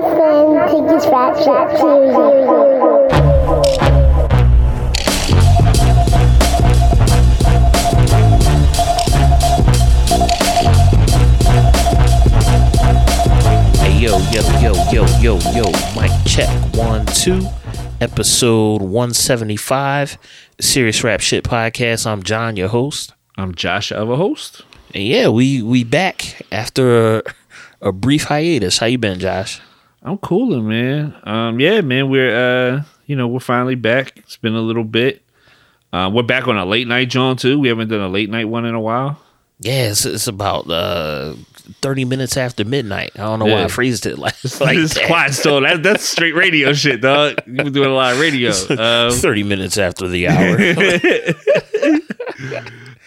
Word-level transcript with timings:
Tiggy's 0.00 1.06
Rap 1.08 1.36
Shit 1.36 1.78
Series. 1.78 3.22
Hey 13.82 13.98
yo, 13.98 14.18
yo, 14.30 14.40
yo, 14.62 14.72
yo, 14.90 15.04
yo, 15.20 15.38
yo, 15.52 15.64
mic 15.94 16.10
check 16.26 16.48
one, 16.74 17.04
two, 17.04 17.46
episode 18.00 18.80
175, 18.80 20.16
Serious 20.58 21.04
Rap 21.04 21.20
Shit 21.20 21.44
Podcast. 21.44 22.06
I'm 22.06 22.22
John, 22.22 22.56
your 22.56 22.68
host. 22.68 23.12
I'm 23.36 23.54
Josh, 23.54 23.92
other 23.92 24.16
host. 24.16 24.62
And 24.94 25.04
yeah, 25.04 25.28
we 25.28 25.60
we 25.60 25.84
back 25.84 26.46
after 26.50 27.18
a, 27.18 27.22
a 27.82 27.92
brief 27.92 28.24
hiatus. 28.24 28.78
How 28.78 28.86
you 28.86 28.96
been, 28.96 29.20
Josh? 29.20 29.60
I'm 30.04 30.18
cooling, 30.18 30.68
man. 30.68 31.14
Um, 31.24 31.60
yeah, 31.60 31.80
man, 31.80 32.08
we're 32.10 32.34
uh, 32.76 32.82
you 33.06 33.14
know, 33.16 33.28
we're 33.28 33.40
finally 33.40 33.74
back. 33.76 34.16
It's 34.18 34.36
been 34.36 34.54
a 34.54 34.60
little 34.60 34.84
bit. 34.84 35.22
Uh, 35.92 36.10
we're 36.12 36.22
back 36.22 36.48
on 36.48 36.56
a 36.56 36.64
late 36.64 36.88
night, 36.88 37.08
John. 37.10 37.36
Too. 37.36 37.58
We 37.58 37.68
haven't 37.68 37.88
done 37.88 38.00
a 38.00 38.08
late 38.08 38.30
night 38.30 38.48
one 38.48 38.64
in 38.64 38.74
a 38.74 38.80
while. 38.80 39.20
Yeah, 39.60 39.90
it's, 39.90 40.04
it's 40.04 40.26
about 40.26 40.68
uh 40.68 41.34
30 41.82 42.04
minutes 42.06 42.36
after 42.36 42.64
midnight. 42.64 43.12
I 43.14 43.18
don't 43.18 43.38
know 43.38 43.44
why 43.44 43.52
Yeah. 43.60 43.64
I 43.64 43.68
phrased 43.68 44.06
it 44.06 44.18
like, 44.18 44.34
like 44.60 44.76
it's 44.78 44.94
that. 44.94 45.06
quiet 45.06 45.34
still. 45.34 45.60
That, 45.60 45.84
that's 45.84 46.02
straight 46.04 46.34
radio 46.34 46.72
shit, 46.72 47.00
dog. 47.00 47.36
You've 47.46 47.56
been 47.58 47.72
doing 47.72 47.88
a 47.90 47.94
lot 47.94 48.14
of 48.14 48.20
radio. 48.20 48.50
Um, 48.50 49.12
30 49.12 49.42
minutes 49.44 49.78
after 49.78 50.08
the 50.08 50.26
hour. 50.28 50.56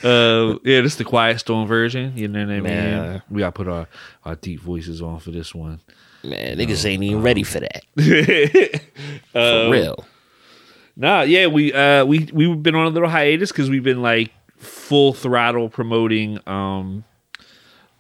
uh, 0.04 0.58
yeah, 0.64 0.82
this 0.82 0.94
is 0.94 0.98
the 0.98 1.04
quiet 1.04 1.40
storm 1.40 1.68
version. 1.68 2.14
You 2.16 2.28
know 2.30 2.40
what 2.46 2.52
I 2.52 2.56
mean? 2.56 2.64
Man. 2.64 3.22
We 3.30 3.40
gotta 3.40 3.52
put 3.52 3.68
our, 3.68 3.88
our 4.24 4.36
deep 4.36 4.62
voices 4.62 5.02
on 5.02 5.20
for 5.20 5.32
this 5.32 5.54
one. 5.54 5.82
Man, 6.26 6.58
niggas 6.58 6.86
ain't 6.86 7.04
even 7.04 7.22
ready 7.22 7.44
for 7.44 7.60
that. 7.62 7.84
For 9.32 9.38
Uh, 9.40 9.70
real. 9.70 10.06
Nah, 10.98 11.22
yeah, 11.22 11.48
we 11.48 11.74
uh 11.74 12.06
we 12.06 12.30
we've 12.34 12.62
been 12.64 12.76
on 12.76 12.86
a 12.88 12.90
little 12.90 13.10
hiatus 13.10 13.52
because 13.52 13.70
we've 13.70 13.84
been 13.84 14.02
like 14.02 14.32
full 14.58 15.14
throttle 15.14 15.70
promoting 15.70 16.40
um 16.48 17.04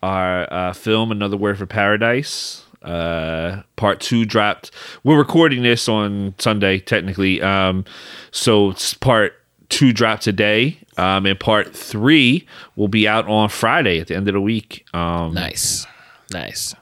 our 0.01 0.51
uh, 0.53 0.73
film 0.73 1.11
Another 1.11 1.35
Word 1.37 1.57
for 1.57 1.65
Paradise. 1.65 2.63
Uh, 2.81 3.63
part 3.75 3.99
two 3.99 4.23
dropped. 4.25 4.69
We're 5.03 5.17
recording 5.17 5.63
this 5.63 5.89
on 5.89 6.35
Sunday, 6.37 6.79
technically. 6.79 7.41
Um, 7.41 7.85
so 8.31 8.69
it's 8.69 8.93
part 8.93 9.33
two 9.69 9.91
dropped 9.91 10.21
today. 10.21 10.77
Um, 10.97 11.25
and 11.25 11.39
part 11.39 11.75
three 11.75 12.47
will 12.75 12.87
be 12.87 13.07
out 13.07 13.27
on 13.27 13.49
Friday 13.49 13.99
at 13.99 14.07
the 14.07 14.15
end 14.15 14.27
of 14.29 14.33
the 14.35 14.41
week. 14.41 14.85
Um, 14.93 15.33
Nice. 15.33 15.87
Nice. 16.31 16.75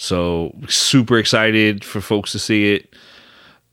So 0.00 0.54
super 0.68 1.18
excited 1.18 1.84
for 1.84 2.00
folks 2.00 2.30
to 2.32 2.38
see 2.38 2.72
it. 2.74 2.94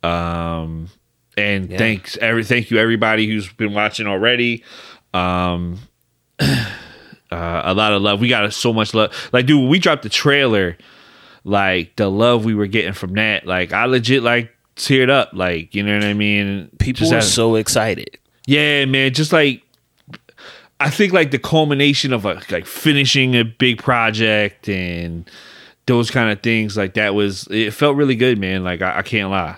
Um, 0.04 0.90
and 1.38 1.70
Yeah. 1.70 1.78
thanks 1.78 2.18
every 2.18 2.44
thank 2.44 2.72
you 2.72 2.78
everybody 2.80 3.28
who's 3.28 3.48
been 3.54 3.74
watching 3.74 4.08
already. 4.08 4.64
Um, 5.14 5.80
uh, 6.40 6.66
a 7.32 7.74
lot 7.74 7.94
of 7.94 8.02
love. 8.02 8.20
We 8.20 8.28
got 8.28 8.52
so 8.54 8.74
much 8.74 8.94
love. 8.94 9.12
Like, 9.32 9.46
dude, 9.46 9.60
when 9.62 9.70
we 9.70 9.80
dropped 9.80 10.04
the 10.04 10.10
trailer, 10.10 10.78
like 11.44 11.96
the 11.96 12.10
love 12.10 12.44
we 12.44 12.56
were 12.56 12.68
getting 12.68 12.94
from 12.94 13.14
that, 13.14 13.46
like 13.46 13.72
I 13.72 13.86
legit 13.86 14.24
like 14.24 14.52
teared 14.76 15.10
up. 15.10 15.30
Like, 15.34 15.76
you 15.76 15.84
know 15.84 15.96
what 15.96 16.06
I 16.06 16.14
mean? 16.14 16.70
People 16.80 17.14
are 17.14 17.22
so 17.22 17.56
excited. 17.56 18.18
yeah, 18.48 18.86
man. 18.86 19.14
Just 19.14 19.32
like 19.32 19.62
I 20.80 20.90
think 20.90 21.14
like 21.14 21.32
the 21.32 21.40
culmination 21.40 22.14
of 22.14 22.26
a, 22.26 22.42
like 22.50 22.66
finishing 22.66 23.36
a 23.36 23.44
big 23.44 23.78
project 23.82 24.68
and 24.68 25.30
those 25.88 26.10
kind 26.10 26.32
of 26.32 26.42
things 26.42 26.76
like 26.76 26.96
that 26.96 27.14
was 27.14 27.48
it 27.50 27.72
felt 27.72 27.96
really 27.96 28.16
good, 28.16 28.40
man. 28.40 28.64
Like 28.64 28.82
I, 28.82 29.00
I 29.00 29.02
can't 29.02 29.30
lie. 29.30 29.58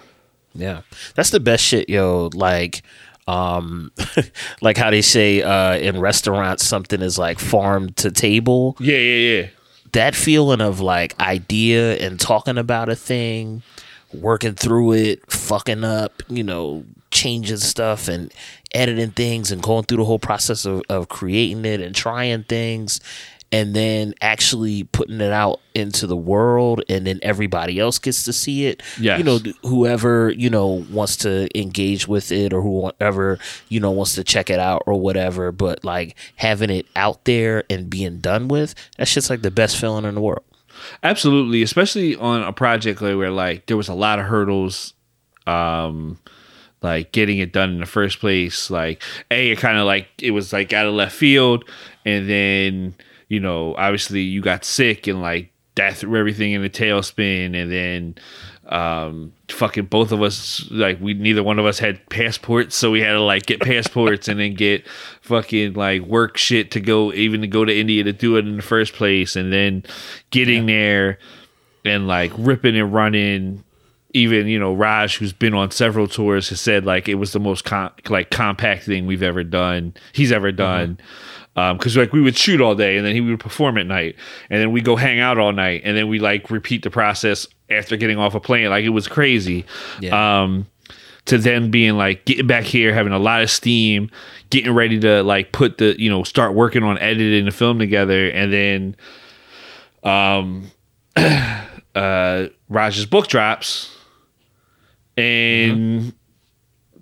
Yeah. 0.53 0.81
That's 1.16 1.30
the 1.30 1.39
best 1.39 1.64
shit, 1.64 1.89
yo. 1.89 2.30
Like 2.33 2.82
um 3.27 3.92
like 4.61 4.77
how 4.77 4.89
they 4.89 5.02
say 5.02 5.42
uh 5.42 5.76
in 5.77 5.99
restaurants 5.99 6.66
something 6.66 7.02
is 7.02 7.17
like 7.17 7.39
farm 7.39 7.92
to 7.93 8.11
table. 8.11 8.76
Yeah, 8.80 8.98
yeah, 8.98 9.39
yeah. 9.39 9.48
That 9.93 10.16
feeling 10.16 10.61
of 10.61 10.80
like 10.80 11.17
idea 11.20 11.98
and 11.98 12.20
talking 12.20 12.58
about 12.58 12.89
a 12.89 12.95
thing, 12.95 13.64
working 14.14 14.54
through 14.54 14.93
it, 14.93 15.32
fucking 15.32 15.83
up, 15.83 16.23
you 16.27 16.43
know, 16.43 16.83
changing 17.10 17.58
stuff 17.58 18.10
and 18.10 18.33
editing 18.73 19.11
things 19.11 19.52
and 19.52 19.61
going 19.64 19.86
through 19.86 19.98
the 19.98 20.05
whole 20.05 20.20
process 20.20 20.66
of, 20.66 20.82
of 20.89 21.08
creating 21.08 21.64
it 21.64 21.80
and 21.80 21.95
trying 21.95 22.43
things 22.43 22.99
and 23.52 23.73
then 23.73 24.13
actually 24.21 24.83
putting 24.83 25.21
it 25.21 25.31
out 25.31 25.59
into 25.73 26.05
the 26.05 26.17
world 26.17 26.81
and 26.89 27.08
then 27.08 27.19
everybody 27.21 27.80
else 27.80 27.97
gets 27.97 28.23
to 28.25 28.33
see 28.33 28.65
it. 28.65 28.83
Yes. 28.99 29.19
You 29.19 29.23
know, 29.23 29.39
whoever, 29.63 30.31
you 30.31 30.49
know, 30.49 30.85
wants 30.91 31.15
to 31.17 31.47
engage 31.57 32.07
with 32.07 32.31
it 32.31 32.52
or 32.52 32.61
whoever, 32.61 33.39
you 33.69 33.80
know, 33.80 33.91
wants 33.91 34.15
to 34.15 34.23
check 34.23 34.49
it 34.49 34.59
out 34.59 34.83
or 34.86 34.99
whatever. 34.99 35.52
But 35.52 35.86
like 35.86 36.15
having 36.36 36.69
it 36.69 36.87
out 36.95 37.23
there 37.25 37.63
and 37.69 37.89
being 37.89 38.19
done 38.19 38.47
with, 38.47 38.75
that 38.97 39.07
shit's 39.07 39.30
like 39.30 39.43
the 39.43 39.52
best 39.52 39.77
feeling 39.77 40.05
in 40.05 40.15
the 40.15 40.21
world. 40.21 40.43
Absolutely, 41.02 41.63
especially 41.63 42.15
on 42.15 42.43
a 42.43 42.53
project 42.53 43.02
where 43.02 43.31
like 43.31 43.65
there 43.67 43.77
was 43.77 43.87
a 43.87 43.93
lot 43.93 44.19
of 44.19 44.25
hurdles 44.25 44.93
um 45.47 46.19
like 46.81 47.11
getting 47.13 47.39
it 47.39 47.53
done 47.53 47.71
in 47.71 47.80
the 47.80 47.86
first 47.86 48.19
place 48.19 48.69
like 48.69 49.02
a 49.31 49.52
it 49.52 49.57
kind 49.57 49.77
of 49.77 49.86
like 49.86 50.07
it 50.21 50.31
was 50.31 50.52
like 50.52 50.73
out 50.73 50.86
of 50.86 50.93
left 50.93 51.15
field 51.15 51.63
and 52.05 52.30
then 52.30 52.93
you 53.27 53.39
know 53.39 53.76
obviously 53.76 54.21
you 54.21 54.42
got 54.42 54.64
sick 54.65 55.08
and 55.08 55.21
like 55.21 55.52
that 55.76 55.95
threw 55.95 56.20
everything 56.20 56.54
in 56.54 56.64
a 56.64 56.70
tailspin 56.70 57.55
and 57.55 57.71
then 57.71 58.15
um 58.70 59.32
fucking 59.48 59.86
both 59.86 60.11
of 60.11 60.21
us 60.21 60.67
like 60.71 60.99
we 60.99 61.14
neither 61.14 61.42
one 61.42 61.58
of 61.58 61.66
us 61.66 61.80
had 61.80 62.04
passports 62.10 62.76
so 62.76 62.92
we 62.92 62.99
had 62.99 63.14
to 63.14 63.21
like 63.21 63.45
get 63.45 63.61
passports 63.61 64.27
and 64.27 64.39
then 64.39 64.54
get 64.54 64.86
fucking 65.21 65.73
like 65.73 66.02
work 66.02 66.36
shit 66.36 66.71
to 66.71 66.82
go 66.82 67.14
even 67.14 67.42
to 67.42 67.48
go 67.48 67.64
to 67.64 67.73
India 67.73 68.04
to 68.04 68.11
do 68.11 68.36
it 68.36 68.45
in 68.45 68.58
the 68.58 68.61
first 68.61 68.93
place 68.93 69.36
and 69.37 69.54
then 69.54 69.83
getting 70.32 70.66
there 70.66 71.17
and 71.86 72.08
like 72.08 72.32
ripping 72.37 72.77
and 72.77 72.93
running. 72.93 73.64
Even 74.14 74.48
you 74.48 74.58
know 74.58 74.73
Raj 74.73 75.17
who's 75.17 75.33
been 75.33 75.54
on 75.54 75.70
several 75.70 76.08
tours 76.08 76.49
has 76.49 76.60
said 76.60 76.86
like 76.86 77.08
it 77.08 77.16
was 77.16 77.33
the 77.33 77.39
most 77.39 77.66
com- 77.66 77.92
like 78.10 78.32
compact 78.32 78.83
thing 78.83 79.05
we've 79.05 79.21
ever 79.21 79.43
done 79.43 79.93
he's 80.14 80.32
ever 80.32 80.52
done 80.52 80.98
because 81.73 81.97
like 81.97 82.13
we 82.13 82.21
would 82.21 82.37
shoot 82.37 82.61
all 82.61 82.75
day 82.75 82.97
and 82.97 83.05
then 83.05 83.15
he 83.15 83.21
would 83.21 83.39
perform 83.39 83.79
at 83.79 83.87
night 83.87 84.15
and 84.51 84.61
then 84.61 84.71
we 84.71 84.79
go 84.79 84.95
hang 84.95 85.19
out 85.19 85.39
all 85.39 85.51
night 85.51 85.81
and 85.83 85.97
then 85.97 86.07
we 86.07 86.19
like 86.19 86.51
repeat 86.51 86.83
the 86.83 86.91
process 86.91 87.47
after 87.71 87.97
getting 87.97 88.19
off 88.19 88.35
a 88.35 88.39
plane 88.39 88.69
like 88.69 88.85
it 88.85 88.89
was 88.89 89.07
crazy 89.07 89.65
Yeah. 89.99 90.41
um 90.43 90.67
to 91.25 91.39
then 91.39 91.71
being 91.71 91.97
like 91.97 92.25
getting 92.25 92.45
back 92.45 92.63
here 92.63 92.93
having 92.93 93.11
a 93.11 93.17
lot 93.17 93.41
of 93.41 93.49
steam 93.49 94.11
getting 94.51 94.71
ready 94.71 94.99
to 94.99 95.23
like 95.23 95.51
put 95.51 95.79
the 95.79 95.99
you 95.99 96.09
know 96.11 96.21
start 96.23 96.53
working 96.53 96.83
on 96.83 96.99
editing 96.99 97.45
the 97.45 97.51
film 97.51 97.79
together 97.79 98.29
and 98.29 98.53
then 98.53 98.95
um 100.03 100.69
uh 101.95 102.45
Raj's 102.69 103.07
book 103.07 103.27
drops 103.27 103.89
and 105.17 106.13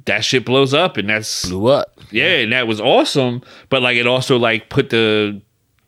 that 0.06 0.24
shit 0.24 0.46
blows 0.46 0.74
up 0.74 0.96
and 0.98 1.10
that's 1.10 1.50
Blew 1.50 1.68
up. 1.68 1.95
Yeah 2.16 2.38
and 2.38 2.52
that 2.52 2.68
was 2.68 2.80
awesome 2.82 3.42
but 3.70 3.82
like 3.82 3.98
it 3.98 4.08
also 4.08 4.38
like 4.38 4.70
put 4.70 4.90
the 4.90 5.42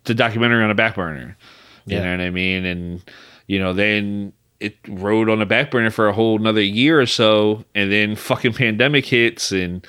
the 0.06 0.14
documentary 0.14 0.64
on 0.64 0.72
a 0.72 0.76
back 0.76 0.96
burner. 0.96 1.38
You 1.86 1.98
Yeah. 1.98 2.04
know 2.04 2.12
what 2.12 2.22
i 2.22 2.30
mean? 2.30 2.66
And 2.66 3.04
you 3.48 3.60
know 3.60 3.74
then 3.74 4.34
it 4.60 4.76
rode 4.88 5.30
on 5.30 5.40
the 5.40 5.46
back 5.46 5.70
burner 5.70 5.90
for 5.92 6.08
a 6.08 6.14
whole 6.14 6.40
another 6.40 6.62
year 6.62 7.00
or 7.00 7.06
so 7.06 7.64
and 7.76 7.92
then 7.92 8.16
fucking 8.16 8.54
pandemic 8.54 9.06
hits 9.06 9.52
and 9.52 9.86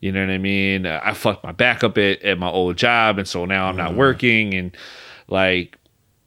you 0.00 0.10
know 0.12 0.20
what 0.20 0.32
i 0.32 0.38
mean? 0.38 0.86
I 0.86 1.12
fucked 1.14 1.44
my 1.44 1.52
back 1.52 1.82
up 1.84 1.96
at, 1.98 2.22
at 2.22 2.38
my 2.38 2.48
old 2.48 2.76
job 2.76 3.18
and 3.18 3.26
so 3.28 3.44
now 3.44 3.66
i'm 3.68 3.76
not 3.76 3.90
mm-hmm. 3.90 3.98
working 3.98 4.54
and 4.54 4.76
like 5.28 5.76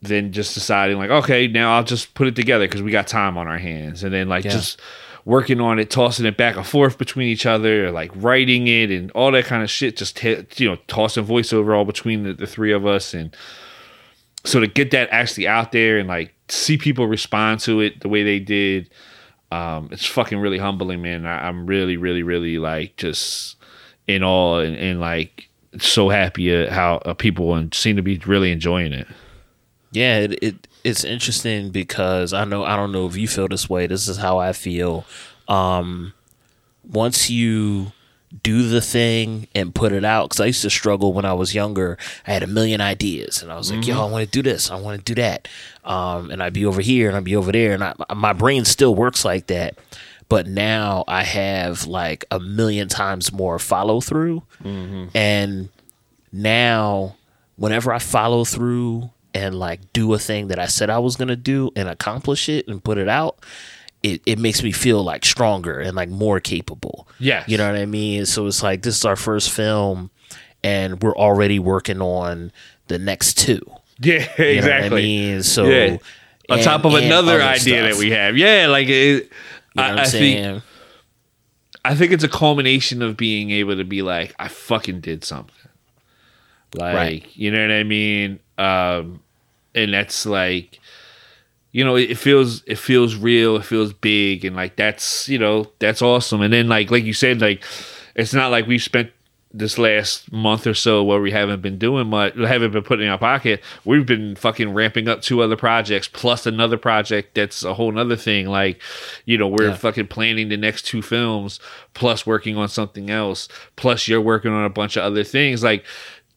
then 0.02 0.32
just 0.32 0.54
deciding 0.54 0.98
like 0.98 1.10
okay 1.10 1.46
now 1.46 1.76
i'll 1.76 1.84
just 1.84 2.14
put 2.14 2.26
it 2.26 2.36
together 2.36 2.66
because 2.66 2.82
we 2.82 2.90
got 2.90 3.06
time 3.06 3.36
on 3.38 3.46
our 3.46 3.58
hands. 3.58 4.02
And 4.04 4.12
then 4.12 4.28
like 4.28 4.44
Yeah. 4.44 4.52
just 4.52 4.80
working 5.24 5.60
on 5.60 5.78
it 5.78 5.90
tossing 5.90 6.26
it 6.26 6.36
back 6.36 6.56
and 6.56 6.66
forth 6.66 6.98
between 6.98 7.28
each 7.28 7.46
other 7.46 7.90
like 7.90 8.10
writing 8.14 8.66
it 8.66 8.90
and 8.90 9.10
all 9.12 9.30
that 9.32 9.44
kind 9.44 9.62
of 9.62 9.70
shit 9.70 9.96
just 9.96 10.16
t- 10.16 10.44
you 10.56 10.68
know 10.68 10.76
tossing 10.86 11.24
voiceover 11.24 11.76
all 11.76 11.84
between 11.84 12.24
the, 12.24 12.32
the 12.34 12.46
three 12.46 12.72
of 12.72 12.86
us 12.86 13.14
and 13.14 13.34
so 14.44 14.60
to 14.60 14.66
get 14.66 14.90
that 14.90 15.08
actually 15.10 15.46
out 15.46 15.72
there 15.72 15.98
and 15.98 16.08
like 16.08 16.34
see 16.48 16.76
people 16.76 17.06
respond 17.06 17.58
to 17.60 17.80
it 17.80 18.00
the 18.00 18.08
way 18.08 18.22
they 18.22 18.38
did 18.38 18.90
um 19.50 19.88
it's 19.90 20.06
fucking 20.06 20.38
really 20.38 20.58
humbling 20.58 21.00
man. 21.00 21.24
I, 21.24 21.48
i'm 21.48 21.66
really 21.66 21.96
really 21.96 22.22
really 22.22 22.58
like 22.58 22.96
just 22.96 23.56
in 24.06 24.22
awe 24.22 24.58
and, 24.58 24.76
and 24.76 25.00
like 25.00 25.48
so 25.78 26.08
happy 26.08 26.54
at 26.54 26.70
how 26.70 26.96
uh, 26.98 27.14
people 27.14 27.54
and 27.54 27.72
seem 27.74 27.96
to 27.96 28.02
be 28.02 28.18
really 28.26 28.52
enjoying 28.52 28.92
it. 28.92 29.06
Yeah, 29.92 30.18
it, 30.18 30.42
it 30.42 30.68
it's 30.84 31.02
interesting 31.04 31.70
because 31.70 32.32
I 32.32 32.44
know 32.44 32.64
I 32.64 32.76
don't 32.76 32.92
know 32.92 33.06
if 33.06 33.16
you 33.16 33.26
feel 33.26 33.48
this 33.48 33.68
way. 33.68 33.86
This 33.86 34.06
is 34.06 34.18
how 34.18 34.38
I 34.38 34.52
feel. 34.52 35.04
Um, 35.48 36.12
once 36.88 37.30
you 37.30 37.92
do 38.42 38.68
the 38.68 38.80
thing 38.80 39.46
and 39.54 39.74
put 39.74 39.92
it 39.92 40.04
out 40.04 40.28
because 40.28 40.40
I 40.40 40.46
used 40.46 40.62
to 40.62 40.70
struggle 40.70 41.12
when 41.12 41.24
I 41.24 41.34
was 41.34 41.54
younger. 41.54 41.96
I 42.26 42.32
had 42.32 42.42
a 42.42 42.48
million 42.48 42.80
ideas 42.80 43.42
and 43.42 43.52
I 43.52 43.56
was 43.56 43.70
like, 43.70 43.86
yo, 43.86 44.04
I 44.04 44.10
want 44.10 44.24
to 44.24 44.30
do 44.30 44.42
this, 44.42 44.70
I 44.72 44.74
want 44.80 44.98
to 44.98 45.14
do 45.14 45.20
that, 45.22 45.46
um, 45.84 46.30
and 46.32 46.42
I'd 46.42 46.52
be 46.52 46.66
over 46.66 46.80
here 46.80 47.06
and 47.08 47.16
I'd 47.16 47.22
be 47.24 47.36
over 47.36 47.52
there, 47.52 47.72
and 47.74 47.84
I, 47.84 47.94
my 48.14 48.32
brain 48.32 48.64
still 48.64 48.94
works 48.94 49.24
like 49.24 49.46
that. 49.48 49.78
But 50.28 50.48
now 50.48 51.04
I 51.06 51.22
have 51.22 51.86
like 51.86 52.24
a 52.30 52.40
million 52.40 52.88
times 52.88 53.32
more 53.32 53.58
follow 53.60 54.00
through, 54.00 54.42
and 55.14 55.68
now 56.32 57.14
whenever 57.56 57.92
I 57.92 58.00
follow 58.00 58.44
through 58.44 59.10
and 59.34 59.54
like 59.58 59.92
do 59.92 60.14
a 60.14 60.18
thing 60.18 60.48
that 60.48 60.58
I 60.58 60.66
said 60.66 60.90
I 60.90 60.98
was 61.00 61.16
gonna 61.16 61.36
do 61.36 61.70
and 61.76 61.88
accomplish 61.88 62.48
it 62.48 62.68
and 62.68 62.82
put 62.82 62.98
it 62.98 63.08
out, 63.08 63.38
it, 64.02 64.22
it 64.26 64.38
makes 64.38 64.62
me 64.62 64.70
feel 64.72 65.02
like 65.02 65.24
stronger 65.24 65.80
and 65.80 65.96
like 65.96 66.08
more 66.08 66.38
capable. 66.40 67.08
Yeah. 67.18 67.42
You 67.46 67.56
know 67.58 67.66
what 67.66 67.78
I 67.80 67.86
mean? 67.86 68.26
So 68.26 68.46
it's 68.46 68.62
like 68.62 68.82
this 68.82 68.96
is 68.96 69.04
our 69.04 69.16
first 69.16 69.50
film 69.50 70.10
and 70.62 71.02
we're 71.02 71.16
already 71.16 71.58
working 71.58 72.00
on 72.00 72.52
the 72.88 72.98
next 72.98 73.38
two. 73.38 73.60
Yeah, 74.00 74.26
You 74.40 74.60
what 74.62 74.72
I 74.72 74.88
mean? 74.88 75.42
So 75.42 75.64
Yeah. 75.66 75.96
On 76.50 76.58
and- 76.58 76.62
top 76.62 76.84
of 76.84 76.94
another 76.94 77.40
idea 77.40 77.82
stuff. 77.86 77.92
that 77.92 77.96
we 77.98 78.10
have. 78.10 78.36
Yeah, 78.36 78.66
like 78.68 78.88
it, 78.88 79.24
You 79.74 79.82
know 79.82 79.82
I, 79.82 80.02
I 80.02 80.04
think? 80.04 80.62
I 81.84 81.94
think 81.94 82.12
it's 82.12 82.24
a 82.24 82.28
culmination 82.28 83.02
of 83.02 83.16
being 83.16 83.50
able 83.50 83.76
to 83.76 83.84
be 83.84 84.02
like, 84.02 84.34
I 84.38 84.48
fucking 84.48 85.00
did 85.00 85.22
something. 85.24 85.54
Like, 86.74 86.94
Right. 86.94 87.26
you 87.34 87.50
know 87.50 87.60
what 87.60 87.70
I 87.72 87.82
mean? 87.84 88.40
Um, 88.58 89.20
and 89.74 89.92
that's 89.94 90.26
like, 90.26 90.80
you 91.72 91.84
know, 91.84 91.96
it, 91.96 92.16
feels 92.16 92.62
it 92.66 92.78
feels 92.78 93.16
real, 93.16 93.56
it 93.56 93.64
feels 93.64 93.92
big, 93.92 94.44
and 94.44 94.54
like 94.56 94.76
that's 94.76 95.28
you 95.28 95.38
know 95.38 95.70
that's 95.78 96.02
awesome. 96.02 96.40
And 96.42 96.52
then 96.52 96.68
like 96.68 96.90
like 96.90 97.04
you 97.04 97.12
said, 97.14 97.40
like 97.40 97.64
it's 98.14 98.32
not 98.34 98.50
like 98.50 98.66
we 98.66 98.78
spent 98.78 99.10
this 99.56 99.78
last 99.78 100.32
month 100.32 100.66
or 100.66 100.74
so 100.74 101.04
where 101.04 101.20
we 101.20 101.30
haven't 101.30 101.62
been 101.62 101.78
doing 101.78 102.08
much, 102.08 102.34
haven't 102.36 102.72
been 102.72 102.82
putting 102.82 103.06
in 103.06 103.12
our 103.12 103.18
pocket. 103.18 103.62
We've 103.84 104.04
been 104.04 104.34
fucking 104.34 104.74
ramping 104.74 105.06
up 105.08 105.22
two 105.22 105.42
other 105.42 105.56
projects 105.56 106.08
plus 106.12 106.44
another 106.44 106.76
project 106.76 107.36
that's 107.36 107.62
a 107.62 107.72
whole 107.74 107.92
nother 107.92 108.16
thing. 108.16 108.48
Like, 108.48 108.82
you 109.26 109.38
know, 109.38 109.46
we're 109.46 109.68
Yeah. 109.68 109.76
fucking 109.76 110.08
planning 110.08 110.48
the 110.48 110.56
next 110.56 110.82
two 110.86 111.02
films 111.02 111.60
plus 111.94 112.26
working 112.26 112.56
on 112.56 112.68
something 112.68 113.10
else. 113.10 113.46
Plus 113.76 114.08
you're 114.08 114.20
working 114.20 114.50
on 114.50 114.64
a 114.64 114.70
bunch 114.70 114.96
of 114.96 115.04
other 115.04 115.22
things. 115.22 115.62
Like 115.62 115.84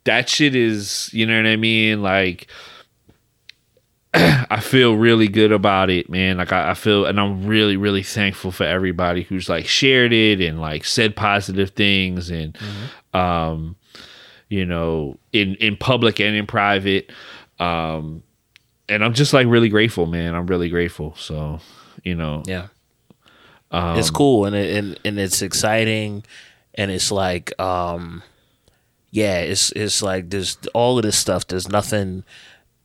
that 0.03 0.29
shit 0.29 0.55
is, 0.55 1.09
you 1.11 1.25
know 1.25 1.37
what 1.37 1.47
I 1.47 1.55
mean? 1.55 2.03
Like 2.03 2.45
I 4.13 4.59
feel 4.62 4.95
really 4.95 5.27
good 5.27 5.51
about 5.51 5.89
it, 5.89 6.09
man. 6.09 6.38
Like 6.38 6.51
I, 6.54 6.71
I 6.71 6.74
feel, 6.74 7.06
and 7.06 7.19
I'm 7.19 7.45
really, 7.45 7.77
really 7.77 8.04
thankful 8.04 8.51
for 8.51 8.63
everybody 8.63 9.24
who's 9.24 9.50
like 9.50 9.68
shared 9.68 10.13
it 10.13 10.42
and 10.42 10.59
like 10.62 10.86
said 10.86 11.15
positive 11.15 11.71
things, 11.71 12.30
and 12.30 12.57
um, 13.13 13.75
you 14.50 14.65
know, 14.65 15.18
in 15.33 15.56
in 15.56 15.75
public 15.77 16.19
and 16.19 16.36
in 16.36 16.48
private, 16.48 17.12
um, 17.59 18.24
and 18.89 19.04
I'm 19.04 19.13
just 19.13 19.33
like 19.33 19.48
really 19.48 19.69
grateful, 19.69 20.06
man. 20.06 20.33
I'm 20.36 20.48
really 20.48 20.69
grateful. 20.69 21.13
So, 21.18 21.59
you 22.04 22.15
know, 22.15 22.44
Yeah. 22.45 22.68
um, 23.71 23.98
it's 24.00 24.09
cool 24.09 24.45
and 24.45 24.56
it, 24.56 24.75
and 24.77 25.00
and 25.04 25.19
it's 25.19 25.42
exciting 25.42 26.24
and 26.75 26.89
it's 26.92 27.12
like 27.12 27.59
um 27.59 28.24
yeah, 29.12 29.39
it's 29.39 29.71
it's 29.74 30.01
like 30.01 30.30
there's 30.30 30.57
all 30.74 30.98
of 30.98 31.04
this 31.04 31.18
stuff 31.18 31.45
there's 31.48 31.68
nothing 31.68 32.24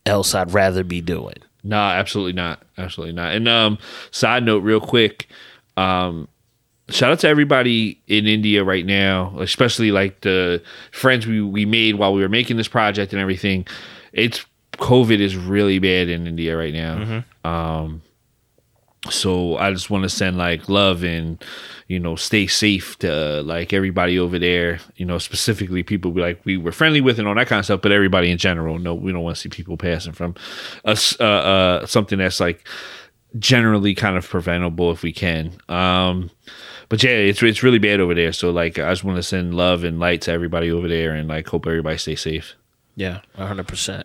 else 0.06 0.34
I'd 0.34 0.52
rather 0.52 0.84
be 0.84 1.00
doing. 1.00 1.36
No, 1.64 1.78
absolutely 1.78 2.32
not. 2.32 2.62
Absolutely 2.76 3.14
not. 3.14 3.34
And 3.34 3.48
um 3.48 3.78
side 4.10 4.42
note 4.44 4.62
real 4.62 4.80
quick, 4.80 5.28
um 5.76 6.28
shout 6.88 7.12
out 7.12 7.20
to 7.20 7.28
everybody 7.28 8.00
in 8.08 8.26
India 8.26 8.64
right 8.64 8.84
now, 8.84 9.34
especially 9.38 9.92
like 9.92 10.20
the 10.22 10.62
friends 10.90 11.26
we, 11.26 11.40
we 11.40 11.64
made 11.64 11.94
while 11.94 12.12
we 12.12 12.20
were 12.20 12.28
making 12.28 12.56
this 12.56 12.68
project 12.68 13.12
and 13.12 13.22
everything. 13.22 13.66
It's 14.12 14.44
COVID 14.74 15.20
is 15.20 15.36
really 15.36 15.78
bad 15.78 16.08
in 16.08 16.26
India 16.26 16.56
right 16.56 16.74
now. 16.74 17.24
Um 17.44 18.02
so 19.10 19.56
I 19.56 19.72
just 19.72 19.90
want 19.90 20.04
to 20.04 20.08
send 20.08 20.38
like 20.38 20.68
love 20.68 21.02
and 21.02 21.42
you 21.88 21.98
know 21.98 22.14
stay 22.14 22.46
safe 22.46 22.98
to 23.00 23.40
uh, 23.40 23.42
like 23.42 23.72
everybody 23.72 24.18
over 24.18 24.38
there. 24.38 24.78
You 24.96 25.06
know 25.06 25.18
specifically 25.18 25.82
people 25.82 26.12
we 26.12 26.22
like 26.22 26.40
we 26.44 26.56
were 26.56 26.72
friendly 26.72 27.00
with 27.00 27.18
and 27.18 27.26
all 27.26 27.34
that 27.34 27.48
kind 27.48 27.58
of 27.58 27.64
stuff, 27.64 27.82
but 27.82 27.92
everybody 27.92 28.30
in 28.30 28.38
general. 28.38 28.78
No, 28.78 28.94
we 28.94 29.12
don't 29.12 29.22
want 29.22 29.36
to 29.36 29.42
see 29.42 29.48
people 29.48 29.76
passing 29.76 30.12
from 30.12 30.34
us 30.84 31.18
uh, 31.20 31.24
uh, 31.24 31.86
something 31.86 32.18
that's 32.18 32.38
like 32.38 32.66
generally 33.38 33.94
kind 33.94 34.16
of 34.16 34.28
preventable 34.28 34.92
if 34.92 35.02
we 35.02 35.12
can. 35.12 35.52
Um, 35.68 36.30
but 36.88 37.02
yeah, 37.02 37.10
it's 37.10 37.42
it's 37.42 37.62
really 37.62 37.78
bad 37.78 38.00
over 38.00 38.14
there. 38.14 38.32
So 38.32 38.50
like 38.50 38.78
I 38.78 38.90
just 38.90 39.02
want 39.02 39.16
to 39.16 39.22
send 39.22 39.54
love 39.54 39.82
and 39.82 39.98
light 39.98 40.22
to 40.22 40.32
everybody 40.32 40.70
over 40.70 40.86
there 40.86 41.14
and 41.14 41.28
like 41.28 41.48
hope 41.48 41.66
everybody 41.66 41.98
stay 41.98 42.14
safe. 42.14 42.54
Yeah, 42.94 43.20
100%. 43.38 44.04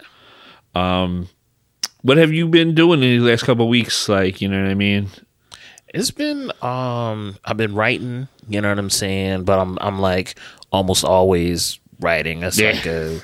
What 2.02 2.18
have 2.18 2.32
you 2.32 2.48
been 2.48 2.74
doing 2.76 3.02
in 3.04 3.22
the 3.24 3.30
last 3.30 3.44
couple 3.44 3.66
of 3.66 3.70
weeks? 3.70 4.08
Like 4.08 4.40
you 4.42 4.48
know 4.48 4.62
what 4.62 4.70
I 4.72 4.76
mean? 4.76 5.10
It's 5.94 6.12
been 6.12 6.52
um 6.62 7.38
I've 7.46 7.58
been 7.58 7.74
writing, 7.76 8.28
you 8.48 8.62
know 8.62 8.70
what 8.70 8.80
I'm 8.80 8.90
saying, 8.90 9.44
but 9.44 9.60
I'm 9.60 9.78
I'm 9.82 10.00
like 10.00 10.36
almost 10.72 11.04
always 11.04 11.80
writing. 12.00 12.44
It's 12.44 12.58
Yeah. 12.60 12.72
like 12.72 12.86
a, 12.86 13.22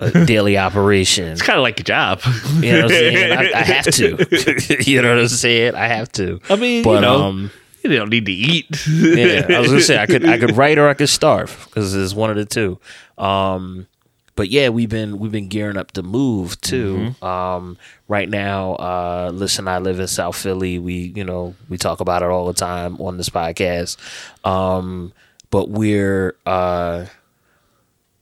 a 0.00 0.24
daily 0.26 0.58
operation. 0.58 1.28
It's 1.28 1.42
kind 1.42 1.58
of 1.58 1.62
like 1.62 1.80
a 1.80 1.84
job. 1.84 2.20
You 2.60 2.72
know 2.72 2.76
what 2.76 2.84
I'm 2.84 2.88
saying? 2.90 3.32
I, 3.32 3.58
I 3.58 3.62
have 3.62 3.84
to. 3.86 4.80
you 4.90 5.02
know 5.02 5.10
what 5.10 5.18
I'm 5.22 5.28
saying? 5.28 5.74
I 5.74 5.86
have 5.86 6.10
to. 6.12 6.40
I 6.50 6.56
mean, 6.56 6.82
but 6.82 6.94
you 6.96 7.00
know, 7.02 7.22
um 7.22 7.50
you 7.84 7.90
don't 7.96 8.10
need 8.10 8.26
to 8.26 8.32
eat. 8.32 8.66
yeah, 8.88 9.46
I 9.48 9.60
was 9.60 9.68
gonna 9.68 9.80
say 9.80 9.98
I 9.98 10.06
could 10.06 10.24
I 10.26 10.38
could 10.38 10.56
write 10.56 10.78
or 10.78 10.88
I 10.88 10.94
could 10.94 11.08
starve 11.08 11.66
because 11.66 11.94
it's 11.94 12.14
one 12.14 12.30
of 12.30 12.36
the 12.36 12.44
two. 12.44 12.78
Um, 13.16 13.86
but 14.38 14.50
yeah, 14.50 14.68
we've 14.68 14.88
been 14.88 15.18
we've 15.18 15.32
been 15.32 15.48
gearing 15.48 15.76
up 15.76 15.90
to 15.90 16.02
move 16.04 16.60
too. 16.60 17.12
Um, 17.20 17.76
right 18.06 18.28
now, 18.28 18.74
uh, 18.74 19.32
listen, 19.34 19.66
I 19.66 19.78
live 19.78 19.98
in 19.98 20.06
South 20.06 20.36
Philly. 20.36 20.78
We 20.78 21.12
you 21.16 21.24
know 21.24 21.56
we 21.68 21.76
talk 21.76 21.98
about 21.98 22.22
it 22.22 22.28
all 22.28 22.46
the 22.46 22.52
time 22.52 23.00
on 23.00 23.16
this 23.16 23.28
podcast. 23.28 23.96
Um, 24.46 25.12
but 25.50 25.70
we're 25.70 26.36
uh, 26.46 27.06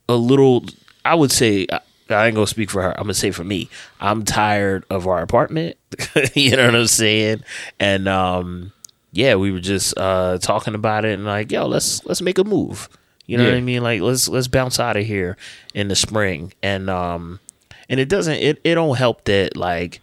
a 0.09 0.17
little. 0.17 0.65
I 1.05 1.15
would 1.15 1.31
say. 1.31 1.67
I 1.71 1.81
I 2.09 2.27
ain't 2.29 2.35
gonna 2.35 2.47
speak 2.47 2.71
for 2.71 2.81
her. 2.81 2.97
I'm 2.97 3.05
gonna 3.05 3.13
say 3.13 3.31
for 3.31 3.45
me. 3.45 3.69
I'm 4.01 4.25
tired 4.25 4.87
of 4.89 5.07
our 5.07 5.21
apartment. 5.21 5.77
you 6.35 6.57
know 6.57 6.65
what 6.65 6.77
I'm 6.77 6.87
saying? 6.87 7.43
And 7.79 8.09
um, 8.09 8.73
yeah, 9.13 9.35
we 9.35 9.53
were 9.53 9.61
just 9.61 9.93
uh 9.99 10.39
talking 10.39 10.75
about 10.75 11.05
it 11.05 11.13
and 11.19 11.27
like, 11.27 11.53
yo, 11.53 11.67
let's 11.67 12.03
let's 12.07 12.23
make 12.23 12.39
a 12.39 12.45
move. 12.45 12.89
You 13.27 13.39
know 13.39 13.45
what 13.45 13.55
I 13.55 13.61
mean? 13.61 13.83
Like 13.83 14.01
let's 14.01 14.29
let's 14.29 14.49
bounce 14.49 14.79
out 14.79 14.97
of 14.97 15.05
here 15.05 15.37
in 15.75 15.89
the 15.89 15.97
spring. 15.97 16.53
And 16.63 16.89
um 16.89 17.41
and 17.89 17.99
it 18.01 18.09
doesn't 18.09 18.35
it, 18.35 18.61
it 18.65 18.75
don't 18.75 18.97
help 18.97 19.25
that 19.25 19.57
like 19.57 20.01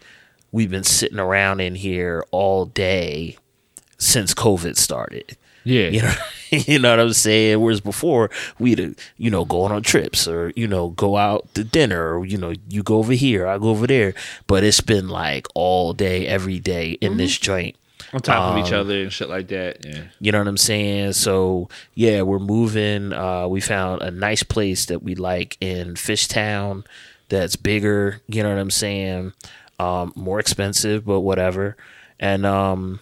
we've 0.52 0.70
been 0.70 0.84
sitting 0.84 1.18
around 1.18 1.60
in 1.60 1.74
here 1.74 2.24
all 2.30 2.66
day 2.66 3.36
since 3.98 4.34
COVID 4.34 4.76
started. 4.76 5.36
yeah, 5.64 5.88
You 5.88 6.02
know, 6.02 6.14
you 6.50 6.78
know 6.78 6.90
what 6.90 7.00
I'm 7.00 7.12
saying. 7.14 7.60
Whereas 7.60 7.80
before 7.80 8.30
we'd, 8.58 8.94
you 9.16 9.30
know, 9.30 9.44
going 9.46 9.72
on 9.72 9.82
trips 9.82 10.28
or 10.28 10.52
you 10.54 10.68
know 10.68 10.90
go 10.90 11.16
out 11.16 11.52
to 11.54 11.64
dinner 11.64 12.18
or 12.18 12.26
you 12.26 12.36
know 12.36 12.52
you 12.68 12.82
go 12.82 12.98
over 12.98 13.14
here, 13.14 13.46
I 13.46 13.56
go 13.58 13.70
over 13.70 13.86
there. 13.86 14.14
But 14.46 14.62
it's 14.64 14.82
been 14.82 15.08
like 15.08 15.46
all 15.54 15.92
day, 15.94 16.26
every 16.26 16.60
day 16.60 16.92
in 17.00 17.16
this 17.16 17.38
joint. 17.38 17.76
On 18.14 18.20
top 18.20 18.52
of 18.56 18.64
each 18.64 18.72
Um, 18.72 18.80
other 18.80 19.02
and 19.02 19.12
shit 19.12 19.28
like 19.28 19.48
that. 19.48 19.84
Yeah, 19.84 20.04
You 20.20 20.32
know 20.32 20.38
what 20.38 20.48
I'm 20.48 20.56
saying? 20.56 21.12
So 21.14 21.68
yeah, 21.94 22.22
we're 22.22 22.38
moving. 22.38 23.12
Uh, 23.12 23.46
we 23.48 23.60
found 23.60 24.02
a 24.02 24.10
nice 24.10 24.42
place 24.42 24.86
that 24.86 25.02
we 25.02 25.14
like 25.14 25.56
in 25.60 25.94
Fishtown. 25.94 26.84
That's 27.28 27.56
bigger. 27.56 28.20
You 28.28 28.42
know 28.42 28.50
what 28.50 28.58
I'm 28.58 28.70
saying? 28.70 29.32
Um, 29.78 30.12
more 30.14 30.38
expensive, 30.38 31.04
but 31.04 31.20
whatever. 31.20 31.76
And 32.20 32.46
um, 32.46 33.00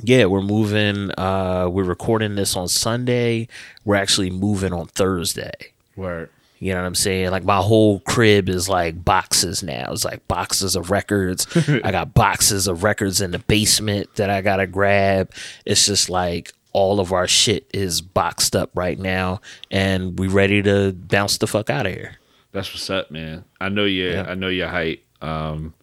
yeah, 0.00 0.24
we're 0.26 0.40
moving. 0.42 1.10
Uh, 1.18 1.68
we're 1.70 1.84
recording 1.84 2.34
this 2.36 2.56
on 2.56 2.68
Sunday. 2.68 3.48
We're 3.84 3.96
actually 3.96 4.30
moving 4.30 4.72
on 4.72 4.86
Thursday. 4.86 5.52
word. 5.96 6.30
You 6.58 6.72
know 6.72 6.80
what 6.80 6.86
I'm 6.86 6.94
saying? 6.94 7.30
Like 7.30 7.44
my 7.44 7.60
whole 7.60 8.00
crib 8.00 8.48
is 8.48 8.68
like 8.68 9.04
boxes 9.04 9.62
now. 9.62 9.92
It's 9.92 10.04
like 10.04 10.26
boxes 10.26 10.74
of 10.74 10.90
records. 10.90 11.46
I 11.84 11.90
got 11.90 12.14
boxes 12.14 12.66
of 12.66 12.82
records 12.82 13.20
in 13.20 13.32
the 13.32 13.38
basement 13.40 14.14
that 14.16 14.30
I 14.30 14.40
gotta 14.40 14.66
grab. 14.66 15.32
It's 15.66 15.84
just 15.86 16.08
like 16.08 16.52
all 16.72 17.00
of 17.00 17.12
our 17.12 17.26
shit 17.26 17.66
is 17.72 18.00
boxed 18.00 18.54
up 18.54 18.70
right 18.74 18.98
now, 18.98 19.40
and 19.70 20.18
we 20.18 20.28
ready 20.28 20.62
to 20.62 20.92
bounce 20.92 21.38
the 21.38 21.46
fuck 21.46 21.70
out 21.70 21.86
of 21.86 21.92
here. 21.92 22.16
That's 22.52 22.72
what's 22.72 22.88
up, 22.90 23.10
man. 23.10 23.44
I 23.60 23.68
know 23.68 23.84
you. 23.84 24.10
Yeah. 24.10 24.26
I 24.28 24.34
know 24.34 24.48
your 24.48 24.68
height. 24.68 25.02
Um, 25.20 25.74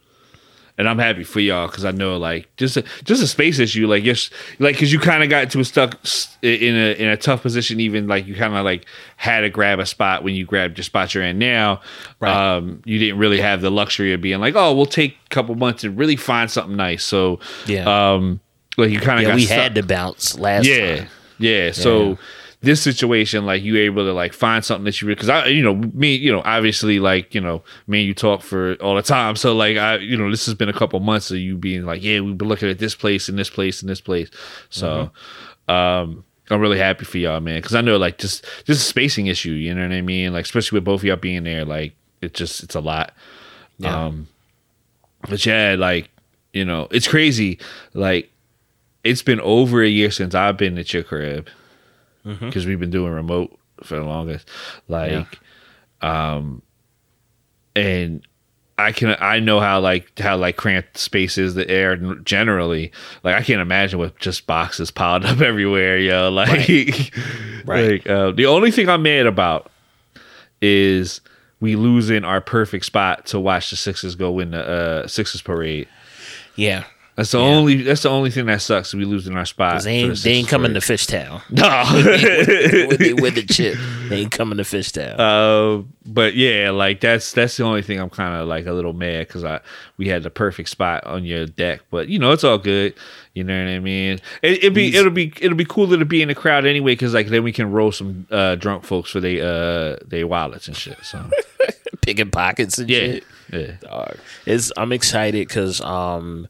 and 0.77 0.89
I'm 0.89 0.97
happy 0.97 1.23
for 1.23 1.39
y'all 1.39 1.67
because 1.67 1.85
I 1.85 1.91
know 1.91 2.17
like 2.17 2.47
just 2.57 2.77
a, 2.77 2.83
just 3.03 3.21
a 3.21 3.27
space 3.27 3.59
issue, 3.59 3.85
like 3.87 4.03
just 4.03 4.33
like 4.59 4.75
because 4.75 4.91
you 4.91 4.99
kind 4.99 5.21
of 5.23 5.29
got 5.29 5.49
to 5.51 5.59
a 5.59 5.65
stuck 5.65 5.99
in 6.41 6.75
a 6.75 6.93
in 6.99 7.09
a 7.09 7.17
tough 7.17 7.41
position. 7.43 7.79
Even 7.79 8.07
like 8.07 8.25
you 8.25 8.35
kind 8.35 8.55
of 8.55 8.63
like 8.65 8.85
had 9.17 9.41
to 9.41 9.49
grab 9.49 9.79
a 9.79 9.85
spot 9.85 10.23
when 10.23 10.33
you 10.35 10.45
grabbed 10.45 10.77
your 10.77 10.83
spot 10.83 11.13
you're 11.13 11.23
in 11.23 11.37
now. 11.37 11.81
Right. 12.19 12.55
Um, 12.55 12.81
you 12.85 12.97
didn't 12.99 13.19
really 13.19 13.39
have 13.39 13.61
the 13.61 13.69
luxury 13.69 14.13
of 14.13 14.21
being 14.21 14.39
like, 14.39 14.55
oh, 14.55 14.73
we'll 14.73 14.85
take 14.85 15.17
a 15.25 15.29
couple 15.29 15.53
months 15.55 15.83
and 15.83 15.97
really 15.97 16.15
find 16.15 16.49
something 16.49 16.75
nice. 16.75 17.03
So 17.03 17.39
Yeah. 17.67 18.13
um, 18.13 18.39
like 18.77 18.89
you 18.89 18.99
kind 18.99 19.19
of 19.19 19.23
Yeah, 19.23 19.29
got 19.29 19.35
we 19.35 19.45
stuck. 19.45 19.57
had 19.57 19.75
to 19.75 19.83
bounce 19.83 20.37
last 20.39 20.65
yeah 20.65 20.95
time. 20.97 21.07
yeah 21.37 21.71
so 21.71 22.09
Yeah. 22.09 22.15
This 22.63 22.81
situation, 22.81 23.45
like 23.45 23.61
you 23.61 23.75
able 23.75 24.05
to 24.05 24.13
like 24.13 24.31
find 24.31 24.63
something 24.63 24.85
that 24.85 25.01
you 25.01 25.07
because 25.09 25.27
I, 25.27 25.47
you 25.47 25.61
know, 25.61 25.75
me, 25.75 26.15
you 26.15 26.31
know, 26.31 26.41
obviously, 26.45 26.97
like 26.97 27.35
you 27.35 27.41
know, 27.41 27.61
me 27.87 27.99
and 27.99 28.07
you 28.07 28.13
talk 28.13 28.41
for 28.41 28.75
all 28.75 28.95
the 28.95 29.01
time. 29.01 29.35
So 29.35 29.53
like 29.53 29.75
I, 29.75 29.97
you 29.97 30.15
know, 30.15 30.31
this 30.31 30.45
has 30.45 30.55
been 30.55 30.69
a 30.69 30.73
couple 30.73 30.97
months 31.01 31.29
of 31.29 31.37
you 31.37 31.57
being 31.57 31.85
like, 31.85 32.01
yeah, 32.01 32.21
we've 32.21 32.37
been 32.37 32.47
looking 32.47 32.69
at 32.69 32.79
this 32.79 32.95
place 32.95 33.27
and 33.27 33.37
this 33.37 33.49
place 33.49 33.81
and 33.81 33.89
this 33.89 33.99
place. 33.99 34.29
So, 34.69 35.11
um, 35.67 36.23
I'm 36.49 36.61
really 36.61 36.77
happy 36.77 37.03
for 37.03 37.17
y'all, 37.17 37.41
man, 37.41 37.57
because 37.57 37.75
I 37.75 37.81
know 37.81 37.97
like 37.97 38.17
just 38.17 38.45
just 38.63 38.81
a 38.81 38.85
spacing 38.85 39.27
issue. 39.27 39.51
You 39.51 39.75
know 39.75 39.81
what 39.81 39.91
I 39.91 40.01
mean? 40.01 40.31
Like 40.31 40.45
especially 40.45 40.77
with 40.77 40.85
both 40.85 41.01
of 41.01 41.05
y'all 41.05 41.17
being 41.17 41.43
there, 41.43 41.65
like 41.65 41.93
it 42.21 42.33
just 42.33 42.63
it's 42.63 42.75
a 42.75 42.81
lot. 42.81 43.13
Yeah. 43.77 44.05
Um, 44.05 44.29
but 45.27 45.45
yeah, 45.45 45.75
like 45.77 46.09
you 46.53 46.63
know, 46.63 46.87
it's 46.91 47.09
crazy. 47.09 47.59
Like 47.93 48.31
it's 49.03 49.21
been 49.21 49.41
over 49.41 49.83
a 49.83 49.89
year 49.89 50.11
since 50.11 50.33
I've 50.33 50.55
been 50.55 50.77
at 50.77 50.93
your 50.93 51.03
crib 51.03 51.49
because 52.23 52.65
we've 52.65 52.79
been 52.79 52.89
doing 52.91 53.11
remote 53.11 53.57
for 53.83 53.95
the 53.95 54.03
longest. 54.05 54.47
Like, 54.87 55.39
um, 56.01 56.61
and 57.75 58.25
I 58.77 58.91
can 58.91 59.15
I 59.19 59.39
know 59.39 59.59
how 59.59 59.79
like 59.79 60.17
how 60.19 60.37
like 60.37 60.55
cramped 60.57 60.97
space 60.97 61.37
is 61.37 61.53
the 61.55 61.69
air 61.69 61.95
generally. 61.95 62.91
Like 63.23 63.35
I 63.35 63.43
can't 63.43 63.61
imagine 63.61 63.99
with 63.99 64.17
just 64.19 64.47
boxes 64.47 64.89
piled 64.91 65.25
up 65.25 65.41
everywhere, 65.41 65.97
yo. 65.97 66.29
Like, 66.31 67.13
Right. 67.65 67.91
like 68.05 68.09
uh, 68.09 68.31
the 68.31 68.45
only 68.47 68.71
thing 68.71 68.89
I'm 68.89 69.03
mad 69.03 69.25
about 69.25 69.71
is 70.61 71.21
we 71.59 71.75
losing 71.75 72.23
our 72.25 72.41
perfect 72.41 72.85
spot 72.85 73.25
to 73.27 73.39
watch 73.39 73.69
the 73.69 73.75
Sixers 73.75 74.15
go 74.15 74.31
win 74.31 74.51
the 74.51 74.67
uh, 74.67 75.07
Sixers 75.07 75.41
parade. 75.41 75.87
Yeah. 76.55 76.83
That's 77.15 77.31
the 77.31 77.37
only. 77.37 77.83
That's 77.83 78.01
the 78.01 78.09
only 78.09 78.31
thing 78.31 78.47
that 78.47 78.61
sucks. 78.61 78.93
We 78.93 79.05
losing 79.05 79.37
our 79.37 79.45
spot. 79.45 79.83
They 79.83 79.97
ain't, 79.97 80.15
the 80.15 80.21
they 80.21 80.31
ain't 80.31 80.47
coming 80.47 80.73
to. 80.73 80.79
Fishtown. 80.79 81.41
No. 81.51 83.21
win 83.21 83.35
the 83.35 83.45
chip, 83.47 83.77
they 84.09 84.21
ain't 84.21 84.31
coming 84.31 84.57
to 84.57 84.63
Fishtown. 84.63 85.19
Uh, 85.19 85.83
but 86.05 86.35
yeah, 86.35 86.71
like 86.71 87.01
that's 87.01 87.31
that's 87.31 87.55
the 87.57 87.63
only 87.63 87.83
thing 87.83 87.99
I'm 87.99 88.09
kind 88.09 88.35
of 88.41 88.47
like 88.47 88.65
a 88.65 88.71
little 88.71 88.93
mad 88.93 89.27
because 89.27 89.43
I 89.43 89.59
we 89.97 90.07
had 90.07 90.23
the 90.23 90.29
perfect 90.29 90.69
spot 90.69 91.05
on 91.05 91.23
your 91.23 91.45
deck, 91.45 91.81
but 91.91 92.09
you 92.09 92.17
know 92.19 92.31
it's 92.31 92.43
all 92.43 92.57
good. 92.57 92.95
You 93.33 93.43
know 93.43 93.57
what 93.63 93.69
I 93.71 93.79
mean? 93.79 94.19
It, 94.41 94.57
it'd 94.59 94.73
be 94.73 94.95
it'll 94.95 95.11
be 95.11 95.31
it'll 95.39 95.57
be 95.57 95.65
cooler 95.65 95.97
to 95.97 96.05
be 96.05 96.21
in 96.21 96.27
the 96.27 96.35
crowd 96.35 96.65
anyway 96.65 96.93
because 96.93 97.13
like 97.13 97.27
then 97.27 97.43
we 97.43 97.51
can 97.51 97.71
roll 97.71 97.91
some 97.91 98.27
uh, 98.31 98.55
drunk 98.55 98.83
folks 98.83 99.11
for 99.11 99.19
they 99.19 99.39
uh 99.39 99.97
they 100.05 100.23
wallets 100.23 100.67
and 100.67 100.75
shit. 100.75 100.97
So 101.03 101.23
Picking 102.01 102.31
pockets 102.31 102.79
and 102.79 102.89
yeah, 102.89 102.99
shit. 102.99 103.23
yeah, 103.51 103.71
Dog. 103.81 104.17
It's 104.45 104.71
I'm 104.75 104.91
excited 104.91 105.47
because 105.47 105.79
um 105.81 106.47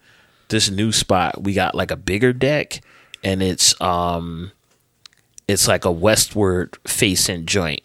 this 0.49 0.69
new 0.69 0.91
spot 0.91 1.41
we 1.43 1.53
got 1.53 1.73
like 1.75 1.91
a 1.91 1.95
bigger 1.95 2.33
deck 2.33 2.81
and 3.23 3.41
it's 3.41 3.79
um 3.81 4.51
it's 5.47 5.67
like 5.67 5.85
a 5.85 5.91
westward 5.91 6.77
facing 6.87 7.45
joint 7.45 7.81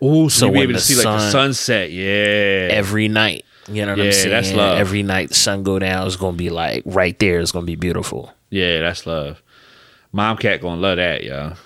Oh, 0.00 0.28
so, 0.28 0.40
So 0.40 0.46
you 0.46 0.52
be 0.52 0.60
able 0.60 0.72
to 0.74 0.80
see 0.80 0.94
like 0.96 1.04
the 1.04 1.30
sunset. 1.30 1.90
Yeah, 1.90 2.68
every 2.70 3.08
night. 3.08 3.44
You 3.68 3.84
know 3.86 3.92
what 3.92 3.98
Yeah, 3.98 4.04
I'm 4.06 4.12
saying? 4.12 4.30
that's 4.30 4.52
love. 4.52 4.78
Every 4.78 5.02
night 5.02 5.30
the 5.30 5.34
sun 5.34 5.62
go 5.64 5.78
down 5.78 6.06
is 6.06 6.16
gonna 6.16 6.36
be 6.36 6.50
like 6.50 6.82
right 6.84 7.18
there. 7.18 7.40
It's 7.40 7.52
gonna 7.52 7.66
be 7.66 7.74
beautiful. 7.76 8.32
yeah, 8.50 8.80
that's 8.80 9.06
love. 9.06 9.42
Mom 10.12 10.36
cat 10.36 10.60
gonna 10.60 10.80
love 10.80 10.96
that, 10.98 11.24
y'all. 11.24 11.56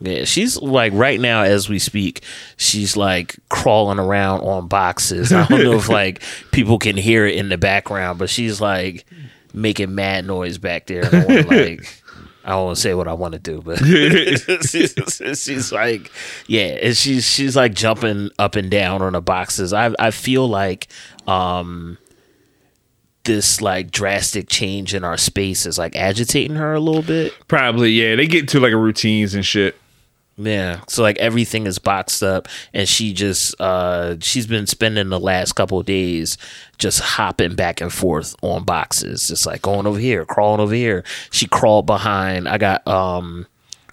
Yeah, 0.00 0.24
she's 0.24 0.56
like 0.62 0.92
right 0.94 1.18
now 1.20 1.42
as 1.42 1.68
we 1.68 1.78
speak, 1.80 2.22
she's 2.56 2.96
like 2.96 3.36
crawling 3.48 3.98
around 3.98 4.42
on 4.42 4.68
boxes. 4.68 5.32
I 5.32 5.46
don't 5.46 5.64
know 5.64 5.72
if 5.72 5.88
like 5.90 6.22
people 6.52 6.78
can 6.78 6.96
hear 6.96 7.26
it 7.26 7.34
in 7.34 7.48
the 7.48 7.58
background, 7.58 8.18
but 8.18 8.30
she's 8.30 8.60
like 8.60 9.04
making 9.58 9.94
mad 9.94 10.26
noise 10.26 10.58
back 10.58 10.86
there. 10.86 11.04
I 11.04 11.40
like 11.40 12.02
I 12.44 12.52
don't 12.52 12.64
want 12.64 12.76
to 12.76 12.82
say 12.82 12.94
what 12.94 13.08
I 13.08 13.12
want 13.12 13.32
to 13.32 13.38
do, 13.38 13.60
but 13.60 13.78
she's, 13.78 14.94
she's 15.42 15.72
like, 15.72 16.10
yeah, 16.46 16.78
and 16.82 16.96
she's 16.96 17.28
she's 17.28 17.56
like 17.56 17.74
jumping 17.74 18.30
up 18.38 18.56
and 18.56 18.70
down 18.70 19.02
on 19.02 19.12
the 19.12 19.20
boxes. 19.20 19.72
I 19.72 19.94
I 19.98 20.10
feel 20.10 20.48
like 20.48 20.88
um 21.26 21.98
this 23.24 23.60
like 23.60 23.90
drastic 23.90 24.48
change 24.48 24.94
in 24.94 25.04
our 25.04 25.18
space 25.18 25.66
is 25.66 25.76
like 25.78 25.94
agitating 25.94 26.56
her 26.56 26.72
a 26.72 26.80
little 26.80 27.02
bit. 27.02 27.34
Probably, 27.46 27.90
yeah. 27.90 28.16
They 28.16 28.26
get 28.26 28.40
into 28.40 28.60
like 28.60 28.72
routines 28.72 29.34
and 29.34 29.44
shit. 29.44 29.76
Yeah. 30.38 30.80
So 30.86 31.02
like 31.02 31.18
everything 31.18 31.66
is 31.66 31.80
boxed 31.80 32.22
up 32.22 32.46
and 32.72 32.88
she 32.88 33.12
just 33.12 33.60
uh 33.60 34.16
she's 34.20 34.46
been 34.46 34.68
spending 34.68 35.08
the 35.08 35.18
last 35.18 35.54
couple 35.54 35.80
of 35.80 35.86
days 35.86 36.38
just 36.78 37.00
hopping 37.00 37.56
back 37.56 37.80
and 37.80 37.92
forth 37.92 38.36
on 38.40 38.62
boxes. 38.64 39.26
Just 39.28 39.46
like 39.46 39.62
going 39.62 39.86
over 39.86 39.98
here, 39.98 40.24
crawling 40.24 40.60
over 40.60 40.74
here. 40.74 41.04
She 41.32 41.46
crawled 41.48 41.86
behind. 41.86 42.48
I 42.48 42.56
got 42.56 42.86
um 42.86 43.46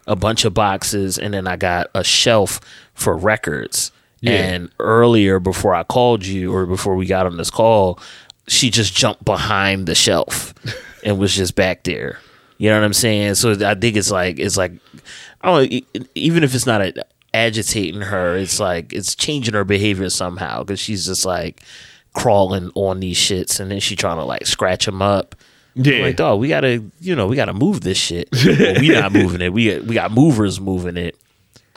a 0.05 0.15
bunch 0.15 0.45
of 0.45 0.53
boxes 0.53 1.17
and 1.17 1.33
then 1.33 1.47
I 1.47 1.55
got 1.55 1.87
a 1.95 2.03
shelf 2.03 2.61
for 2.93 3.17
records. 3.17 3.91
Yeah. 4.21 4.33
And 4.33 4.69
earlier 4.79 5.39
before 5.39 5.73
I 5.73 5.83
called 5.83 6.25
you 6.25 6.53
or 6.53 6.67
before 6.67 6.95
we 6.95 7.07
got 7.07 7.25
on 7.25 7.37
this 7.37 7.49
call, 7.49 7.99
she 8.47 8.69
just 8.69 8.95
jumped 8.95 9.25
behind 9.25 9.87
the 9.87 9.95
shelf 9.95 10.53
and 11.03 11.17
was 11.17 11.35
just 11.35 11.55
back 11.55 11.83
there. 11.83 12.19
You 12.57 12.69
know 12.69 12.79
what 12.79 12.85
I'm 12.85 12.93
saying? 12.93 13.35
So 13.35 13.51
I 13.65 13.75
think 13.75 13.95
it's 13.97 14.11
like 14.11 14.39
it's 14.39 14.57
like 14.57 14.71
I 15.41 15.47
don't 15.51 15.71
e- 15.71 15.85
even 16.15 16.43
if 16.43 16.55
it's 16.55 16.65
not 16.65 16.81
a, 16.81 17.05
agitating 17.33 18.01
her, 18.01 18.35
it's 18.37 18.59
like 18.59 18.93
it's 18.93 19.13
changing 19.15 19.53
her 19.53 19.65
behavior 19.65 20.09
somehow 20.09 20.63
because 20.63 20.79
she's 20.79 21.05
just 21.05 21.25
like 21.25 21.61
crawling 22.13 22.71
on 22.75 22.99
these 23.01 23.17
shits 23.17 23.59
and 23.59 23.69
then 23.69 23.79
she 23.79 23.95
trying 23.95 24.17
to 24.17 24.23
like 24.23 24.45
scratch 24.45 24.85
them 24.85 25.01
up. 25.01 25.35
I'm 25.75 25.83
Yeah, 25.83 26.01
like, 26.03 26.15
dog, 26.15 26.39
we 26.39 26.47
gotta, 26.47 26.81
you 27.01 27.15
know, 27.15 27.27
we 27.27 27.35
gotta 27.35 27.53
move 27.53 27.81
this 27.81 27.97
shit. 27.97 28.29
Well, 28.31 28.75
we 28.79 28.87
not 28.89 29.11
moving 29.13 29.41
it. 29.41 29.51
We 29.51 29.77
we 29.79 29.93
got 29.93 30.11
movers 30.13 30.61
moving 30.61 30.95
it, 30.95 31.17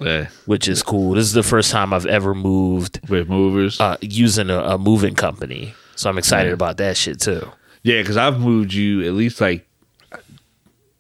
yeah. 0.01 0.29
which 0.47 0.69
is 0.69 0.85
cool. 0.85 1.15
This 1.15 1.25
is 1.25 1.33
the 1.33 1.43
first 1.43 1.73
time 1.73 1.93
I've 1.93 2.07
ever 2.07 2.35
moved 2.37 3.01
with 3.09 3.29
movers. 3.29 3.81
uh, 3.81 3.97
using 4.01 4.51
a, 4.51 4.59
a 4.61 4.79
moving 4.79 5.17
company, 5.17 5.75
so 5.97 6.09
I'm 6.09 6.19
excited 6.19 6.53
about 6.53 6.77
that 6.77 6.97
shit 6.97 7.21
too. 7.21 7.51
Yeah, 7.83 8.01
because 8.01 8.17
I've 8.17 8.39
moved 8.39 8.73
you 8.73 9.03
at 9.05 9.15
least 9.15 9.41
like 9.41 9.67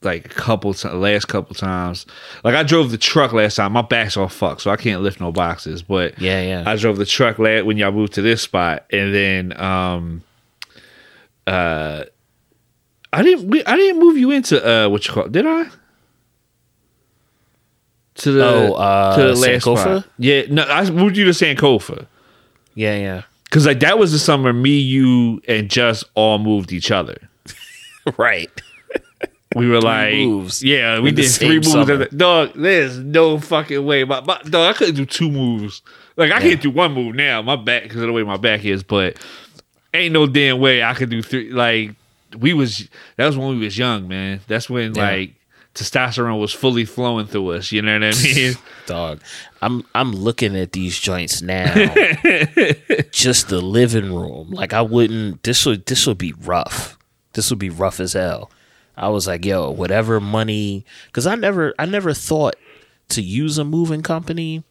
like 0.02 0.26
a 0.26 0.28
couple 0.28 0.72
times, 0.74 0.94
last 0.94 1.24
couple 1.26 1.54
times. 1.54 2.06
Like 2.44 2.54
I 2.54 2.62
drove 2.62 2.90
the 2.90 2.98
truck 2.98 3.32
last 3.32 3.56
time. 3.56 3.72
My 3.72 3.82
back's 3.82 4.16
all 4.16 4.28
fucked, 4.28 4.60
so 4.62 4.70
I 4.70 4.76
can't 4.76 5.02
lift 5.02 5.20
no 5.20 5.32
boxes. 5.32 5.82
But 5.82 6.20
Yeah, 6.20 6.40
yeah. 6.42 6.62
I 6.66 6.76
drove 6.76 6.96
the 6.98 7.06
truck 7.06 7.38
last 7.38 7.64
when 7.64 7.76
y'all 7.76 7.92
moved 7.92 8.12
to 8.14 8.22
this 8.22 8.42
spot, 8.42 8.84
and 8.92 9.14
then 9.14 9.60
um, 9.60 10.22
uh, 11.46 12.04
I 13.12 13.22
didn't 13.22 13.48
we, 13.48 13.64
I 13.64 13.76
didn't 13.76 13.98
move 14.00 14.16
you 14.18 14.30
into 14.30 14.64
uh 14.64 14.88
what 14.88 15.06
you 15.08 15.14
call 15.14 15.28
did 15.28 15.46
I? 15.46 15.64
To 18.16 18.32
the 18.32 18.44
Oh, 18.44 18.72
uh, 18.74 19.16
to 19.16 19.22
the 19.22 19.34
last 19.34 19.64
Sankofa? 19.64 19.78
spot. 20.02 20.04
Yeah, 20.18 20.42
no, 20.50 20.62
I 20.64 20.88
moved 20.90 21.16
you 21.16 21.24
to 21.24 21.30
Sankofa. 21.30 22.06
Yeah, 22.74 22.96
yeah. 22.96 23.22
Cause 23.50 23.64
like 23.66 23.80
that 23.80 23.98
was 23.98 24.12
the 24.12 24.18
summer 24.18 24.52
me, 24.52 24.78
you, 24.78 25.40
and 25.48 25.70
just 25.70 26.04
all 26.14 26.38
moved 26.38 26.72
each 26.72 26.90
other. 26.90 27.16
Right. 28.16 28.50
We 29.56 29.66
were 29.68 29.80
like, 29.80 30.14
moves 30.14 30.62
yeah, 30.62 31.00
we 31.00 31.08
in 31.08 31.14
did 31.14 31.30
three 31.30 31.56
moves. 31.56 31.72
summer. 31.72 32.04
Dog, 32.08 32.52
there's 32.54 32.98
no 32.98 33.38
fucking 33.40 33.84
way. 33.84 34.04
My, 34.04 34.20
my 34.20 34.40
dog, 34.42 34.74
I 34.74 34.76
couldn't 34.76 34.96
do 34.96 35.06
two 35.06 35.30
moves. 35.30 35.80
Like 36.16 36.32
I 36.32 36.40
can't 36.40 36.60
do 36.60 36.70
one 36.70 36.92
move 36.92 37.14
now. 37.14 37.40
My 37.42 37.56
back 37.56 37.84
because 37.84 37.96
of 38.02 38.06
the 38.08 38.12
way 38.12 38.22
my 38.24 38.36
back 38.36 38.64
is, 38.64 38.82
but 38.82 39.18
ain't 39.94 40.12
no 40.12 40.26
damn 40.26 40.58
way 40.60 40.82
I 40.82 40.92
could 40.94 41.08
do 41.10 41.22
three. 41.22 41.50
Like 41.50 41.92
we 42.38 42.52
was 42.52 42.88
that 43.16 43.24
was 43.26 43.38
when 43.38 43.48
we 43.48 43.64
was 43.64 43.78
young, 43.78 44.06
man. 44.06 44.40
That's 44.48 44.68
when 44.68 44.94
Yeah. 44.94 45.02
like 45.02 45.34
testosterone 45.74 46.40
was 46.40 46.52
fully 46.52 46.84
flowing 46.84 47.26
through 47.26 47.52
us. 47.52 47.72
You 47.72 47.80
know 47.82 47.94
what 47.94 48.14
I 48.16 48.22
mean? 48.22 48.54
Dog. 48.86 49.20
I'm 49.62 49.82
I'm 49.94 50.12
looking 50.12 50.56
at 50.56 50.72
these 50.72 50.98
joints 50.98 51.40
now. 51.40 51.72
just 53.12 53.48
the 53.48 53.60
living 53.62 54.12
room. 54.14 54.50
Like 54.50 54.72
I 54.72 54.82
wouldn't 54.82 55.42
this 55.42 55.64
would 55.66 55.86
this 55.86 56.06
would 56.06 56.18
be 56.18 56.32
rough. 56.32 56.98
This 57.32 57.50
would 57.50 57.58
be 57.58 57.70
rough 57.70 58.00
as 58.00 58.12
hell. 58.14 58.50
I 58.98 59.08
was 59.08 59.26
like, 59.26 59.44
yo, 59.44 59.70
whatever 59.70 60.20
money 60.20 60.84
cuz 61.12 61.26
I 61.26 61.34
never 61.34 61.74
I 61.78 61.86
never 61.86 62.12
thought 62.12 62.56
to 63.10 63.22
use 63.22 63.58
a 63.58 63.64
moving 63.64 64.02
company 64.02 64.62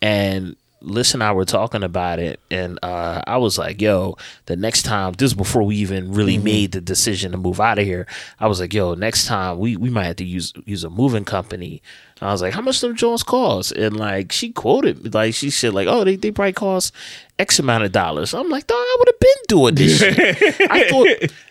and 0.00 0.56
listen 0.80 1.22
I 1.22 1.32
were 1.32 1.44
talking 1.44 1.82
about 1.82 2.18
it 2.18 2.38
and 2.50 2.78
uh, 2.82 3.22
I 3.26 3.38
was 3.38 3.58
like, 3.58 3.80
yo, 3.80 4.16
the 4.46 4.56
next 4.56 4.82
time 4.82 5.14
this 5.14 5.30
is 5.30 5.34
before 5.34 5.62
we 5.62 5.76
even 5.76 6.12
really 6.12 6.38
made 6.38 6.72
the 6.72 6.80
decision 6.80 7.32
to 7.32 7.38
move 7.38 7.60
out 7.60 7.78
of 7.78 7.84
here. 7.84 8.06
I 8.38 8.46
was 8.46 8.60
like, 8.60 8.72
yo, 8.72 8.94
next 8.94 9.26
time 9.26 9.58
we, 9.58 9.76
we 9.76 9.90
might 9.90 10.04
have 10.04 10.16
to 10.16 10.24
use 10.24 10.52
use 10.64 10.84
a 10.84 10.90
moving 10.90 11.24
company. 11.24 11.82
I 12.20 12.30
was 12.30 12.40
like, 12.40 12.54
how 12.54 12.62
much 12.62 12.80
them 12.80 12.96
Jones 12.96 13.22
cost? 13.22 13.72
And 13.72 13.96
like 13.96 14.32
she 14.32 14.52
quoted 14.52 15.12
like 15.14 15.34
she 15.34 15.50
said 15.50 15.74
like, 15.74 15.88
oh, 15.88 16.04
they, 16.04 16.16
they 16.16 16.30
probably 16.30 16.52
cost 16.52 16.94
X 17.38 17.58
amount 17.58 17.84
of 17.84 17.92
dollars. 17.92 18.32
I'm 18.32 18.48
like, 18.48 18.66
dog, 18.66 18.78
I 18.78 18.96
would 18.98 19.08
have 19.08 19.20
been 19.20 19.42
doing 19.48 19.74
this 19.74 19.98
shit. 19.98 20.70
I 20.70 20.88
thought 20.88 21.32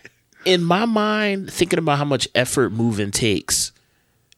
in 0.45 0.63
my 0.63 0.85
mind, 0.85 1.51
thinking 1.51 1.79
about 1.79 1.97
how 1.97 2.05
much 2.05 2.27
effort 2.35 2.71
moving 2.71 3.11
takes, 3.11 3.71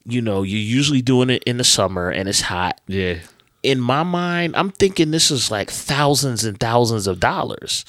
you 0.04 0.22
know, 0.22 0.42
you're 0.42 0.58
usually 0.58 1.02
doing 1.02 1.30
it 1.30 1.42
in 1.44 1.58
the 1.58 1.64
summer 1.64 2.10
and 2.10 2.28
it's 2.28 2.40
hot 2.40 2.80
yeah. 2.86 3.18
in 3.62 3.80
my 3.80 4.02
mind, 4.02 4.56
I'm 4.56 4.70
thinking 4.70 5.10
this 5.10 5.30
is 5.30 5.50
like 5.50 5.70
thousands 5.70 6.44
and 6.44 6.58
thousands 6.58 7.06
of 7.06 7.20
dollars 7.20 7.84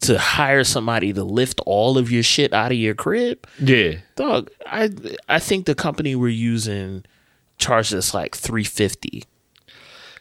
to 0.00 0.18
hire 0.18 0.64
somebody 0.64 1.12
to 1.12 1.24
lift 1.24 1.60
all 1.66 1.98
of 1.98 2.10
your 2.10 2.22
shit 2.22 2.52
out 2.52 2.72
of 2.72 2.78
your 2.78 2.94
crib. 2.94 3.46
Yeah. 3.58 3.96
Dog, 4.16 4.50
I 4.66 4.90
I 5.28 5.38
think 5.38 5.66
the 5.66 5.74
company 5.74 6.14
we're 6.14 6.28
using 6.28 7.04
charge 7.58 7.92
us 7.92 8.14
like 8.14 8.36
three 8.36 8.64
fifty, 8.64 9.24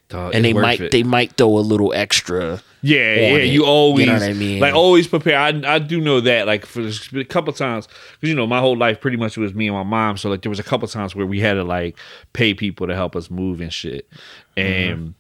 Dog, 0.09 0.33
and 0.33 0.43
they 0.43 0.53
might 0.53 0.81
it. 0.81 0.91
they 0.91 1.03
might 1.03 1.33
throw 1.33 1.57
a 1.57 1.59
little 1.59 1.93
extra. 1.93 2.61
Yeah, 2.81 2.97
yeah. 2.97 3.37
it. 3.37 3.45
You 3.45 3.65
always, 3.65 4.05
You 4.05 4.13
know 4.13 4.19
I 4.19 4.33
mean? 4.33 4.59
like, 4.59 4.73
always 4.73 5.07
prepare. 5.07 5.37
I, 5.37 5.49
I 5.65 5.79
do 5.79 5.99
know 5.99 6.19
that. 6.21 6.45
Like, 6.45 6.65
for 6.65 6.81
a 6.81 7.23
couple 7.23 7.51
times, 7.53 7.87
because 7.87 8.29
you 8.29 8.35
know, 8.35 8.47
my 8.47 8.59
whole 8.59 8.77
life 8.77 9.01
pretty 9.01 9.17
much 9.17 9.37
was 9.37 9.53
me 9.53 9.67
and 9.67 9.75
my 9.75 9.83
mom. 9.83 10.17
So 10.17 10.29
like, 10.29 10.41
there 10.43 10.49
was 10.49 10.59
a 10.59 10.63
couple 10.63 10.87
times 10.87 11.15
where 11.15 11.25
we 11.25 11.39
had 11.39 11.55
to 11.55 11.63
like 11.63 11.97
pay 12.33 12.53
people 12.53 12.87
to 12.87 12.95
help 12.95 13.15
us 13.15 13.29
move 13.31 13.61
and 13.61 13.73
shit, 13.73 14.07
and 14.55 15.15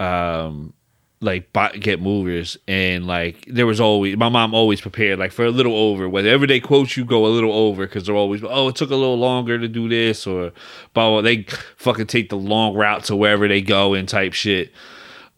um, 0.00 0.72
like 1.20 1.52
buy, 1.52 1.70
get 1.72 2.00
movers, 2.02 2.58
and 2.66 3.06
like 3.06 3.44
there 3.46 3.66
was 3.66 3.80
always 3.80 4.16
my 4.16 4.28
mom 4.28 4.54
always 4.54 4.80
prepared 4.80 5.18
like 5.18 5.30
for 5.30 5.44
a 5.44 5.50
little 5.50 5.76
over. 5.76 6.08
Whatever 6.08 6.46
they 6.46 6.60
quote 6.60 6.96
you, 6.96 7.04
go 7.04 7.24
a 7.24 7.28
little 7.28 7.52
over 7.52 7.86
because 7.86 8.06
they're 8.06 8.16
always 8.16 8.42
oh 8.44 8.68
it 8.68 8.76
took 8.76 8.90
a 8.90 8.96
little 8.96 9.18
longer 9.18 9.58
to 9.58 9.68
do 9.68 9.88
this 9.88 10.26
or, 10.26 10.52
blah 10.94 11.08
blah. 11.08 11.20
They 11.20 11.44
fucking 11.76 12.08
take 12.08 12.28
the 12.28 12.36
long 12.36 12.74
route 12.74 13.04
to 13.04 13.16
wherever 13.16 13.46
they 13.46 13.62
go 13.62 13.94
and 13.94 14.08
type 14.08 14.32
shit. 14.32 14.72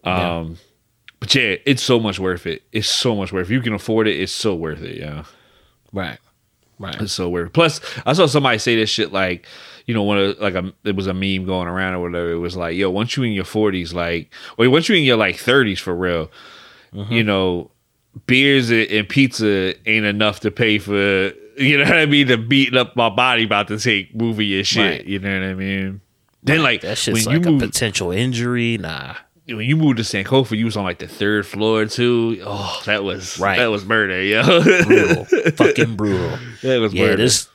Um, 0.03 0.57
but 1.19 1.33
yeah, 1.33 1.55
it's 1.65 1.83
so 1.83 1.99
much 1.99 2.19
worth 2.19 2.45
it. 2.45 2.63
It's 2.71 2.89
so 2.89 3.15
much 3.15 3.31
worth. 3.31 3.45
If 3.45 3.51
you 3.51 3.61
can 3.61 3.73
afford 3.73 4.07
it, 4.07 4.19
it's 4.19 4.31
so 4.31 4.55
worth 4.55 4.81
it. 4.81 4.97
Yeah, 4.97 5.23
Right. 5.91 6.19
Right. 6.77 7.01
it's 7.01 7.13
so 7.13 7.29
worth. 7.29 7.47
It. 7.47 7.53
Plus, 7.53 7.79
I 8.05 8.13
saw 8.13 8.25
somebody 8.25 8.57
say 8.57 8.75
this 8.75 8.89
shit 8.89 9.13
like, 9.13 9.47
you 9.85 9.93
know, 9.93 10.03
one 10.03 10.17
of 10.17 10.39
like 10.39 10.55
a 10.55 10.73
it 10.83 10.95
was 10.95 11.07
a 11.07 11.13
meme 11.13 11.45
going 11.45 11.67
around 11.67 11.93
or 11.93 12.01
whatever. 12.01 12.31
It 12.31 12.39
was 12.39 12.57
like, 12.57 12.75
yo, 12.75 12.89
once 12.89 13.15
you 13.15 13.23
in 13.23 13.31
your 13.31 13.45
forties, 13.45 13.93
like, 13.93 14.33
wait, 14.57 14.67
once 14.67 14.89
you 14.89 14.95
in 14.95 15.03
your 15.03 15.17
like 15.17 15.37
thirties 15.37 15.79
for 15.79 15.95
real, 15.95 16.29
mm-hmm. 16.93 17.13
you 17.13 17.23
know, 17.23 17.71
beers 18.27 18.71
and 18.71 19.07
pizza 19.07 19.73
ain't 19.89 20.05
enough 20.05 20.41
to 20.41 20.51
pay 20.51 20.77
for. 20.79 21.31
You 21.57 21.77
know 21.77 21.85
what 21.85 21.97
I 21.97 22.05
mean? 22.05 22.27
To 22.27 22.37
beating 22.37 22.77
up 22.77 22.97
my 22.97 23.09
body 23.09 23.45
about 23.45 23.69
to 23.69 23.79
take 23.79 24.13
movie 24.13 24.57
and 24.57 24.67
shit. 24.67 24.99
Right. 24.99 25.05
You 25.05 25.19
know 25.19 25.39
what 25.39 25.47
I 25.47 25.53
mean? 25.53 26.01
Then 26.43 26.61
like 26.61 26.81
That 26.81 26.97
shit's 26.97 27.25
when 27.25 27.35
like 27.37 27.45
you 27.45 27.49
a 27.49 27.51
move, 27.53 27.61
potential 27.61 28.11
injury. 28.11 28.77
Nah. 28.77 29.15
When 29.47 29.61
you 29.61 29.75
moved 29.77 29.97
to 29.97 30.03
Sankofa, 30.03 30.57
you 30.57 30.65
was 30.65 30.75
on 30.77 30.83
like 30.83 30.99
the 30.99 31.07
third 31.07 31.45
floor 31.45 31.85
too. 31.85 32.41
Oh, 32.45 32.81
that 32.85 33.03
was 33.03 33.37
Right. 33.39 33.57
That 33.59 33.67
was 33.67 33.85
murder, 33.85 34.21
yo. 34.21 34.43
Brutal. 34.63 35.25
Fucking 35.55 35.95
brutal. 35.95 36.37
that 36.63 36.79
was 36.79 36.93
Yeah, 36.93 37.05
murder. 37.07 37.17
this 37.17 37.47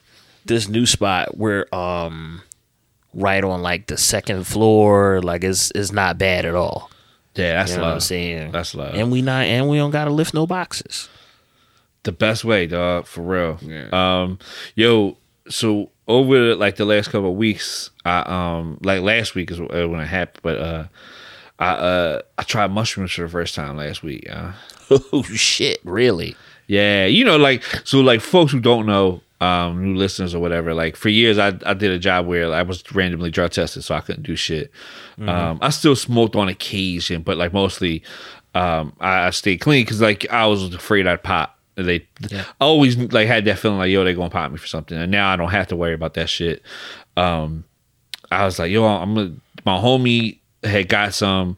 this 0.47 0.69
new 0.69 0.87
spot 0.87 1.37
we're 1.37 1.67
um 1.73 2.41
right 3.13 3.43
on 3.45 3.63
like 3.63 3.87
the 3.87 3.97
second 3.97 4.47
floor. 4.47 5.21
Like 5.23 5.43
it's 5.45 5.73
it's 5.75 5.93
not 5.93 6.17
bad 6.19 6.45
at 6.45 6.55
all. 6.55 6.91
yeah, 7.35 7.55
that's 7.55 7.73
You 7.73 7.79
know 7.79 7.85
what 7.85 7.93
I'm 7.95 8.01
saying? 8.01 8.53
That's 8.53 8.75
love. 8.75 8.95
And 8.95 9.11
we 9.11 9.23
not 9.23 9.45
and 9.45 9.69
we 9.69 9.77
don't 9.79 9.91
gotta 9.91 10.11
lift 10.11 10.33
no 10.35 10.47
boxes. 10.47 11.09
the 12.05 12.13
best 12.13 12.45
way, 12.45 12.67
dog, 12.67 13.07
for 13.07 13.23
real. 13.23 13.59
Yeah. 13.63 13.89
Um, 13.93 14.39
yo, 14.75 15.17
so 15.49 15.91
over 16.09 16.55
like 16.55 16.77
the 16.77 16.85
last 16.85 17.09
couple 17.11 17.31
of 17.31 17.37
weeks, 17.37 17.91
I 18.05 18.21
um 18.21 18.79
like 18.83 19.03
last 19.03 19.35
week 19.35 19.51
is 19.51 19.61
when 19.61 19.71
it 20.01 20.07
happened, 20.07 20.41
but 20.43 20.59
uh, 20.59 20.85
I 21.61 21.71
uh 21.73 22.23
I 22.39 22.43
tried 22.43 22.71
mushrooms 22.73 23.13
for 23.13 23.23
the 23.23 23.29
first 23.29 23.55
time 23.55 23.77
last 23.77 24.03
week. 24.03 24.25
Yeah, 24.27 24.55
Oh 24.91 25.23
shit, 25.23 25.79
really? 25.85 26.35
yeah, 26.67 27.05
you 27.07 27.25
know, 27.25 27.37
like 27.37 27.63
so, 27.85 28.01
like 28.01 28.21
folks 28.21 28.53
who 28.53 28.61
don't 28.61 28.87
know, 28.87 29.21
um, 29.41 29.83
new 29.83 29.97
listeners 29.99 30.35
or 30.35 30.41
whatever. 30.41 30.73
Like 30.75 30.97
for 30.97 31.09
years, 31.11 31.37
I 31.39 31.49
I 31.67 31.75
did 31.75 31.91
a 31.91 31.99
job 31.99 32.27
where 32.27 32.53
I 32.53 32.63
was 32.63 32.83
randomly 32.95 33.31
drug 33.31 33.51
tested, 33.51 33.85
so 33.85 33.95
I 33.95 34.01
couldn't 34.01 34.23
do 34.23 34.37
shit. 34.37 34.71
Um, 35.21 35.59
I 35.61 35.69
still 35.71 35.95
smoked 35.97 36.35
on 36.35 36.49
occasion, 36.49 37.23
but 37.23 37.37
like 37.37 37.53
mostly, 37.53 38.03
um, 38.55 38.95
I, 39.01 39.27
I 39.27 39.31
stayed 39.31 39.59
clean 39.59 39.85
because 39.85 40.01
like 40.01 40.31
I 40.31 40.47
was 40.47 40.75
afraid 40.75 41.07
I'd 41.07 41.23
pop. 41.23 41.59
They 41.77 42.07
I 42.31 42.45
always 42.61 42.97
like 42.97 43.27
had 43.29 43.45
that 43.47 43.59
feeling 43.59 43.79
like 43.79 43.91
yo 43.91 44.03
they 44.05 44.15
gonna 44.15 44.31
pop 44.31 44.51
me 44.51 44.57
for 44.59 44.67
something, 44.67 44.97
and 44.97 45.11
now 45.13 45.31
I 45.31 45.37
don't 45.37 45.51
have 45.51 45.67
to 45.69 45.77
worry 45.77 45.95
about 45.95 46.15
that 46.15 46.29
shit. 46.29 46.63
Um, 47.17 47.65
I 48.31 48.45
was 48.45 48.59
like 48.59 48.71
yo 48.71 48.85
I'm 48.87 49.15
gonna, 49.15 49.33
my 49.65 49.79
homie 49.79 50.40
had 50.63 50.89
got 50.89 51.15
some, 51.15 51.57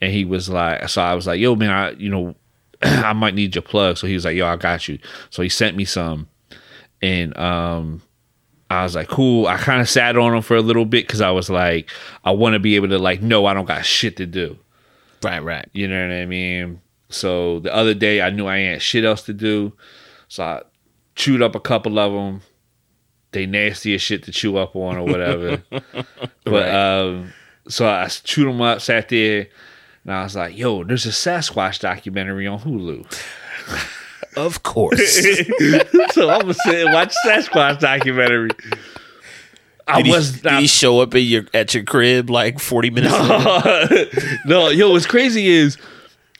and 0.00 0.12
he 0.12 0.24
was 0.24 0.48
like 0.48 0.88
so 0.88 1.02
I 1.02 1.14
was 1.14 1.26
like 1.26 1.40
yo 1.40 1.54
man 1.54 1.70
I 1.70 1.90
you 1.92 2.10
know 2.10 2.34
I 2.82 3.12
might 3.12 3.34
need 3.34 3.54
your 3.54 3.62
plug, 3.62 3.96
so 3.98 4.06
he 4.06 4.14
was 4.14 4.24
like 4.24 4.36
yo 4.36 4.46
I 4.46 4.56
got 4.56 4.88
you, 4.88 4.98
so 5.30 5.42
he 5.42 5.48
sent 5.48 5.76
me 5.76 5.84
some, 5.84 6.28
and 7.00 7.36
um. 7.36 8.02
I 8.70 8.84
was 8.84 8.94
like, 8.94 9.08
cool. 9.08 9.48
I 9.48 9.58
kind 9.58 9.82
of 9.82 9.88
sat 9.90 10.16
on 10.16 10.32
them 10.32 10.40
for 10.40 10.56
a 10.56 10.62
little 10.62 10.86
bit 10.86 11.06
because 11.06 11.20
I 11.20 11.30
was 11.30 11.50
like, 11.50 11.90
I 12.24 12.30
want 12.30 12.54
to 12.54 12.58
be 12.58 12.74
able 12.76 12.88
to 12.88 12.98
like, 12.98 13.20
no, 13.20 13.44
I 13.44 13.52
don't 13.52 13.66
got 13.66 13.84
shit 13.84 14.16
to 14.16 14.24
do. 14.24 14.56
Right, 15.22 15.40
right. 15.44 15.68
You 15.74 15.88
know 15.88 16.00
what 16.08 16.14
I 16.14 16.24
mean? 16.24 16.80
So 17.10 17.58
the 17.58 17.74
other 17.74 17.92
day 17.92 18.22
I 18.22 18.30
knew 18.30 18.46
I 18.46 18.56
ain't 18.56 18.80
shit 18.80 19.04
else 19.04 19.24
to 19.24 19.34
do. 19.34 19.74
So 20.28 20.42
I 20.42 20.62
chewed 21.16 21.42
up 21.42 21.54
a 21.54 21.60
couple 21.60 21.98
of 21.98 22.12
them. 22.14 22.40
They 23.32 23.44
nasty 23.44 23.94
as 23.94 24.00
shit 24.00 24.22
to 24.22 24.32
chew 24.32 24.56
up 24.56 24.74
on 24.74 24.96
or 24.96 25.04
whatever. 25.04 25.62
but 25.70 26.06
Right. 26.46 26.70
um, 26.74 27.30
so 27.68 27.88
I 27.88 28.06
chewed 28.08 28.48
them 28.48 28.60
up, 28.60 28.80
sat 28.80 29.08
there, 29.08 29.48
and 30.04 30.14
I 30.14 30.24
was 30.24 30.36
like, 30.36 30.56
yo, 30.56 30.84
there's 30.84 31.06
a 31.06 31.10
Sasquatch 31.10 31.80
documentary 31.80 32.46
on 32.46 32.60
Hulu. 32.60 33.06
Of 34.36 34.62
course. 34.62 35.22
so 36.12 36.30
I'm 36.30 36.40
gonna 36.40 36.54
sit 36.54 36.86
and 36.86 36.92
watch 36.92 37.14
Sasquatch 37.26 37.80
documentary. 37.80 38.50
I 39.86 39.98
Did 39.98 40.06
he, 40.06 40.12
was 40.12 40.40
did 40.40 40.52
he 40.60 40.66
show 40.66 41.00
up 41.00 41.14
at 41.14 41.22
your 41.22 41.44
at 41.52 41.74
your 41.74 41.82
crib 41.82 42.30
like 42.30 42.58
forty 42.60 42.90
minutes 42.90 43.12
later? 43.18 44.06
no, 44.46 44.68
yo, 44.68 44.90
what's 44.92 45.06
crazy 45.06 45.48
is 45.48 45.76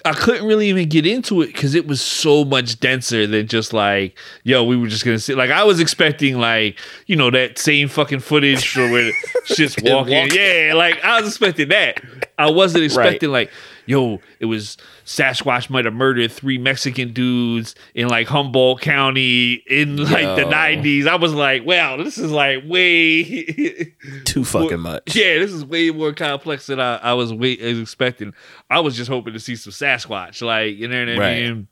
I 0.05 0.13
couldn't 0.13 0.47
really 0.47 0.69
even 0.69 0.89
get 0.89 1.07
into 1.07 1.43
it 1.43 1.47
because 1.49 1.75
it 1.75 1.87
was 1.87 2.01
so 2.01 2.45
much 2.45 2.81
denser 2.81 3.27
than 3.27 3.47
just 3.47 3.73
like, 3.73 4.19
yo, 4.43 4.65
we 4.65 4.77
were 4.77 4.89
just 4.89 5.05
gonna 5.05 5.19
see. 5.19 5.35
Like 5.35 5.51
I 5.51 5.65
was 5.65 5.81
expecting 5.81 6.39
like, 6.39 6.79
you 7.07 7.17
know, 7.17 7.31
that 7.31 7.59
same 7.59 7.89
fucking 7.89 8.21
footage 8.21 8.69
for 8.69 8.91
where 8.91 9.13
shit's 9.45 9.77
walking. 9.83 10.15
walking. 10.15 10.39
Yeah, 10.39 10.73
like 10.75 11.03
I 11.05 11.21
was 11.21 11.29
expecting 11.29 11.69
that. 11.69 12.03
I 12.39 12.51
wasn't 12.51 12.85
expecting 12.85 13.31
like, 13.31 13.51
yo, 13.87 14.21
it 14.41 14.47
was 14.47 14.77
Sasquatch 15.05 15.69
might 15.71 15.85
have 15.85 15.95
murdered 15.95 16.31
three 16.33 16.59
Mexican 16.59 17.13
dudes 17.13 17.75
in 17.95 18.09
like 18.09 18.27
Humboldt 18.29 18.81
County 18.81 19.55
in 19.67 19.97
like 19.97 20.37
the 20.37 20.45
nineties. 20.49 21.07
I 21.07 21.17
was 21.17 21.33
like, 21.35 21.65
wow, 21.67 21.97
this 21.97 22.19
is 22.19 22.31
like 22.31 22.65
way 22.67 23.25
Too 24.25 24.45
fucking 24.45 24.81
much. 24.81 25.15
yeah, 25.17 25.39
this 25.39 25.53
is 25.53 25.65
way 25.65 25.91
more 25.91 26.13
complex 26.13 26.67
than 26.67 26.81
I, 26.81 26.97
I 26.97 27.13
was 27.15 27.33
way 27.33 27.53
expecting. 27.53 28.35
I 28.71 28.81
was 28.81 28.97
just 28.97 29.09
hoping 29.11 29.33
to 29.35 29.41
see 29.41 29.57
some 29.57 29.73
Sasquatch, 29.73 30.43
like 30.43 30.77
you 30.77 30.89
know 30.89 30.99
what 31.01 31.09
I 31.11 31.17
Right. 31.19 31.43
mean. 31.43 31.69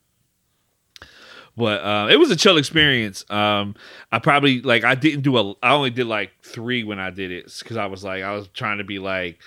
But 1.57 1.83
uh, 1.85 2.09
it 2.11 2.17
was 2.17 2.31
a 2.31 2.37
chill 2.37 2.57
experience. 2.57 3.25
Um, 3.29 3.75
I 4.13 4.19
probably 4.19 4.63
like 4.63 4.85
I 4.85 4.95
didn't 4.95 5.23
do 5.23 5.37
a. 5.37 5.55
I 5.63 5.73
only 5.73 5.91
did 5.91 6.07
like 6.07 6.31
three 6.43 6.85
when 6.85 6.99
I 6.99 7.11
did 7.11 7.31
it 7.33 7.53
because 7.59 7.77
I 7.77 7.87
was 7.87 8.03
like 8.05 8.23
I 8.23 8.35
was 8.35 8.49
trying 8.49 8.79
to 8.79 8.85
be 8.85 8.99
like 8.99 9.41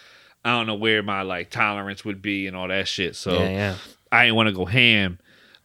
I 0.46 0.52
don't 0.52 0.68
know 0.68 0.76
where 0.76 1.02
my 1.04 1.22
like 1.22 1.50
tolerance 1.50 2.04
would 2.06 2.22
be 2.22 2.48
and 2.48 2.56
all 2.56 2.68
that 2.68 2.88
shit. 2.88 3.16
So 3.16 3.34
Yeah, 3.34 3.50
yeah. 3.50 3.76
I 4.12 4.24
didn't 4.26 4.36
want 4.36 4.48
to 4.50 4.54
go 4.54 4.66
ham. 4.66 5.20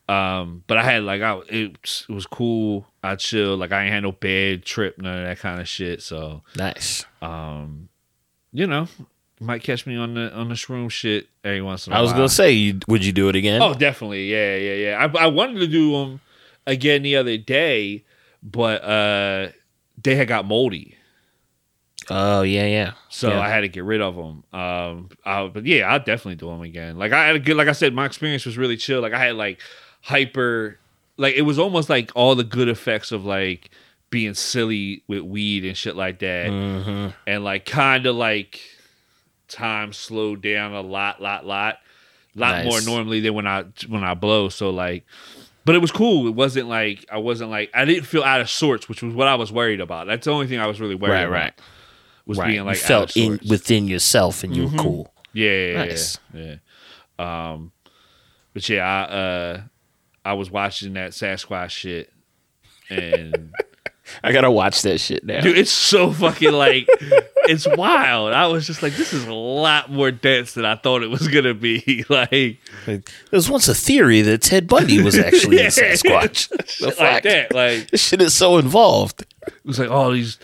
Um, 0.08 0.64
but 0.66 0.78
I 0.78 0.82
had 0.84 1.02
like 1.02 1.20
I 1.20 1.38
it, 1.50 1.76
was- 1.82 2.06
it 2.08 2.12
was 2.12 2.26
cool. 2.26 2.86
I 3.02 3.16
chilled. 3.16 3.60
Like 3.60 3.72
I 3.72 3.84
ain't 3.84 3.92
had 3.92 4.02
no 4.04 4.12
bed 4.12 4.64
trip, 4.64 4.98
none 4.98 5.18
of 5.18 5.24
that 5.26 5.38
kind 5.38 5.60
of 5.60 5.68
shit. 5.68 6.00
So 6.02 6.42
Nice. 6.56 7.04
um, 7.20 7.88
you 8.52 8.66
know, 8.66 8.88
might 9.40 9.62
catch 9.62 9.84
me 9.86 9.96
on 9.96 10.14
the 10.14 10.32
on 10.34 10.48
the 10.48 10.54
shroom 10.54 10.90
shit 10.90 11.28
every 11.44 11.60
once 11.60 11.86
in 11.86 11.92
a 11.92 11.96
I 11.96 12.00
was 12.00 12.10
while. 12.10 12.20
gonna 12.20 12.28
say, 12.30 12.74
would 12.88 13.04
you 13.04 13.12
do 13.12 13.28
it 13.28 13.36
again? 13.36 13.60
oh, 13.62 13.74
definitely, 13.74 14.30
yeah, 14.30 14.56
yeah, 14.56 14.74
yeah. 14.74 15.08
I, 15.14 15.24
I 15.24 15.26
wanted 15.26 15.58
to 15.60 15.66
do 15.66 15.92
them 15.92 16.20
again 16.66 17.02
the 17.02 17.16
other 17.16 17.36
day, 17.36 18.04
but 18.42 18.82
uh, 18.82 19.48
they 20.02 20.14
had 20.16 20.28
got 20.28 20.46
moldy, 20.46 20.96
Oh, 22.10 22.42
yeah, 22.42 22.66
yeah. 22.66 22.92
so 23.08 23.28
Yeah. 23.30 23.40
I 23.40 23.48
had 23.48 23.60
to 23.62 23.68
get 23.68 23.84
rid 23.84 24.00
of 24.00 24.16
them. 24.16 24.44
Um, 24.52 25.08
I, 25.24 25.46
but 25.48 25.64
yeah, 25.66 25.90
I'll 25.92 25.98
definitely 25.98 26.36
do 26.36 26.48
them 26.48 26.62
again. 26.62 26.98
Like 26.98 27.12
I 27.12 27.26
had 27.26 27.36
a 27.36 27.38
good, 27.40 27.56
like 27.56 27.68
I 27.68 27.72
said, 27.72 27.94
my 27.94 28.06
experience 28.06 28.46
was 28.46 28.56
really 28.58 28.76
chill. 28.76 29.00
Like 29.00 29.12
I 29.12 29.18
had 29.24 29.34
like 29.36 29.60
hyper, 30.02 30.78
like 31.16 31.34
it 31.34 31.42
was 31.42 31.58
almost 31.58 31.88
like 31.90 32.10
all 32.14 32.34
the 32.34 32.44
good 32.44 32.68
effects 32.68 33.12
of 33.12 33.24
like 33.24 33.70
being 34.10 34.34
silly 34.34 35.02
with 35.06 35.20
weed 35.22 35.64
and 35.64 35.76
shit 35.76 35.96
like 35.96 36.18
that. 36.20 36.46
Mm-hmm. 36.50 37.08
and 37.26 37.44
like 37.44 37.66
kind 37.66 38.06
of 38.06 38.16
like 38.16 38.60
time 39.48 39.92
slowed 39.92 40.42
down 40.42 40.72
a 40.72 40.80
lot, 40.80 41.20
lot, 41.20 41.44
lot, 41.46 41.78
lot 42.34 42.64
Nice. 42.64 42.66
more 42.66 42.80
normally 42.82 43.20
than 43.20 43.34
when 43.34 43.46
I 43.46 43.64
when 43.88 44.04
I 44.04 44.14
blow. 44.14 44.48
So 44.48 44.70
like, 44.70 45.04
but 45.64 45.74
it 45.74 45.78
was 45.78 45.90
cool. 45.90 46.26
It 46.26 46.34
wasn't 46.34 46.68
like 46.68 47.04
I 47.10 47.18
wasn't 47.18 47.50
like 47.50 47.70
I 47.74 47.84
didn't 47.84 48.04
feel 48.04 48.22
out 48.22 48.40
of 48.40 48.48
sorts, 48.48 48.88
which 48.88 49.02
was 49.02 49.12
what 49.14 49.28
I 49.28 49.34
was 49.34 49.50
worried 49.52 49.80
about. 49.80 50.06
That's 50.06 50.24
the 50.24 50.32
only 50.32 50.46
thing 50.46 50.58
I 50.60 50.66
was 50.66 50.80
really 50.80 50.94
worried 50.94 51.12
Right, 51.12 51.22
about. 51.22 51.32
right. 51.32 51.52
Was 52.28 52.38
right. 52.38 52.48
being 52.48 52.64
like 52.64 52.76
you 52.76 52.82
felt 52.82 53.16
in 53.16 53.40
within 53.48 53.88
yourself 53.88 54.44
and 54.44 54.54
you 54.56 54.68
Mhm. 54.68 54.72
were 54.72 54.78
cool. 54.78 55.14
Yeah, 55.32 55.50
yeah, 55.50 55.66
yeah, 55.72 55.76
Nice. 55.86 56.18
yeah. 56.34 56.54
yeah. 57.18 57.52
Um, 57.52 57.72
but 58.54 58.68
yeah, 58.68 58.84
I 58.86 59.00
uh, 59.14 59.60
I 60.24 60.32
was 60.34 60.50
watching 60.50 60.92
that 60.92 61.10
Sasquatch 61.12 61.70
shit, 61.70 62.12
and 62.90 63.52
I 64.24 64.32
gotta 64.32 64.50
watch 64.50 64.82
that 64.82 64.98
shit 65.00 65.24
now. 65.24 65.40
dude, 65.40 65.56
it's 65.58 65.70
so 65.70 66.12
fucking 66.12 66.52
like 66.52 66.86
it's 67.48 67.66
wild. 67.76 68.32
I 68.34 68.46
was 68.46 68.66
just 68.66 68.82
like, 68.82 68.94
this 68.94 69.12
is 69.14 69.26
a 69.26 69.32
lot 69.34 69.90
more 69.90 70.10
dense 70.10 70.52
than 70.54 70.64
I 70.66 70.76
thought 70.76 71.02
it 71.02 71.08
was 71.10 71.28
gonna 71.28 71.54
be. 71.54 72.04
Like, 72.10 72.58
There 72.86 73.02
was 73.32 73.48
once 73.50 73.68
a 73.68 73.74
theory 73.74 74.20
that 74.22 74.42
Ted 74.42 74.66
Bundy 74.66 75.02
was 75.02 75.16
actually 75.18 75.60
in 75.60 75.66
Sasquatch. 75.66 76.48
The 76.50 76.66
shit 76.66 76.98
like 76.98 77.22
that. 77.24 77.54
Like, 77.54 77.90
This 77.90 78.06
shit 78.06 78.20
is 78.22 78.34
so 78.34 78.58
involved. 78.58 79.24
it 79.46 79.54
was 79.64 79.78
like 79.78 79.90
all 79.90 80.10
these 80.12 80.38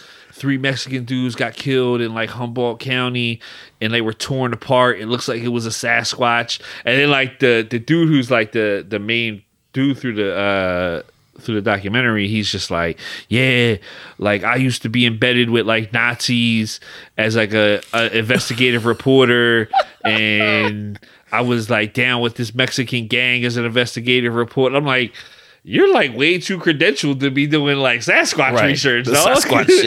three 0.45 0.59
Mexican 0.59 1.07
dudes 1.07 1.35
got 1.35 1.55
killed 1.55 2.03
in 2.03 2.13
like 2.13 2.29
Humboldt 2.29 2.79
County, 2.79 3.41
and 3.81 3.95
they 3.95 4.03
were 4.03 4.13
torn 4.13 4.53
apart. 4.53 5.01
It 5.01 5.07
looks 5.07 5.27
like 5.27 5.41
it 5.41 5.49
was 5.49 5.65
a 5.65 5.71
Sasquatch, 5.71 6.61
and 6.85 6.99
then 6.99 7.11
like 7.11 7.39
the 7.39 7.67
the 7.69 7.79
dude 7.79 8.11
who's 8.11 8.31
like 8.31 8.53
the 8.53 8.85
the 8.87 8.99
main 8.99 9.43
dude 9.73 9.97
through 9.97 10.17
the 10.17 10.37
uh 10.37 11.03
through 11.41 11.55
the 11.55 11.63
documentary, 11.63 12.29
he's 12.29 12.53
just 12.53 12.71
like, 12.71 12.99
yeah, 13.31 13.77
like 14.19 14.45
I 14.45 14.57
used 14.57 14.83
to 14.83 14.91
be 14.91 15.07
embedded 15.07 15.49
with 15.49 15.67
like 15.67 15.95
Nazis 15.95 16.79
as 17.17 17.37
like 17.37 17.55
a, 17.55 17.81
a 17.95 18.19
investigative 18.19 18.85
reporter, 18.85 19.71
and 20.05 21.01
I 21.33 21.41
was 21.41 21.71
like 21.71 21.95
down 21.95 22.21
with 22.21 22.35
this 22.35 22.55
Mexican 22.55 23.07
gang 23.07 23.47
as 23.47 23.57
an 23.57 23.65
investigative 23.65 24.35
reporter. 24.35 24.77
I'm 24.77 24.85
like, 24.85 25.15
you're 25.64 25.92
like 25.92 26.14
way 26.16 26.38
too 26.38 26.59
credentialed 26.59 27.20
to 27.20 27.31
be 27.31 27.46
doing 27.46 27.79
like 27.79 28.00
Sasquatch 28.00 28.53
Right. 28.53 28.66
research. 28.66 29.07
The 29.07 29.12
dog. 29.12 29.38
Sasquatch 29.38 29.70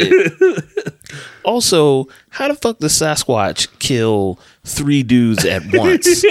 shit. 1.11 1.17
Also, 1.45 2.07
how 2.29 2.47
the 2.49 2.55
fuck 2.55 2.79
does 2.79 2.93
Sasquatch 2.93 3.67
kill 3.79 4.37
three 4.65 5.01
dudes 5.03 5.45
at 5.45 5.61
once? 5.73 6.25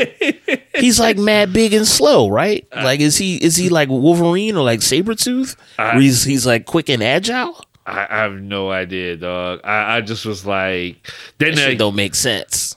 He's 0.74 1.00
like 1.00 1.16
mad 1.16 1.52
big 1.52 1.72
and 1.72 1.86
slow, 1.86 2.28
right? 2.28 2.66
Uh, 2.70 2.82
like 2.84 3.00
is 3.00 3.16
he 3.16 3.36
is 3.36 3.56
he 3.56 3.68
like 3.70 3.88
Wolverine 3.88 4.56
or 4.56 4.64
like 4.64 4.80
Sabretooth? 4.80 5.56
Where 5.76 6.00
he's 6.00 6.24
he's 6.24 6.46
like 6.46 6.66
quick 6.66 6.88
and 6.90 7.02
agile? 7.02 7.64
I, 7.86 8.06
I 8.10 8.16
have 8.22 8.34
no 8.34 8.70
idea, 8.72 9.16
dog. 9.16 9.60
I, 9.64 9.96
I 9.98 10.00
just 10.00 10.26
was 10.26 10.44
like, 10.44 10.96
then 11.38 11.52
That 11.52 11.58
shit 11.58 11.68
like, 11.70 11.78
don't 11.78 11.94
make 11.94 12.14
sense. 12.16 12.76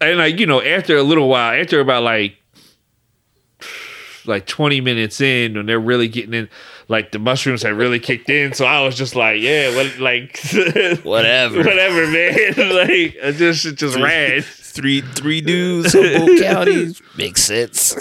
and 0.00 0.18
like 0.18 0.38
you 0.38 0.46
know, 0.46 0.62
after 0.62 0.96
a 0.96 1.02
little 1.02 1.28
while, 1.28 1.60
after 1.60 1.80
about 1.80 2.04
like 2.04 2.36
like 4.26 4.46
20 4.46 4.80
minutes 4.80 5.20
in 5.20 5.54
when 5.54 5.66
they're 5.66 5.78
really 5.80 6.08
getting 6.08 6.34
in 6.34 6.48
like 6.88 7.12
the 7.12 7.18
mushrooms 7.18 7.62
had 7.62 7.74
really 7.74 7.98
kicked 7.98 8.28
in 8.30 8.52
so 8.52 8.64
i 8.64 8.80
was 8.82 8.96
just 8.96 9.14
like 9.14 9.40
yeah 9.40 9.74
what 9.74 9.98
like 9.98 10.38
Whatever. 11.04 11.58
whatever 11.58 12.06
man 12.06 12.34
like 12.74 13.16
I 13.22 13.32
just 13.36 13.64
it 13.66 13.76
just 13.76 13.96
ran 13.98 14.42
Three 14.42 15.02
three 15.02 15.40
dudes, 15.40 15.92
Humboldt 15.92 16.40
County 16.42 16.94
makes 17.16 17.42
sense. 17.42 17.94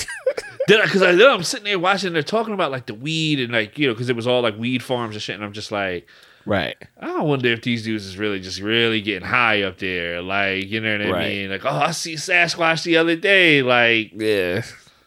then 0.67 0.81
because 0.83 1.01
I, 1.03 1.11
then 1.11 1.29
i'm 1.29 1.43
sitting 1.43 1.65
there 1.65 1.77
watching 1.77 2.13
they're 2.13 2.23
talking 2.23 2.53
about 2.53 2.71
like 2.71 2.87
the 2.87 2.93
weed 2.95 3.39
and 3.39 3.51
like 3.53 3.77
you 3.77 3.87
know 3.87 3.93
because 3.93 4.09
it 4.09 4.15
was 4.15 4.25
all 4.25 4.41
like 4.41 4.57
weed 4.57 4.81
farms 4.81 5.15
and 5.15 5.21
shit 5.21 5.35
and 5.35 5.43
i'm 5.43 5.53
just 5.53 5.71
like 5.71 6.07
Right. 6.45 6.75
I 6.99 7.21
wonder 7.21 7.47
if 7.53 7.61
these 7.61 7.83
dudes 7.85 8.05
is 8.05 8.17
really 8.17 8.41
just 8.41 8.59
really 8.59 8.99
getting 8.99 9.25
high 9.25 9.61
up 9.61 9.77
there. 9.77 10.21
Like, 10.21 10.65
you 10.67 10.81
know 10.81 10.91
what 10.97 11.07
I 11.07 11.09
Right. 11.09 11.29
mean? 11.29 11.49
Like, 11.51 11.63
oh, 11.63 11.69
I 11.69 11.91
see 11.91 12.15
Sasquatch 12.15 12.83
the 12.83 12.97
other 12.97 13.15
day. 13.15 13.61
Like, 13.61 14.11
Yeah. 14.13 14.63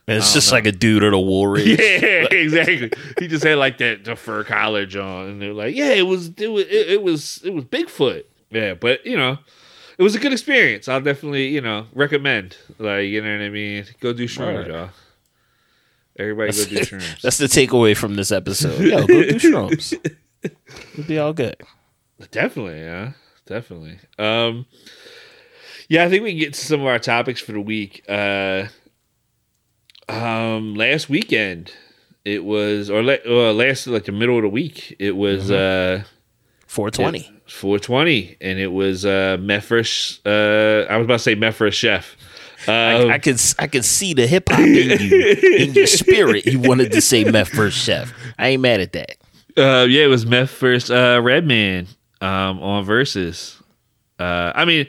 And 0.09 0.19
it's 0.19 0.33
just 0.33 0.53
like 0.53 0.67
a 0.67 0.73
dude 0.73 1.03
at 1.03 1.13
a 1.13 1.19
Wolverine. 1.19 1.67
yeah, 1.79 1.79
exactly. 2.31 2.93
He 3.19 3.27
just 3.27 3.43
had 3.43 3.59
like 3.59 3.79
that 3.79 4.05
the 4.05 4.15
fur 4.15 4.45
collar 4.45 4.83
on, 5.01 5.27
and 5.29 5.43
they're 5.43 5.53
like, 5.53 5.75
yeah, 5.75 5.91
it 5.93 6.07
was 6.07 6.29
it 6.37 6.47
was 6.49 6.65
it, 6.67 6.91
it 6.91 7.03
was 7.03 7.41
it 7.45 7.53
was 7.53 7.65
Bigfoot. 7.65 8.25
Yeah, 8.51 8.75
but 8.75 9.05
you 9.05 9.17
know, 9.17 9.39
it 9.99 10.03
was 10.05 10.15
a 10.15 10.21
good 10.21 10.33
experience. 10.33 10.87
I'll 10.87 11.01
definitely 11.01 11.49
you 11.49 11.61
know 11.61 11.87
recommend. 11.93 12.57
Like, 12.79 13.07
you 13.07 13.21
know 13.21 13.33
what 13.37 13.45
I 13.45 13.49
mean? 13.49 13.85
Go 14.01 14.13
do 14.13 14.27
shrooms, 14.27 14.59
Right. 14.59 14.67
y'all. 14.69 14.91
Everybody 16.19 16.53
go 16.53 16.65
do 16.65 16.77
shrooms. 16.77 17.21
That's 17.21 17.39
the 17.39 17.47
takeaway 17.47 17.97
from 17.97 18.15
this 18.15 18.31
episode. 18.31 18.81
Yo, 18.81 19.01
go 19.01 19.23
do 19.25 19.35
shrooms. 19.35 19.93
It'll 20.45 21.05
be 21.09 21.19
all 21.19 21.33
good. 21.33 21.57
Definitely, 22.31 22.79
yeah, 22.79 23.13
definitely. 23.45 23.99
Um, 24.21 24.67
yeah, 25.89 26.05
I 26.05 26.09
think 26.09 26.23
we 26.23 26.31
can 26.31 26.39
get 26.39 26.55
to 26.55 26.65
some 26.65 26.81
of 26.81 26.87
our 26.87 27.01
topics 27.01 27.41
for 27.41 27.51
the 27.53 27.61
week. 27.61 28.05
Uh, 28.09 28.67
um, 30.09 30.75
last 30.75 31.09
weekend 31.09 31.73
it 32.25 32.45
was, 32.45 32.91
or 32.91 33.03
la- 33.03 33.25
uh, 33.27 33.53
last 33.53 33.87
like 33.87 34.05
the 34.05 34.13
middle 34.13 34.37
of 34.37 34.43
the 34.43 34.49
week, 34.49 34.97
it 34.99 35.17
was 35.17 35.51
uh 35.51 36.03
420. 36.67 37.33
420, 37.47 38.37
and 38.41 38.59
it 38.59 38.73
was 38.73 39.05
uh 39.07 39.37
Meth 39.41 39.67
first. 39.67 40.27
Uh, 40.27 40.87
I 40.91 40.97
was 40.97 41.05
about 41.05 41.15
to 41.15 41.19
say 41.21 41.35
Meth 41.35 41.57
first 41.57 41.79
chef. 41.79 42.17
Uh, 42.67 42.73
I, 42.73 43.09
I 43.15 43.19
could 43.19 43.41
I 43.59 43.67
could 43.69 43.85
see 43.85 44.13
the 44.15 44.27
hip 44.27 44.49
hop 44.49 44.59
in 44.59 44.99
you, 45.01 45.37
in 45.57 45.75
your 45.75 45.87
spirit. 45.87 46.47
You 46.47 46.59
wanted 46.59 46.91
to 46.93 47.01
say 47.01 47.23
meth 47.25 47.49
first 47.49 47.79
chef. 47.79 48.13
I 48.39 48.49
ain't 48.49 48.63
mad 48.63 48.81
at 48.81 48.93
that. 48.93 49.17
Uh, 49.57 49.85
yeah, 49.85 50.05
it 50.05 50.09
was 50.09 50.27
Meth 50.27 50.51
first. 50.51 50.91
Uh, 50.91 51.21
Redman 51.23 51.87
um, 52.21 52.61
on 52.61 52.85
versus. 52.85 53.61
Uh, 54.19 54.53
I 54.55 54.65
mean, 54.65 54.87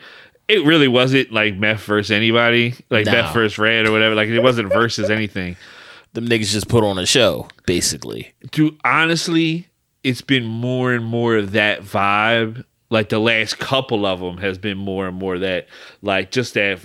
it 0.48 0.66
really 0.66 0.88
wasn't 0.88 1.32
like 1.32 1.56
Meth 1.56 1.84
versus 1.84 2.12
anybody, 2.12 2.74
like 2.90 3.06
No. 3.06 3.12
Meth 3.14 3.34
versus 3.34 3.58
Red 3.58 3.86
or 3.86 3.92
whatever. 3.92 4.16
Like 4.16 4.30
it 4.30 4.40
wasn't 4.42 4.72
versus 4.72 5.10
anything. 5.10 5.56
Them 6.14 6.28
niggas 6.28 6.52
just 6.52 6.68
put 6.70 6.84
on 6.84 6.98
a 6.98 7.06
show, 7.06 7.48
basically. 7.66 8.34
Dude, 8.52 8.78
honestly, 8.84 9.68
it's 10.04 10.22
been 10.22 10.46
more 10.46 10.94
and 10.94 11.06
more 11.06 11.36
of 11.36 11.52
that 11.52 11.82
vibe. 11.82 12.64
Like 12.90 13.10
the 13.10 13.20
last 13.20 13.60
couple 13.60 14.06
of 14.06 14.22
them 14.22 14.38
has 14.38 14.58
been 14.58 14.78
more 14.78 15.08
and 15.10 15.18
more 15.18 15.38
that, 15.40 15.68
like 16.02 16.32
just 16.32 16.54
that, 16.54 16.80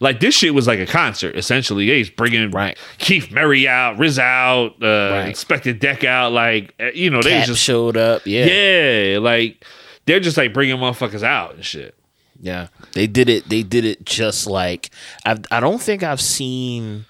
like 0.00 0.18
this 0.18 0.34
shit 0.34 0.52
was 0.52 0.66
like 0.66 0.80
a 0.80 0.86
concert 0.86 1.36
essentially. 1.36 1.86
He's 1.86 2.10
bringing 2.10 2.50
Right. 2.50 2.76
Keith 2.98 3.30
Murray 3.30 3.68
out, 3.68 3.96
Riz 3.96 4.18
out, 4.18 4.72
uh, 4.82 5.10
Right. 5.12 5.32
Inspectah 5.32 5.78
Deck 5.78 6.02
out, 6.02 6.32
like 6.32 6.74
uh, 6.80 6.86
you 6.92 7.10
know 7.10 7.22
they 7.22 7.30
Cap 7.30 7.46
just 7.46 7.62
showed 7.62 7.96
up. 7.96 8.22
Yeah. 8.26 8.46
yeah, 8.46 9.18
like 9.20 9.64
they're 10.06 10.18
just 10.18 10.36
like 10.36 10.52
bringing 10.52 10.76
motherfuckers 10.78 11.22
out 11.22 11.54
and 11.54 11.64
shit. 11.64 11.94
Yeah, 12.40 12.68
they 12.92 13.06
did 13.06 13.28
it. 13.28 13.48
They 13.48 13.62
did 13.62 13.84
it 13.84 14.04
just 14.04 14.46
like 14.46 14.90
I. 15.24 15.36
I 15.50 15.60
don't 15.60 15.80
think 15.80 16.02
I've 16.02 16.20
seen 16.20 17.06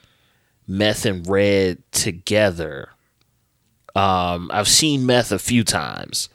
meth 0.69 1.05
and 1.07 1.27
red 1.29 1.79
together. 1.93 2.91
Um, 3.95 4.51
I've 4.53 4.69
seen 4.69 5.07
meth 5.07 5.33
a 5.33 5.39
few 5.39 5.65
times, 5.65 6.29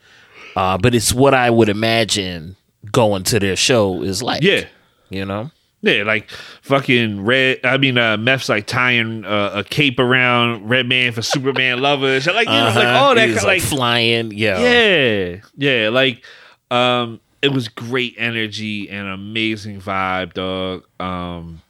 uh, 0.56 0.77
but 0.77 0.95
it's 0.95 1.13
what 1.13 1.34
I 1.34 1.49
would 1.49 1.69
imagine 1.69 2.56
going 2.91 3.23
to 3.25 3.39
their 3.39 3.56
show 3.56 4.01
is 4.01 4.23
like. 4.23 4.41
Yeah. 4.43 4.65
you 5.10 5.25
know. 5.25 5.51
Yeah, 5.84 6.04
like 6.04 6.30
fucking 6.62 7.25
red. 7.25 7.62
I 7.63 7.77
mean, 7.80 7.97
uh, 7.97 8.15
Meth's 8.15 8.49
like 8.49 8.67
tying 8.67 9.25
uh, 9.25 9.51
a 9.56 9.63
cape 9.63 9.97
around 9.97 10.69
Redman 10.69 11.12
for 11.12 11.23
Superman 11.23 11.80
lovers. 11.82 12.27
Like, 12.27 12.47
you 12.47 12.54
know, 12.54 12.65
like 12.65 12.75
Uh-huh. 12.77 12.99
all 12.99 13.15
that 13.15 13.21
kind 13.25 13.36
like, 13.38 13.45
like, 13.45 13.62
flying. 13.63 14.32
Yeah, 14.32 14.60
yeah, 14.60 15.36
yeah. 15.58 15.89
Like, 15.89 16.23
um, 16.69 17.19
it 17.41 17.51
was 17.51 17.67
great 17.67 18.15
energy 18.17 18.89
and 18.89 19.08
amazing 19.08 19.82
vibe, 19.82 20.34
dog. 20.34 20.84
Um, 20.99 21.62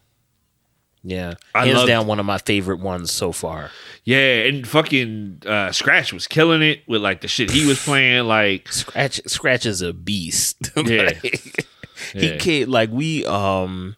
yeah. 1.03 1.36
I 1.55 1.65
Hands 1.65 1.77
loved- 1.77 1.88
down, 1.88 2.07
one 2.07 2.19
of 2.19 2.25
my 2.25 2.38
favorite 2.38 2.79
ones 2.79 3.12
so 3.12 3.31
far. 3.31 3.71
yeah, 4.03 4.43
and 4.45 4.67
fucking 4.67 5.43
uh, 5.45 5.71
Scratch 5.71 6.13
was 6.13 6.27
killing 6.27 6.62
it 6.62 6.81
with 6.88 7.01
like 7.01 7.21
the 7.21 7.27
shit 7.27 7.49
he 7.51 7.65
was 7.65 7.84
playing. 7.84 8.25
Like, 8.25 8.67
Scratch 8.71 9.21
Scratch 9.27 9.65
is 9.65 9.81
a 9.81 9.93
beast. 9.93 10.57
Yeah. 10.86 11.03
Like, 11.23 11.65
Yeah. 12.13 12.21
He 12.21 12.38
came 12.38 12.69
like 12.69 12.89
we 12.91 13.25
um 13.27 13.95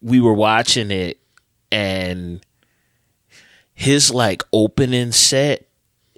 we 0.00 0.20
were 0.20 0.32
watching 0.32 0.90
it 0.90 1.18
and 1.70 2.40
his 3.74 4.10
like 4.12 4.42
opening 4.52 5.12
set 5.12 5.68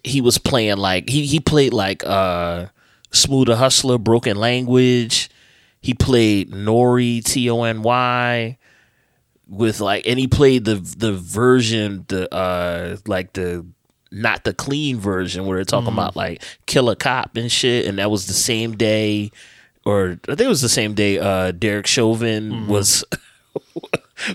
he 0.05 0.21
was 0.21 0.39
playing 0.39 0.77
like 0.77 1.09
he 1.11 1.27
he 1.27 1.41
played 1.41 1.73
like 1.75 2.05
uh 2.07 2.67
Smoothe 3.13 3.47
da 3.47 3.57
Hustler, 3.57 3.99
Broken 3.99 4.37
Language. 4.37 5.31
He 5.81 5.95
played 5.95 6.55
Nore 6.55 6.99
T 6.99 7.51
O 7.51 7.63
N 7.63 7.83
Y 7.83 8.59
with 9.49 9.81
like 9.81 10.07
and 10.07 10.19
he 10.19 10.29
played 10.29 10.65
the 10.65 10.77
the 10.77 11.13
version 11.13 12.05
the 12.09 12.33
uh 12.33 12.97
like 13.07 13.33
the 13.33 13.67
not 14.13 14.45
the 14.45 14.55
clean 14.55 14.99
version 14.99 15.45
where 15.47 15.57
they're 15.59 15.65
talking 15.65 15.93
about 15.93 16.15
like 16.15 16.43
kill 16.67 16.89
a 16.89 16.95
cop 16.95 17.37
and 17.37 17.51
shit 17.51 17.87
and 17.87 17.99
that 17.99 18.11
was 18.11 18.27
the 18.27 18.33
same 18.33 18.77
day 18.77 19.31
or 19.85 20.19
I 20.29 20.35
think 20.35 20.43
it 20.43 20.49
was 20.49 20.63
the 20.63 20.69
same 20.69 20.95
day 20.95 21.19
uh 21.19 21.51
Derek 21.51 21.87
Chauvin 21.87 22.69
was 22.69 23.05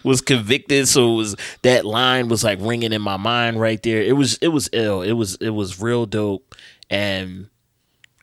was 0.03 0.21
convicted. 0.21 0.87
So 0.87 1.13
it 1.13 1.17
was 1.17 1.35
that 1.61 1.85
line 1.85 2.27
was 2.27 2.43
like 2.43 2.59
ringing 2.61 2.93
in 2.93 3.01
my 3.01 3.17
mind 3.17 3.59
right 3.59 3.81
there. 3.83 4.01
It 4.01 4.13
was 4.13 4.37
it 4.37 4.49
was 4.49 4.69
ill. 4.73 5.01
It 5.01 5.13
was 5.13 5.35
it 5.35 5.49
was 5.51 5.81
real 5.81 6.05
dope. 6.05 6.55
And 6.89 7.49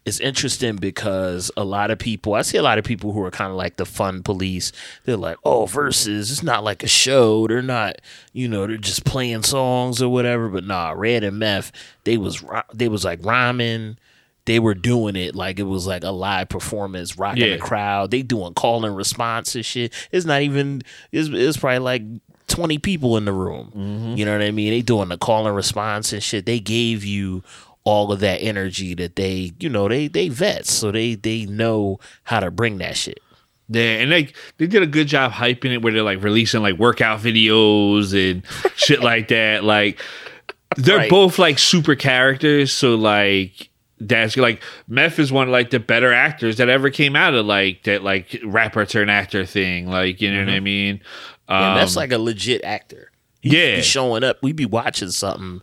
it's 0.05 0.19
interesting 0.21 0.77
because 0.77 1.51
a 1.57 1.65
lot 1.65 1.91
of 1.93 1.99
people 1.99 2.35
I 2.35 2.43
see 2.43 2.59
a 2.59 2.63
lot 2.63 2.79
of 2.79 2.85
people 2.85 3.13
who 3.13 3.23
are 3.25 3.31
kind 3.31 3.51
of 3.51 3.57
like 3.57 3.77
the 3.77 3.87
fun 3.87 4.23
police. 4.23 4.73
They're 5.05 5.17
like, 5.17 5.37
"Oh, 5.45 5.67
versus 5.67 6.31
it's 6.31 6.43
not 6.43 6.65
like 6.65 6.83
a 6.83 6.89
show. 6.89 7.47
They're 7.47 7.63
not, 7.63 7.97
you 8.33 8.49
know, 8.49 8.67
they're 8.67 8.77
just 8.79 9.05
playing 9.05 9.45
songs 9.45 10.03
or 10.03 10.09
whatever." 10.09 10.49
But 10.49 10.65
nah, 10.65 10.93
Red 10.97 11.23
and 11.23 11.39
Meth, 11.39 11.71
they 12.05 12.17
was 12.17 12.43
they 12.75 12.89
was 12.89 13.05
like 13.05 13.25
rhyming. 13.25 13.97
They 14.45 14.59
were 14.59 14.75
doing 14.75 15.15
it 15.15 15.37
like 15.37 15.61
it 15.61 15.65
was 15.65 15.87
like 15.87 16.03
a 16.03 16.11
live 16.11 16.49
performance, 16.49 17.17
rocking 17.17 17.45
Yeah. 17.45 17.53
the 17.53 17.59
crowd. 17.59 18.11
They 18.11 18.23
doing 18.23 18.55
call 18.55 18.85
and 18.85 18.97
response 18.97 19.55
and 19.55 19.65
shit. 19.65 19.93
It's 20.11 20.27
not 20.27 20.43
even. 20.43 20.83
It's, 21.13 21.29
it's 21.33 21.57
probably 21.59 21.79
like. 21.79 22.03
20 22.49 22.77
people 22.81 23.17
in 23.17 23.25
the 23.25 23.33
room. 23.33 23.69
Mm-hmm. 23.75 24.17
You 24.17 24.27
know 24.27 24.33
what 24.33 24.43
I 24.43 24.51
mean? 24.51 24.73
They 24.73 24.83
doing 24.83 25.09
the 25.09 25.17
call 25.17 25.47
and 25.47 25.57
response 25.57 26.13
and 26.13 26.23
shit. 26.23 26.45
They 26.45 26.61
gave 26.61 27.03
you 27.03 27.43
all 27.85 28.13
of 28.13 28.21
that 28.21 28.37
energy 28.43 28.95
that 28.95 29.17
they, 29.17 29.53
you 29.59 29.69
know, 29.69 29.89
they 29.89 30.09
they 30.09 30.29
vets, 30.29 30.73
so 30.73 30.91
they 30.93 31.15
they 31.15 31.47
know 31.47 31.99
how 32.25 32.41
to 32.41 32.51
bring 32.51 32.79
that 32.79 32.97
shit. 32.97 33.19
Yeah, 33.69 33.99
and 34.01 34.11
like 34.11 34.37
they 34.59 34.67
did 34.67 34.83
a 34.83 34.87
good 34.87 35.07
job 35.09 35.33
hyping 35.33 35.73
it 35.73 35.83
where 35.83 35.93
they're 35.93 36.03
like 36.03 36.23
releasing 36.23 36.63
like 36.63 36.79
workout 36.79 37.21
videos 37.21 38.13
and 38.13 38.43
shit 38.77 39.03
like 39.03 39.29
that. 39.29 39.65
Like 39.65 40.01
they're 40.77 40.99
Right. 40.99 41.11
both 41.11 41.39
like 41.39 41.59
super 41.59 41.95
characters, 41.95 42.73
so 42.73 42.95
like 42.95 43.71
that's 43.99 44.37
like 44.37 44.63
Meth 44.89 45.19
is 45.19 45.31
one 45.33 45.47
of 45.49 45.53
like 45.53 45.71
the 45.71 45.79
better 45.81 46.13
actors 46.13 46.57
that 46.57 46.69
ever 46.69 46.91
came 46.91 47.15
out 47.17 47.35
of 47.35 47.47
like 47.47 47.85
that 47.85 48.03
like 48.03 48.39
rapper 48.45 48.85
turn 48.85 49.09
actor 49.09 49.47
thing. 49.47 49.89
Like 49.89 50.21
you 50.21 50.33
know 50.33 50.45
what 50.45 50.53
I 50.53 50.61
mean? 50.61 51.01
And 51.49 51.77
that's 51.79 51.97
Um, 51.97 52.01
like 52.01 52.13
a 52.13 52.19
legit 52.19 52.65
actor. 52.65 53.11
yeah, 53.43 53.77
Be 53.77 53.83
showing 53.83 54.25
up. 54.25 54.39
We 54.43 54.53
be 54.53 54.67
watching 54.67 55.11
something 55.11 55.61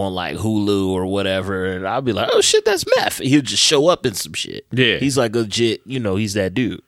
on 0.00 0.14
like 0.14 0.36
Hulu 0.36 0.88
or 0.88 1.06
whatever, 1.06 1.66
and 1.66 1.86
I'll 1.86 2.00
be 2.02 2.12
like, 2.12 2.28
"Oh 2.32 2.40
shit, 2.40 2.64
that's 2.64 2.84
meth." 2.96 3.18
He'll 3.18 3.42
just 3.42 3.62
show 3.62 3.88
up 3.88 4.06
in 4.06 4.14
some 4.14 4.32
shit. 4.32 4.66
Yeah. 4.72 4.96
he's 4.98 5.16
like 5.18 5.34
legit. 5.34 5.80
You 5.86 6.00
know, 6.00 6.16
he's 6.16 6.34
that 6.34 6.54
dude. 6.54 6.82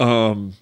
um 0.00 0.52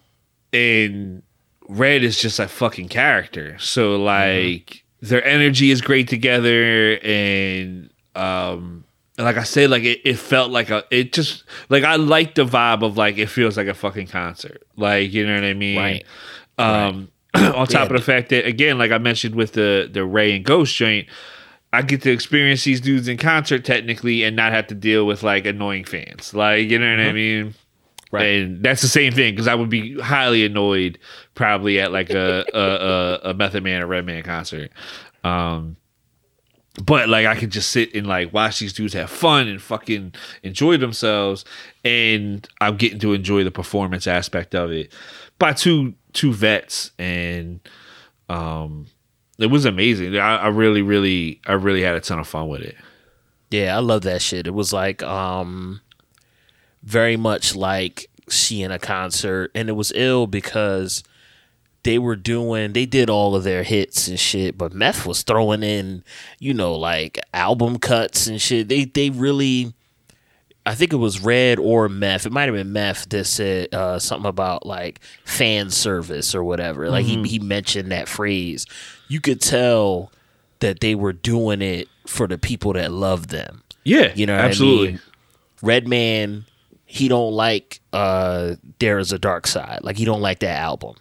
and 0.52 1.22
red 1.68 2.04
is 2.04 2.18
just 2.18 2.38
a 2.38 2.46
fucking 2.46 2.88
character 2.88 3.56
so 3.58 3.96
like 3.96 4.84
their 5.00 5.24
energy 5.24 5.70
is 5.70 5.80
great 5.80 6.08
together 6.08 6.98
and 7.02 7.90
um 8.14 8.84
and 9.18 9.24
like 9.24 9.36
i 9.36 9.42
said 9.42 9.70
like 9.70 9.82
it, 9.82 10.00
it 10.04 10.16
felt 10.18 10.50
like 10.52 10.70
a 10.70 10.84
it 10.90 11.12
just 11.12 11.42
like 11.70 11.82
i 11.82 11.96
like 11.96 12.34
the 12.34 12.44
vibe 12.44 12.82
of 12.84 12.96
like 12.96 13.16
it 13.18 13.26
feels 13.28 13.56
like 13.56 13.66
a 13.66 13.74
fucking 13.74 14.06
concert 14.06 14.62
like 14.76 15.12
you 15.12 15.26
know 15.26 15.34
what 15.34 15.44
i 15.44 15.54
mean 15.54 15.78
Right. 15.78 16.04
um 16.58 17.10
on 17.34 17.66
top 17.66 17.70
Yeah. 17.72 17.82
of 17.84 17.92
the 17.92 18.02
fact 18.02 18.28
that 18.28 18.46
again 18.46 18.78
like 18.78 18.92
i 18.92 18.98
mentioned 18.98 19.34
with 19.34 19.52
the 19.54 19.88
the 19.92 20.04
Rae 20.04 20.36
and 20.36 20.44
ghost 20.44 20.76
joint 20.76 21.08
I 21.74 21.82
get 21.82 22.02
to 22.02 22.10
experience 22.10 22.64
these 22.64 22.80
dudes 22.80 23.08
in 23.08 23.16
concert 23.16 23.64
technically 23.64 24.22
and 24.22 24.36
not 24.36 24.52
have 24.52 24.68
to 24.68 24.74
deal 24.74 25.06
with 25.06 25.22
like 25.22 25.46
annoying 25.46 25.84
fans. 25.84 26.32
Like, 26.32 26.70
you 26.70 26.78
know 26.78 26.90
what 26.90 27.06
I 27.06 27.12
mean? 27.12 27.54
Right. 28.10 28.26
And 28.26 28.62
that's 28.62 28.80
the 28.80 28.88
same 28.88 29.12
thing 29.12 29.32
because 29.32 29.48
I 29.48 29.56
would 29.56 29.70
be 29.70 29.98
highly 29.98 30.44
annoyed 30.44 30.98
probably 31.34 31.80
at 31.80 31.90
like 31.90 32.10
a 32.10 32.44
a, 32.54 32.60
a, 32.60 33.30
a 33.30 33.34
Method 33.34 33.64
Man 33.64 33.82
or 33.82 33.86
Redman 33.88 34.22
concert. 34.22 34.70
Um, 35.24 35.76
but 36.82 37.08
like 37.08 37.26
I 37.26 37.34
could 37.34 37.50
just 37.50 37.70
sit 37.70 37.94
and 37.94 38.06
like 38.06 38.32
watch 38.32 38.58
these 38.60 38.72
dudes 38.72 38.94
have 38.94 39.10
fun 39.10 39.48
and 39.48 39.60
fucking 39.60 40.14
enjoy 40.42 40.76
themselves, 40.76 41.44
and 41.84 42.46
I'm 42.60 42.76
getting 42.76 42.98
to 43.00 43.12
enjoy 43.14 43.44
the 43.44 43.50
performance 43.50 44.06
aspect 44.06 44.54
of 44.54 44.70
it 44.70 44.92
by 45.38 45.52
two 45.52 45.94
two 46.12 46.32
vets, 46.32 46.92
and 46.98 47.60
um, 48.28 48.86
it 49.38 49.46
was 49.46 49.64
amazing. 49.64 50.16
I, 50.16 50.36
I 50.36 50.48
really, 50.48 50.82
really, 50.82 51.40
I 51.46 51.52
really 51.52 51.82
had 51.82 51.96
a 51.96 52.00
ton 52.00 52.18
of 52.18 52.28
fun 52.28 52.48
with 52.48 52.62
it. 52.62 52.76
Yeah, 53.50 53.76
I 53.76 53.80
love 53.80 54.02
that 54.02 54.22
shit. 54.22 54.46
It 54.46 54.54
was 54.54 54.72
like 54.72 55.02
um 55.02 55.80
very 56.82 57.16
much 57.16 57.54
like 57.54 58.10
seeing 58.28 58.70
a 58.70 58.78
concert 58.78 59.50
and 59.54 59.68
it 59.68 59.72
was 59.72 59.92
ill 59.94 60.26
because 60.26 61.02
they 61.82 61.98
were 61.98 62.16
doing 62.16 62.72
they 62.72 62.86
did 62.86 63.10
all 63.10 63.36
of 63.36 63.44
their 63.44 63.62
hits 63.62 64.08
and 64.08 64.18
shit, 64.18 64.58
but 64.58 64.72
Meth 64.72 65.06
was 65.06 65.22
throwing 65.22 65.62
in, 65.62 66.02
you 66.38 66.54
know, 66.54 66.74
like 66.74 67.18
album 67.32 67.78
cuts 67.78 68.26
and 68.26 68.40
shit. 68.40 68.68
They 68.68 68.84
they 68.86 69.10
really 69.10 69.72
I 70.66 70.74
think 70.74 70.94
it 70.94 70.96
was 70.96 71.20
Red 71.20 71.58
or 71.58 71.90
Meth. 71.90 72.24
It 72.24 72.32
might 72.32 72.46
have 72.46 72.54
been 72.54 72.72
Meth 72.72 73.08
that 73.10 73.26
said 73.26 73.74
uh, 73.74 73.98
something 73.98 74.28
about 74.28 74.64
like 74.64 75.00
fan 75.24 75.70
service 75.70 76.34
or 76.34 76.42
whatever. 76.42 76.88
Like 76.88 77.04
he 77.04 77.22
he 77.24 77.38
mentioned 77.38 77.92
that 77.92 78.08
phrase. 78.08 78.66
You 79.08 79.20
could 79.20 79.40
tell 79.40 80.10
that 80.60 80.80
they 80.80 80.94
were 80.94 81.12
doing 81.12 81.60
it 81.62 81.88
for 82.06 82.26
the 82.26 82.38
people 82.38 82.72
that 82.74 82.90
love 82.92 83.28
them. 83.28 83.62
Yeah, 83.84 84.12
You 84.14 84.24
know 84.26 84.36
what 84.36 84.46
absolutely. 84.46 84.88
I 84.88 84.90
mean? 84.92 85.00
Redman, 85.62 86.44
he 86.86 87.08
don't 87.08 87.32
like 87.32 87.80
uh 87.92 88.54
Dare 88.78 88.98
Iz 88.98 89.12
a 89.12 89.18
Darkside. 89.18 89.82
Like 89.82 89.96
he 89.96 90.04
don't 90.04 90.20
like 90.20 90.40
that 90.40 90.58
album. 90.58 90.96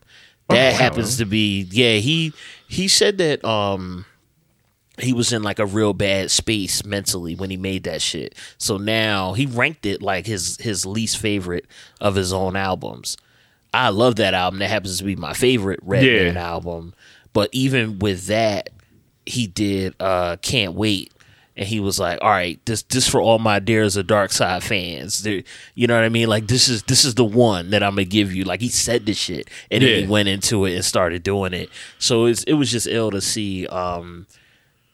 That 0.49 0.73
wow. 0.73 0.79
happens 0.79 1.17
to 1.17 1.25
be 1.25 1.67
yeah, 1.71 1.95
he 1.95 2.33
he 2.67 2.87
said 2.87 3.17
that 3.19 3.43
um 3.45 4.05
he 4.99 5.11
was 5.13 5.33
in 5.33 5.41
like 5.43 5.59
a 5.59 5.65
real 5.65 5.93
bad 5.93 6.29
space 6.29 6.85
mentally 6.85 7.35
when 7.35 7.49
he 7.49 7.57
made 7.57 7.83
that 7.85 8.01
shit. 8.01 8.35
So 8.57 8.77
now 8.77 9.33
he 9.33 9.45
ranked 9.45 9.85
it 9.85 10.01
like 10.01 10.25
his 10.25 10.57
his 10.57 10.85
least 10.85 11.17
favorite 11.17 11.65
of 12.01 12.15
his 12.15 12.31
own 12.33 12.55
albums. 12.55 13.17
I 13.73 13.89
love 13.89 14.17
that 14.17 14.33
album. 14.33 14.59
That 14.59 14.69
happens 14.69 14.99
to 14.99 15.03
be 15.03 15.15
my 15.15 15.33
favorite 15.33 15.79
Redman 15.83 16.35
Yeah. 16.35 16.41
album. 16.47 16.93
But 17.33 17.49
even 17.51 17.99
with 17.99 18.27
that, 18.27 18.69
he 19.25 19.47
did 19.47 19.95
uh 19.99 20.37
Can't 20.41 20.73
Wait. 20.75 21.11
And 21.55 21.67
he 21.67 21.79
was 21.79 21.99
like, 21.99 22.17
"All 22.23 22.31
right, 22.31 22.59
this 22.65 22.81
this 22.81 23.07
for 23.07 23.21
all 23.21 23.37
my 23.37 23.59
Dare 23.59 23.83
Iz 23.83 23.95
a 23.95 24.03
Darkside 24.03 24.63
fans. 24.63 25.21
There- 25.21 25.43
you 25.75 25.85
know 25.85 25.93
what 25.95 26.03
I 26.03 26.09
mean? 26.09 26.27
Like 26.27 26.47
this 26.47 26.67
is 26.67 26.81
this 26.83 27.05
is 27.05 27.13
the 27.13 27.23
one 27.23 27.69
that 27.69 27.83
I'm 27.83 27.91
gonna 27.91 28.05
give 28.05 28.33
you." 28.33 28.43
Like 28.43 28.59
he 28.61 28.69
said 28.69 29.05
this 29.05 29.17
shit, 29.19 29.49
and 29.69 29.83
then 29.83 29.89
he 30.03 30.07
went 30.07 30.29
into 30.29 30.65
it 30.65 30.73
and 30.73 30.83
started 30.83 31.21
doing 31.21 31.53
it. 31.53 31.69
So 31.99 32.25
it's 32.25 32.43
it 32.45 32.53
was 32.53 32.71
just 32.71 32.87
ill 32.87 33.11
to 33.11 33.21
see. 33.21 33.67
Um, 33.67 34.25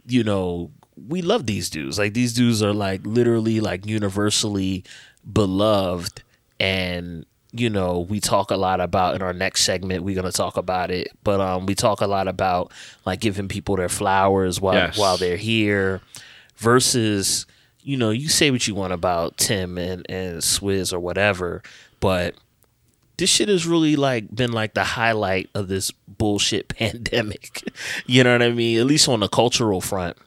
you 0.06 0.22
know, 0.24 0.72
we 1.08 1.22
love 1.22 1.46
these 1.46 1.70
dudes. 1.70 1.98
Like 1.98 2.14
these 2.14 2.34
dudes 2.34 2.62
are 2.62 2.74
like 2.74 3.02
literally 3.06 3.62
like 3.62 3.86
universally 3.86 4.84
beloved 5.32 6.24
and 6.60 7.26
you 7.52 7.70
know, 7.70 8.00
we 8.02 8.20
talk 8.20 8.52
a 8.52 8.56
lot 8.56 8.80
about 8.80 9.16
in 9.16 9.22
our 9.24 9.34
next 9.34 9.64
segment 9.64 10.04
we're 10.04 10.14
going 10.20 10.32
to 10.32 10.38
talk 10.38 10.56
about 10.58 10.92
it, 10.92 11.08
but 11.24 11.40
um 11.42 11.66
we 11.66 11.74
talk 11.76 12.02
a 12.02 12.08
lot 12.08 12.28
about 12.28 12.72
like 13.06 13.20
giving 13.20 13.48
people 13.48 13.76
their 13.76 13.90
flowers 13.90 14.62
while 14.62 14.76
Yes. 14.76 14.98
while 14.98 15.18
they're 15.18 15.38
here 15.38 16.02
versus 16.58 17.46
you 17.82 17.98
know, 17.98 18.12
you 18.12 18.28
say 18.30 18.52
what 18.52 18.68
you 18.68 18.76
want 18.76 18.94
about 18.94 19.38
Tim 19.38 19.78
and 19.78 20.06
and 20.10 20.40
Swizz 20.42 20.94
or 20.94 21.00
whatever, 21.00 21.64
but 22.00 22.36
this 23.18 23.30
shit 23.30 23.50
has 23.50 23.66
really 23.66 23.96
like 23.96 24.34
been 24.34 24.52
like 24.52 24.76
the 24.76 24.84
highlight 24.84 25.50
of 25.56 25.68
this 25.70 25.92
bullshit 26.08 26.68
pandemic. 26.78 27.64
you 28.06 28.24
know 28.24 28.34
what 28.34 28.42
I 28.44 28.52
mean? 28.52 28.80
At 28.80 28.86
least 28.86 29.08
on 29.10 29.22
the 29.22 29.28
cultural 29.28 29.82
front, 29.82 30.18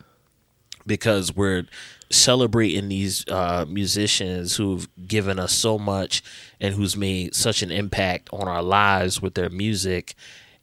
because 0.86 1.34
we're 1.36 1.64
celebrating 2.12 2.88
these 2.88 3.26
uh, 3.28 3.64
musicians 3.68 4.56
who've 4.56 4.88
given 5.06 5.38
us 5.38 5.52
so 5.52 5.78
much 5.78 6.22
and 6.60 6.74
who's 6.74 6.96
made 6.96 7.34
such 7.34 7.62
an 7.62 7.70
impact 7.70 8.28
on 8.32 8.46
our 8.46 8.62
lives 8.62 9.20
with 9.20 9.34
their 9.34 9.50
music. 9.50 10.14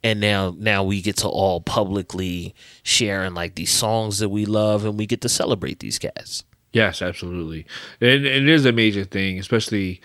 And 0.01 0.21
now, 0.21 0.55
now 0.57 0.83
we 0.83 1.01
get 1.01 1.17
to 1.17 1.27
all 1.27 1.59
publicly 1.59 2.55
sharing 2.83 3.33
like 3.33 3.55
these 3.55 3.71
songs 3.71 4.19
that 4.19 4.29
we 4.29 4.45
love, 4.45 4.85
and 4.85 4.97
we 4.97 5.05
get 5.05 5.21
to 5.21 5.29
celebrate 5.29 5.79
these 5.79 5.99
cats. 5.99 6.45
Yes, 6.71 7.01
absolutely. 7.01 7.65
And, 7.99 8.25
and 8.25 8.47
it 8.47 8.49
is 8.49 8.65
a 8.65 8.71
major 8.71 9.03
thing, 9.03 9.39
especially 9.39 10.01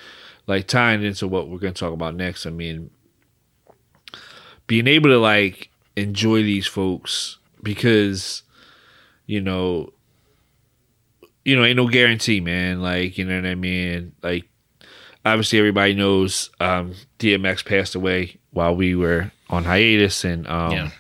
like 0.47 0.67
tying 0.67 1.05
into 1.05 1.29
what 1.29 1.49
we're 1.49 1.59
going 1.59 1.75
to 1.75 1.79
talk 1.79 1.93
about 1.93 2.17
next. 2.17 2.45
I 2.45 2.51
mean, 2.51 2.91
being 4.67 4.89
able 4.89 5.11
to 5.11 5.19
like 5.19 5.71
enjoy 5.95 6.43
these 6.43 6.67
folks 6.67 7.39
because, 7.63 8.43
you 9.27 9.41
know, 9.41 9.93
you 11.45 11.57
know, 11.57 11.65
ain't 11.65 11.77
no 11.77 11.89
guarantee, 11.89 12.41
man. 12.41 12.81
Like, 12.81 13.19
you 13.19 13.25
know 13.25 13.37
what 13.37 13.47
I 13.47 13.55
mean? 13.55 14.13
Like, 14.23 14.45
obviously, 15.25 15.59
everybody 15.59 15.95
knows 15.95 16.51
um, 16.61 16.95
DMX 17.19 17.65
passed 17.65 17.95
away 17.95 18.39
while 18.51 18.75
we 18.75 18.95
were 18.95 19.31
on 19.51 19.65
hiatus, 19.65 20.25
and 20.25 20.47
um, 20.49 20.73
yeah. 20.73 20.91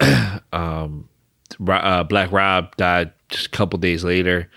Ro- 1.60 1.76
uh, 1.76 2.04
Black 2.04 2.32
Rob 2.32 2.74
died 2.76 3.12
just 3.28 3.46
a 3.46 3.50
couple 3.50 3.78
days 3.78 4.02
later, 4.02 4.50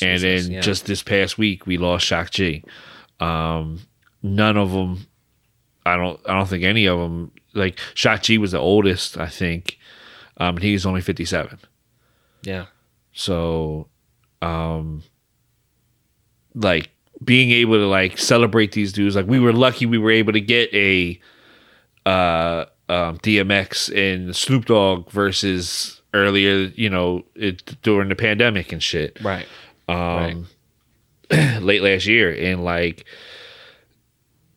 and 0.00 0.22
then 0.22 0.50
yeah. 0.50 0.60
just 0.60 0.86
this 0.86 1.02
past 1.02 1.36
week 1.36 1.66
we 1.66 1.76
lost 1.76 2.06
Shock 2.06 2.30
G. 2.30 2.64
Um, 3.20 3.80
none 4.22 4.56
of 4.56 4.72
them, 4.72 5.06
I 5.84 5.96
don't, 5.96 6.20
I 6.26 6.34
don't 6.34 6.48
think 6.48 6.64
any 6.64 6.86
of 6.86 6.98
them. 6.98 7.32
Like 7.54 7.78
Shock 7.94 8.22
G 8.22 8.38
was 8.38 8.52
the 8.52 8.58
oldest, 8.58 9.18
I 9.18 9.26
think, 9.26 9.78
um, 10.38 10.56
and 10.56 10.62
he's 10.62 10.86
only 10.86 11.00
fifty 11.00 11.24
seven. 11.24 11.58
Yeah. 12.42 12.66
So, 13.18 13.88
um, 14.42 15.02
like 16.54 16.90
being 17.24 17.50
able 17.50 17.74
to 17.74 17.86
like 17.88 18.16
celebrate 18.16 18.70
these 18.70 18.92
dudes, 18.92 19.16
like 19.16 19.26
we 19.26 19.40
were 19.40 19.52
lucky 19.52 19.86
we 19.86 19.98
were 19.98 20.12
able 20.12 20.32
to 20.32 20.40
get 20.40 20.72
a 20.72 21.18
uh, 22.06 22.66
um, 22.88 23.18
DMX 23.18 23.90
and 23.92 24.36
Snoop 24.36 24.66
Dogg 24.66 25.10
versus 25.10 26.00
earlier, 26.14 26.70
you 26.76 26.88
know, 26.88 27.24
it, 27.34 27.76
during 27.82 28.08
the 28.08 28.14
pandemic 28.14 28.70
and 28.72 28.80
shit, 28.80 29.18
Right. 29.20 29.46
um, 29.88 30.46
late 31.60 31.82
last 31.82 32.06
year, 32.06 32.32
and 32.32 32.64
like, 32.64 33.04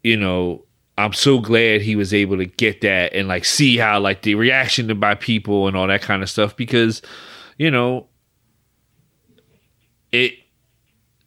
you 0.04 0.18
know. 0.18 0.66
I'm 0.98 1.14
so 1.14 1.40
glad 1.40 1.82
he 1.82 1.96
was 1.96 2.14
able 2.14 2.38
to 2.38 2.46
get 2.46 2.82
that 2.82 3.14
and 3.14 3.28
like 3.28 3.44
see 3.44 3.78
how 3.78 4.00
like 4.00 4.22
the 4.22 4.36
reaction 4.36 5.00
by 5.00 5.16
people 5.16 5.68
and 5.68 5.76
all 5.76 5.88
that 5.88 6.04
kind 6.04 6.22
of 6.22 6.30
stuff 6.30 6.56
because 6.56 7.02
you 7.58 7.72
know 7.72 8.08
it 10.12 10.34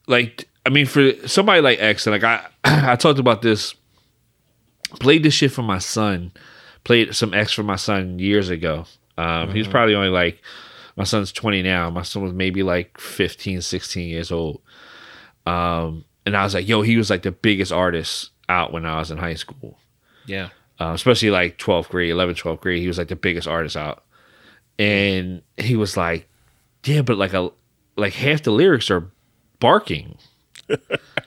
like 0.06 0.48
I 0.66 0.70
mean 0.70 0.86
for 0.86 1.12
somebody 1.26 1.60
like 1.60 1.80
X 1.80 2.06
and 2.06 2.12
like 2.12 2.24
I 2.24 2.46
I 2.92 2.96
talked 2.96 3.18
about 3.18 3.42
this 3.42 3.74
played 5.00 5.22
this 5.22 5.34
shit 5.34 5.50
for 5.52 5.62
my 5.62 5.78
son 5.78 6.32
played 6.84 7.14
some 7.14 7.34
X 7.34 7.52
for 7.52 7.62
my 7.62 7.76
son 7.76 8.18
years 8.18 8.50
ago. 8.50 8.86
Um 9.16 9.50
he 9.52 9.58
was 9.58 9.68
probably 9.68 9.94
only 9.94 10.08
like 10.10 10.42
my 10.96 11.04
son's 11.04 11.32
20 11.32 11.62
now. 11.62 11.90
My 11.90 12.02
son 12.02 12.22
was 12.22 12.32
maybe 12.32 12.62
like 12.62 12.98
15 13.00 13.60
16 13.62 14.08
years 14.08 14.30
old. 14.30 14.60
Um 15.46 16.04
and 16.26 16.36
I 16.36 16.44
was 16.44 16.54
like 16.54 16.68
yo 16.68 16.82
he 16.82 16.96
was 16.96 17.10
like 17.10 17.22
the 17.22 17.32
biggest 17.32 17.72
artist 17.72 18.30
out 18.48 18.72
when 18.72 18.84
I 18.84 18.98
was 18.98 19.10
in 19.10 19.18
high 19.18 19.34
school. 19.34 19.78
Yeah. 20.26 20.48
uh, 20.80 20.92
especially 20.94 21.30
like 21.30 21.58
12th 21.58 21.88
grade 21.90 22.12
11th 22.12 22.42
12th 22.42 22.60
grade 22.60 22.80
he 22.80 22.88
was 22.88 22.98
like 22.98 23.08
the 23.08 23.16
biggest 23.16 23.48
artist 23.48 23.76
out. 23.76 24.04
And 24.78 25.42
he 25.56 25.76
was 25.76 25.96
like 25.96 26.28
yeah 26.84 27.02
but 27.02 27.16
like 27.16 27.32
a 27.32 27.50
like 27.96 28.12
half 28.14 28.42
the 28.42 28.50
lyrics 28.50 28.90
are 28.90 29.10
barking. 29.60 30.18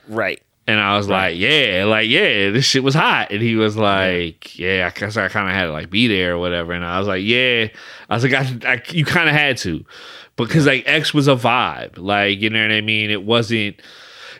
Right. 0.08 0.42
And 0.66 0.80
I 0.80 0.96
was 0.96 1.08
like, 1.08 1.36
yeah, 1.36 1.84
like, 1.86 2.08
yeah, 2.08 2.50
this 2.50 2.64
shit 2.64 2.82
was 2.82 2.94
hot. 2.94 3.30
And 3.30 3.40
he 3.40 3.56
was 3.56 3.76
like, 3.76 4.58
yeah, 4.58 4.90
I 4.94 4.98
guess 4.98 5.16
I 5.16 5.28
kind 5.28 5.48
of 5.48 5.54
had 5.54 5.66
to 5.66 5.72
like 5.72 5.88
be 5.90 6.08
there 6.08 6.34
or 6.34 6.38
whatever. 6.38 6.72
And 6.72 6.84
I 6.84 6.98
was 6.98 7.08
like, 7.08 7.22
yeah. 7.24 7.68
I 8.10 8.14
was 8.14 8.22
like, 8.22 8.34
I, 8.34 8.72
I 8.72 8.82
you 8.88 9.04
kind 9.04 9.28
of 9.28 9.34
had 9.34 9.56
to. 9.58 9.84
Because 10.36 10.66
like 10.66 10.84
X 10.86 11.14
was 11.14 11.26
a 11.26 11.36
vibe. 11.36 11.96
Like, 11.96 12.40
you 12.40 12.50
know 12.50 12.60
what 12.60 12.70
I 12.72 12.80
mean? 12.82 13.10
It 13.10 13.22
wasn't, 13.24 13.80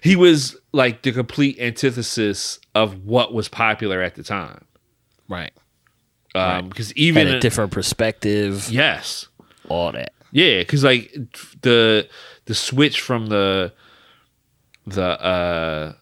he 0.02 0.16
was 0.16 0.56
like 0.72 1.02
the 1.02 1.12
complete 1.12 1.58
antithesis 1.58 2.60
of 2.74 3.04
what 3.04 3.32
was 3.32 3.48
popular 3.48 4.02
at 4.02 4.14
the 4.14 4.22
time. 4.22 4.64
Right. 5.28 5.52
Um, 6.34 6.68
because 6.68 6.88
Had 6.88 6.98
even, 6.98 7.28
a 7.28 7.40
different 7.40 7.72
perspective. 7.72 8.68
yes. 8.70 9.28
All 9.68 9.92
that. 9.92 10.12
Yeah, 10.32 10.60
because 10.60 10.84
like 10.84 11.12
the 11.62 12.08
the 12.44 12.54
switch 12.54 13.00
from 13.00 13.26
the 13.26 13.72
the 14.86 15.02
uh 15.02 15.92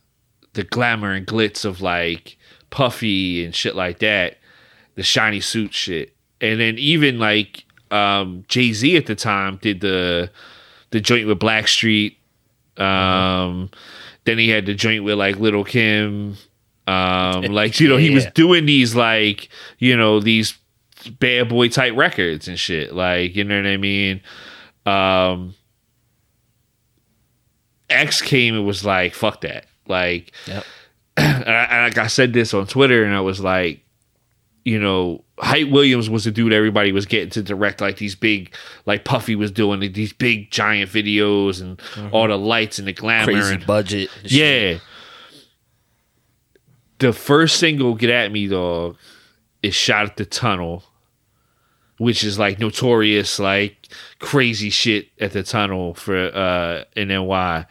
the 0.54 0.64
glamour 0.64 1.12
and 1.12 1.26
glitz 1.26 1.64
of 1.64 1.80
like 1.80 2.36
Puffy 2.70 3.44
and 3.44 3.54
shit 3.54 3.76
like 3.76 4.00
that, 4.00 4.38
the 4.96 5.02
shiny 5.02 5.40
suit 5.40 5.72
shit, 5.74 6.14
and 6.40 6.60
then 6.60 6.78
even 6.78 7.18
like 7.18 7.64
um 7.90 8.44
Jay 8.48 8.72
Z 8.72 8.96
at 8.96 9.06
the 9.06 9.14
time 9.14 9.58
did 9.62 9.80
the 9.80 10.30
the 10.90 11.00
joint 11.00 11.26
with 11.26 11.38
Blackstreet. 11.38 12.16
Um, 12.76 13.70
then 14.24 14.38
he 14.38 14.48
had 14.48 14.66
the 14.66 14.74
joint 14.74 15.04
with 15.04 15.18
like 15.18 15.36
Lil' 15.36 15.64
Kim. 15.64 16.36
Um, 16.86 17.42
like 17.44 17.80
you 17.80 17.88
know, 17.88 17.96
he 17.96 18.10
was 18.10 18.26
doing 18.34 18.66
these 18.66 18.94
like 18.94 19.48
you 19.78 19.96
know 19.96 20.20
these 20.20 20.56
bad 21.08 21.48
boy 21.48 21.68
type 21.68 21.94
records 21.96 22.48
and 22.48 22.58
shit. 22.58 22.94
Like, 22.94 23.36
you 23.36 23.44
know 23.44 23.56
what 23.56 23.66
I 23.66 23.76
mean? 23.76 24.20
Um 24.84 25.54
X 27.88 28.20
came 28.20 28.54
and 28.54 28.66
was 28.66 28.84
like, 28.84 29.14
fuck 29.14 29.42
that. 29.42 29.66
Like 29.86 30.32
Yep. 30.46 30.64
and 31.16 31.48
I, 31.48 31.64
and 31.64 31.94
like 31.94 31.98
I 31.98 32.08
said 32.08 32.32
this 32.32 32.52
on 32.52 32.66
Twitter 32.66 33.04
and 33.04 33.14
I 33.14 33.20
was 33.20 33.40
like, 33.40 33.80
you 34.64 34.80
know, 34.80 35.22
Hype 35.38 35.68
Williams 35.70 36.10
was 36.10 36.24
the 36.24 36.30
dude 36.30 36.52
everybody 36.52 36.90
was 36.92 37.06
getting 37.06 37.30
to 37.30 37.42
direct 37.42 37.80
like 37.80 37.98
these 37.98 38.14
big 38.16 38.54
like 38.84 39.04
Puffy 39.04 39.36
was 39.36 39.50
doing 39.50 39.80
these 39.92 40.12
big 40.12 40.50
giant 40.50 40.90
videos 40.90 41.60
and 41.60 41.80
all 42.12 42.26
the 42.26 42.36
lights 42.36 42.78
and 42.78 42.88
the 42.88 42.92
glamour 42.92 43.32
Crazy 43.32 43.54
and 43.54 43.66
budget. 43.66 44.10
and 44.22 44.30
shit. 44.30 44.72
yeah. 44.72 44.78
The 46.98 47.12
first 47.12 47.58
single, 47.58 47.94
Get 47.94 48.08
At 48.10 48.32
Me 48.32 48.46
Dog, 48.48 48.96
is 49.62 49.74
shot 49.74 50.06
at 50.06 50.16
the 50.16 50.24
tunnel, 50.24 50.82
which 51.98 52.22
is 52.24 52.38
like 52.38 52.58
notorious, 52.58 53.38
like 53.38 53.88
crazy 54.18 54.70
shit 54.70 55.08
at 55.20 55.32
the 55.32 55.42
tunnel 55.42 55.94
for 55.94 56.16
uh 56.34 56.84
in 56.96 57.08
NY. 57.08 57.66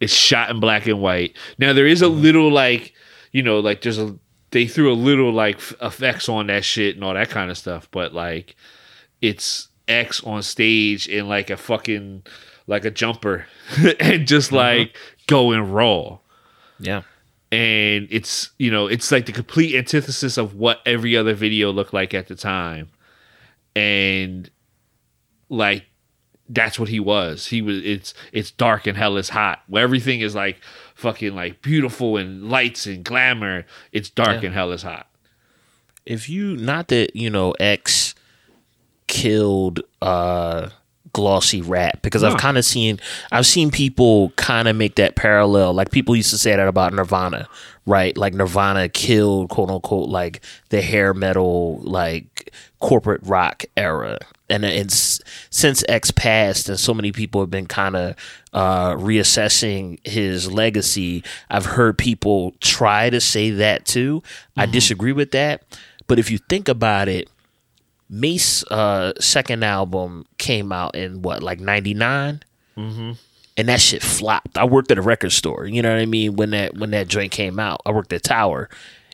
It's 0.00 0.12
shot 0.12 0.50
in 0.50 0.60
black 0.60 0.86
and 0.86 1.00
white. 1.00 1.36
Now 1.58 1.72
there 1.72 1.86
is 1.86 2.02
a 2.02 2.08
little 2.08 2.50
like, 2.50 2.92
you 3.32 3.42
know, 3.42 3.60
like 3.60 3.82
there's 3.82 3.98
a 3.98 4.16
they 4.50 4.66
threw 4.66 4.92
a 4.92 4.94
little 4.94 5.32
like 5.32 5.56
f- 5.56 5.72
effects 5.80 6.28
on 6.28 6.46
that 6.48 6.64
shit 6.64 6.94
and 6.94 7.04
all 7.04 7.14
that 7.14 7.30
kind 7.30 7.50
of 7.50 7.56
stuff, 7.58 7.88
but 7.90 8.12
like 8.12 8.54
it's 9.22 9.68
X 9.88 10.22
on 10.24 10.42
stage 10.42 11.08
in 11.08 11.28
like 11.28 11.50
a 11.50 11.56
fucking 11.56 12.22
like 12.66 12.84
a 12.84 12.90
jumper 12.90 13.46
and 14.00 14.26
just 14.26 14.52
like 14.52 14.96
going 15.26 15.60
raw 15.70 16.18
Yeah. 16.78 17.02
and 17.52 18.08
it's 18.10 18.50
you 18.58 18.70
know 18.70 18.86
it's 18.86 19.10
like 19.12 19.26
the 19.26 19.32
complete 19.32 19.74
antithesis 19.76 20.36
of 20.38 20.54
what 20.54 20.80
every 20.86 21.16
other 21.16 21.34
video 21.34 21.70
looked 21.72 21.92
like 21.92 22.14
at 22.14 22.28
the 22.28 22.34
time 22.34 22.88
and 23.76 24.50
like 25.48 25.84
that's 26.48 26.78
what 26.78 26.88
he 26.88 27.00
was. 27.00 27.46
He 27.46 27.62
was 27.62 27.78
it's 27.84 28.14
it's 28.32 28.50
dark 28.50 28.86
and 28.86 28.96
hell 28.96 29.16
is 29.16 29.30
hot. 29.30 29.62
Where 29.66 29.82
everything 29.82 30.20
is 30.20 30.34
like 30.34 30.58
fucking 30.94 31.34
like 31.34 31.62
beautiful 31.62 32.16
and 32.16 32.48
lights 32.48 32.86
and 32.86 33.04
glamour 33.04 33.64
it's 33.92 34.10
dark 34.10 34.42
Yeah. 34.42 34.46
and 34.48 34.54
hell 34.54 34.70
is 34.72 34.82
hot. 34.82 35.08
If 36.06 36.28
you 36.28 36.56
not 36.56 36.88
that 36.88 37.16
you 37.16 37.30
know 37.30 37.52
X 37.52 38.14
killed 39.06 39.80
uh 40.02 40.68
glossy 41.14 41.62
rap 41.62 42.02
because 42.02 42.22
No. 42.22 42.28
I've 42.28 42.36
kind 42.36 42.58
of 42.58 42.64
seen 42.66 43.00
I've 43.32 43.46
seen 43.46 43.70
people 43.70 44.30
kind 44.36 44.68
of 44.68 44.76
make 44.76 44.96
that 44.96 45.16
parallel. 45.16 45.72
Like 45.72 45.90
people 45.90 46.14
used 46.14 46.30
to 46.30 46.38
say 46.38 46.54
that 46.54 46.68
about 46.68 46.92
Nirvana 46.92 47.48
right? 47.86 48.16
Like 48.16 48.32
Nirvana 48.34 48.88
killed 48.88 49.50
quote 49.50 49.70
unquote 49.70 50.08
like 50.08 50.40
the 50.70 50.80
hair 50.80 51.12
metal 51.14 51.80
like 51.82 52.50
corporate 52.80 53.20
rock 53.24 53.64
era. 53.76 54.18
And 54.50 54.64
it's 54.64 55.20
since 55.50 55.84
X 55.88 56.10
passed 56.10 56.68
and 56.68 56.78
so 56.78 56.92
many 56.94 57.12
people 57.12 57.40
have 57.40 57.50
been 57.50 57.66
kind 57.66 57.96
of 57.96 58.16
uh 58.52 58.94
reassessing 58.94 60.06
his 60.06 60.50
legacy 60.52 61.24
I've 61.50 61.66
heard 61.66 61.98
people 61.98 62.54
try 62.60 63.10
to 63.10 63.20
say 63.20 63.50
that 63.50 63.84
too. 63.86 64.22
I 64.56 64.66
disagree 64.66 65.12
with 65.12 65.32
that. 65.32 65.62
But 66.06 66.18
if 66.18 66.30
you 66.30 66.38
think 66.38 66.68
about 66.68 67.08
it 67.08 67.28
Mase 68.20 68.64
uh 68.70 69.12
second 69.20 69.64
album 69.64 70.24
came 70.38 70.70
out 70.72 70.94
in 70.94 71.22
what 71.22 71.42
like 71.42 71.60
99 71.60 72.42
Mm-hmm. 72.76 73.12
and 73.56 73.68
that 73.68 73.80
shit 73.80 74.02
flopped 74.02 74.58
I 74.58 74.64
worked 74.64 74.90
at 74.90 74.98
a 74.98 75.02
record 75.02 75.30
store 75.32 75.66
you 75.66 75.80
know 75.82 75.92
what 75.92 76.00
I 76.00 76.06
mean 76.06 76.34
when 76.36 76.50
that 76.50 76.76
when 76.76 76.90
that 76.90 77.06
joint 77.08 77.30
came 77.32 77.58
out 77.60 77.80
I 77.86 77.92
worked 77.92 78.12
at 78.12 78.22
Tower 78.24 78.68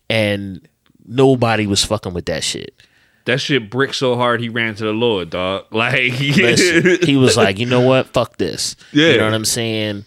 and 0.08 0.66
nobody 1.06 1.66
was 1.66 1.84
fucking 1.84 2.14
with 2.14 2.24
that 2.26 2.42
shit 2.42 2.74
that 3.26 3.38
shit 3.40 3.68
bricked 3.70 3.96
so 3.96 4.16
hard 4.16 4.40
he 4.40 4.48
ran 4.48 4.74
to 4.76 4.84
the 4.84 4.92
lord 4.92 5.28
dog 5.30 5.66
like 5.72 6.18
Listen, 6.18 6.98
he 7.06 7.16
was 7.16 7.36
like, 7.36 7.58
you 7.58 7.66
know 7.66 7.82
what? 7.82 8.06
Fuck 8.08 8.38
this. 8.38 8.76
Yeah. 8.92 9.08
You 9.10 9.18
know 9.18 9.24
what 9.26 9.34
I'm 9.34 9.44
saying? 9.44 10.04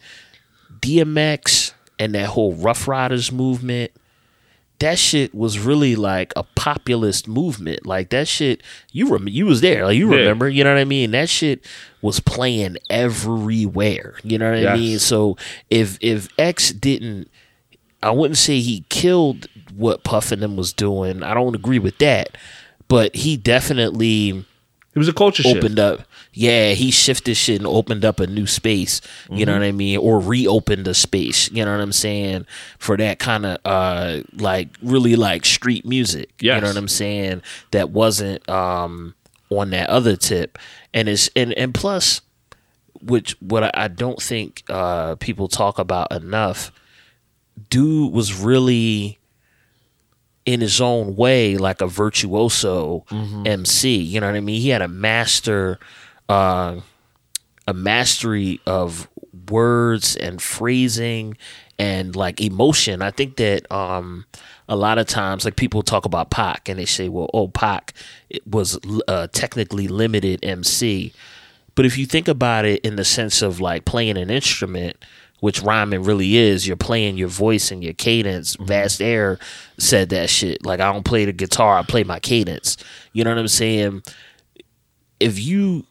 DMX 0.79 1.73
and 1.99 2.15
that 2.15 2.27
whole 2.27 2.53
Ruff 2.55 2.87
Ryders 2.87 3.31
movement, 3.31 3.91
that 4.83 4.99
shit 4.99 5.33
was 5.33 5.57
really 5.59 5.95
like 5.95 6.33
a 6.35 6.43
populist 6.55 7.25
movement. 7.25 7.85
Like 7.85 8.09
that 8.09 8.27
shit, 8.27 8.61
you 8.91 9.07
rem- 9.09 9.29
you 9.29 9.45
was 9.45 9.61
there, 9.61 9.85
like 9.85 9.95
you 9.95 10.11
Yeah. 10.11 10.17
remember. 10.19 10.49
You 10.49 10.63
know 10.65 10.73
what 10.73 10.79
I 10.79 10.83
mean? 10.85 11.11
That 11.11 11.29
shit 11.29 11.65
was 12.01 12.19
playing 12.19 12.75
everywhere. 12.89 14.15
You 14.23 14.37
know 14.37 14.51
what 14.51 14.67
I 14.67 14.75
mean? 14.75 14.99
So 14.99 15.37
if 15.69 15.97
if 16.01 16.27
X 16.37 16.71
didn't, 16.71 17.29
I 18.01 18.11
wouldn't 18.11 18.37
say 18.37 18.59
he 18.59 18.85
killed 18.89 19.47
what 19.75 20.03
Puff 20.03 20.31
and 20.31 20.41
them 20.41 20.55
was 20.57 20.73
doing. 20.73 21.23
I 21.23 21.33
don't 21.33 21.55
agree 21.55 21.79
with 21.79 21.97
that, 21.99 22.37
but 22.87 23.15
he 23.15 23.37
definitely 23.37 24.29
it 24.95 24.99
was 24.99 25.07
a 25.07 25.13
culture 25.13 25.43
shift 25.43 25.57
opened 25.57 25.79
up. 25.79 26.01
Yeah, 26.35 26.71
he 26.71 26.89
shifted 26.91 27.35
shit 27.35 27.59
and 27.59 27.67
opened 27.67 28.03
up 28.03 28.19
a 28.19 28.25
new 28.27 28.47
space. 28.47 29.01
You 29.29 29.35
Mm-hmm. 29.37 29.45
know 29.45 29.53
what 29.53 29.63
I 29.63 29.71
mean, 29.71 29.97
or 29.99 30.19
reopened 30.19 30.87
a 30.87 30.93
space. 30.93 31.51
You 31.51 31.63
know 31.63 31.71
what 31.71 31.79
I'm 31.81 31.91
saying 31.93 32.45
for 32.79 32.97
that 32.97 33.19
kind 33.19 33.45
of 33.45 33.57
uh 33.65 34.21
like 34.33 34.69
really 34.81 35.15
like 35.15 35.45
street 35.45 35.85
music. 35.85 36.31
You 36.55 36.61
know 36.61 36.67
what 36.69 36.77
I'm 36.77 36.87
saying 36.87 37.41
that 37.71 37.91
wasn't 37.91 38.47
um 38.49 39.13
on 39.49 39.69
that 39.69 39.89
other 39.89 40.15
tip, 40.15 40.57
and 40.93 41.07
it's 41.07 41.29
and 41.35 41.53
and 41.53 41.73
plus, 41.73 42.21
which 43.01 43.35
what 43.39 43.63
I, 43.65 43.71
I 43.75 43.87
don't 43.87 44.19
think 44.21 44.63
uh 44.69 45.15
people 45.15 45.47
talk 45.47 45.77
about 45.77 46.11
enough. 46.11 46.71
Dude 47.69 48.11
was 48.11 48.33
really 48.33 49.19
in 50.45 50.59
his 50.59 50.81
own 50.81 51.15
way 51.15 51.55
like 51.57 51.79
a 51.81 51.87
virtuoso 51.87 53.05
MC. 53.45 53.95
You 53.97 54.19
know 54.19 54.27
what 54.27 54.35
I 54.35 54.41
mean? 54.41 54.59
He 54.59 54.69
had 54.69 54.81
a 54.81 54.87
master 54.87 55.79
uh 56.29 56.79
a 57.67 57.73
mastery 57.73 58.59
of 58.65 59.07
words 59.49 60.15
and 60.15 60.41
phrasing 60.41 61.37
and 61.79 62.15
like 62.15 62.41
emotion. 62.41 63.01
I 63.01 63.11
think 63.11 63.37
that 63.37 63.71
um 63.71 64.25
a 64.69 64.75
lot 64.75 64.97
of 64.97 65.07
times 65.07 65.45
like 65.45 65.55
people 65.55 65.81
talk 65.81 66.05
about 66.05 66.29
Pac 66.29 66.69
and 66.69 66.79
they 66.79 66.85
say, 66.85 67.09
well, 67.09 67.29
oh 67.33 67.47
Pac 67.47 67.93
it 68.29 68.45
was 68.47 68.79
uh, 69.07 69.27
technically 69.31 69.87
limited 69.87 70.39
MC. 70.43 71.13
But 71.75 71.85
if 71.85 71.97
you 71.97 72.05
think 72.05 72.27
about 72.27 72.65
it 72.65 72.81
in 72.85 72.95
the 72.95 73.05
sense 73.05 73.41
of 73.41 73.59
like 73.59 73.85
playing 73.85 74.17
an 74.17 74.29
instrument, 74.29 74.97
which 75.39 75.61
rhyming 75.61 76.03
really 76.03 76.37
is, 76.37 76.65
you're 76.65 76.77
playing 76.77 77.17
your 77.17 77.27
voice 77.27 77.71
and 77.71 77.83
your 77.83 77.93
cadence. 77.93 78.55
Vast 78.55 79.01
Aire 79.01 79.37
said 79.77 80.09
that 80.09 80.29
shit. 80.29 80.65
Like 80.65 80.79
I 80.79 80.91
don't 80.91 81.03
play 81.03 81.25
the 81.25 81.33
guitar, 81.33 81.77
I 81.77 81.83
play 81.83 82.03
my 82.03 82.19
cadence. 82.19 82.77
You 83.11 83.23
know 83.23 83.31
what 83.31 83.39
I'm 83.39 83.47
saying? 83.49 84.03
If 85.19 85.39
you 85.39 85.85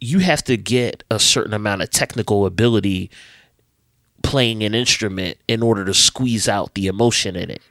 you 0.00 0.20
have 0.20 0.44
to 0.44 0.56
get 0.56 1.02
a 1.10 1.18
certain 1.18 1.52
amount 1.54 1.82
of 1.82 1.90
technical 1.90 2.46
ability 2.46 3.10
playing 4.22 4.62
an 4.62 4.74
instrument 4.74 5.38
in 5.48 5.62
order 5.62 5.84
to 5.84 5.94
squeeze 5.94 6.48
out 6.48 6.74
the 6.74 6.86
emotion 6.86 7.34
in 7.36 7.50
it, 7.50 7.62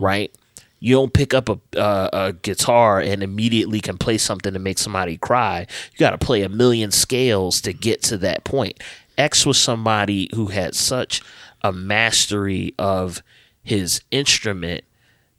right? 0.00 0.34
You 0.80 0.94
don't 0.94 1.12
pick 1.12 1.34
up 1.34 1.48
a, 1.48 1.58
uh, 1.78 2.08
a 2.12 2.32
guitar 2.32 3.00
and 3.00 3.22
immediately 3.22 3.80
can 3.80 3.98
play 3.98 4.18
something 4.18 4.52
to 4.52 4.58
make 4.58 4.78
somebody 4.78 5.16
cry. 5.16 5.66
You 5.92 5.98
got 5.98 6.10
to 6.10 6.18
play 6.18 6.42
a 6.42 6.48
million 6.48 6.90
scales 6.90 7.60
to 7.62 7.72
get 7.72 8.02
to 8.04 8.16
that 8.18 8.44
point. 8.44 8.80
X 9.16 9.44
was 9.44 9.60
somebody 9.60 10.30
who 10.34 10.46
had 10.46 10.74
such 10.74 11.20
a 11.62 11.72
mastery 11.72 12.74
of 12.78 13.22
his 13.62 14.00
instrument 14.10 14.84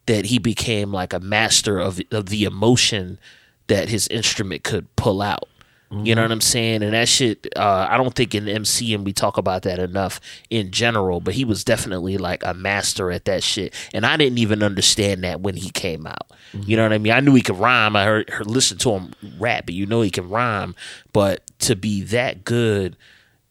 that 0.05 0.25
he 0.25 0.39
became 0.39 0.91
like 0.91 1.13
a 1.13 1.19
master 1.19 1.79
of 1.79 1.99
of 2.11 2.27
the 2.27 2.43
emotion 2.43 3.19
that 3.67 3.89
his 3.89 4.07
instrument 4.07 4.63
could 4.63 4.93
pull 4.95 5.21
out. 5.21 5.49
You 5.91 6.13
know 6.13 6.21
what 6.21 6.31
I'm 6.31 6.39
saying? 6.39 6.83
And 6.83 6.93
that 6.93 7.07
shit, 7.07 7.47
uh, 7.55 7.87
I 7.89 7.97
don't 7.97 8.13
think 8.13 8.35
in 8.35 8.47
MC 8.47 8.93
and 8.93 9.03
we 9.03 9.11
talk 9.11 9.37
about 9.37 9.63
that 9.63 9.79
enough 9.79 10.21
in 10.51 10.69
general, 10.69 11.19
but 11.19 11.33
he 11.33 11.43
was 11.43 11.63
definitely 11.63 12.17
like 12.17 12.43
a 12.45 12.53
master 12.53 13.09
at 13.11 13.25
that 13.25 13.41
shit. 13.41 13.73
And 13.91 14.05
I 14.05 14.15
didn't 14.15 14.37
even 14.37 14.61
understand 14.61 15.23
that 15.23 15.41
when 15.41 15.55
he 15.55 15.71
came 15.71 16.05
out. 16.05 16.31
You 16.53 16.77
know 16.77 16.83
what 16.83 16.93
I 16.93 16.99
mean? 16.99 17.13
I 17.13 17.21
knew 17.21 17.33
he 17.33 17.41
could 17.41 17.57
rhyme. 17.57 17.95
I 17.95 18.05
heard, 18.05 18.29
heard 18.29 18.45
listened 18.45 18.79
to 18.81 18.91
him 18.91 19.13
rap, 19.39 19.65
but 19.65 19.73
you 19.73 19.87
know 19.87 20.01
he 20.01 20.11
can 20.11 20.29
rhyme. 20.29 20.75
But 21.11 21.41
to 21.61 21.75
be 21.75 22.03
that 22.03 22.43
good 22.43 22.95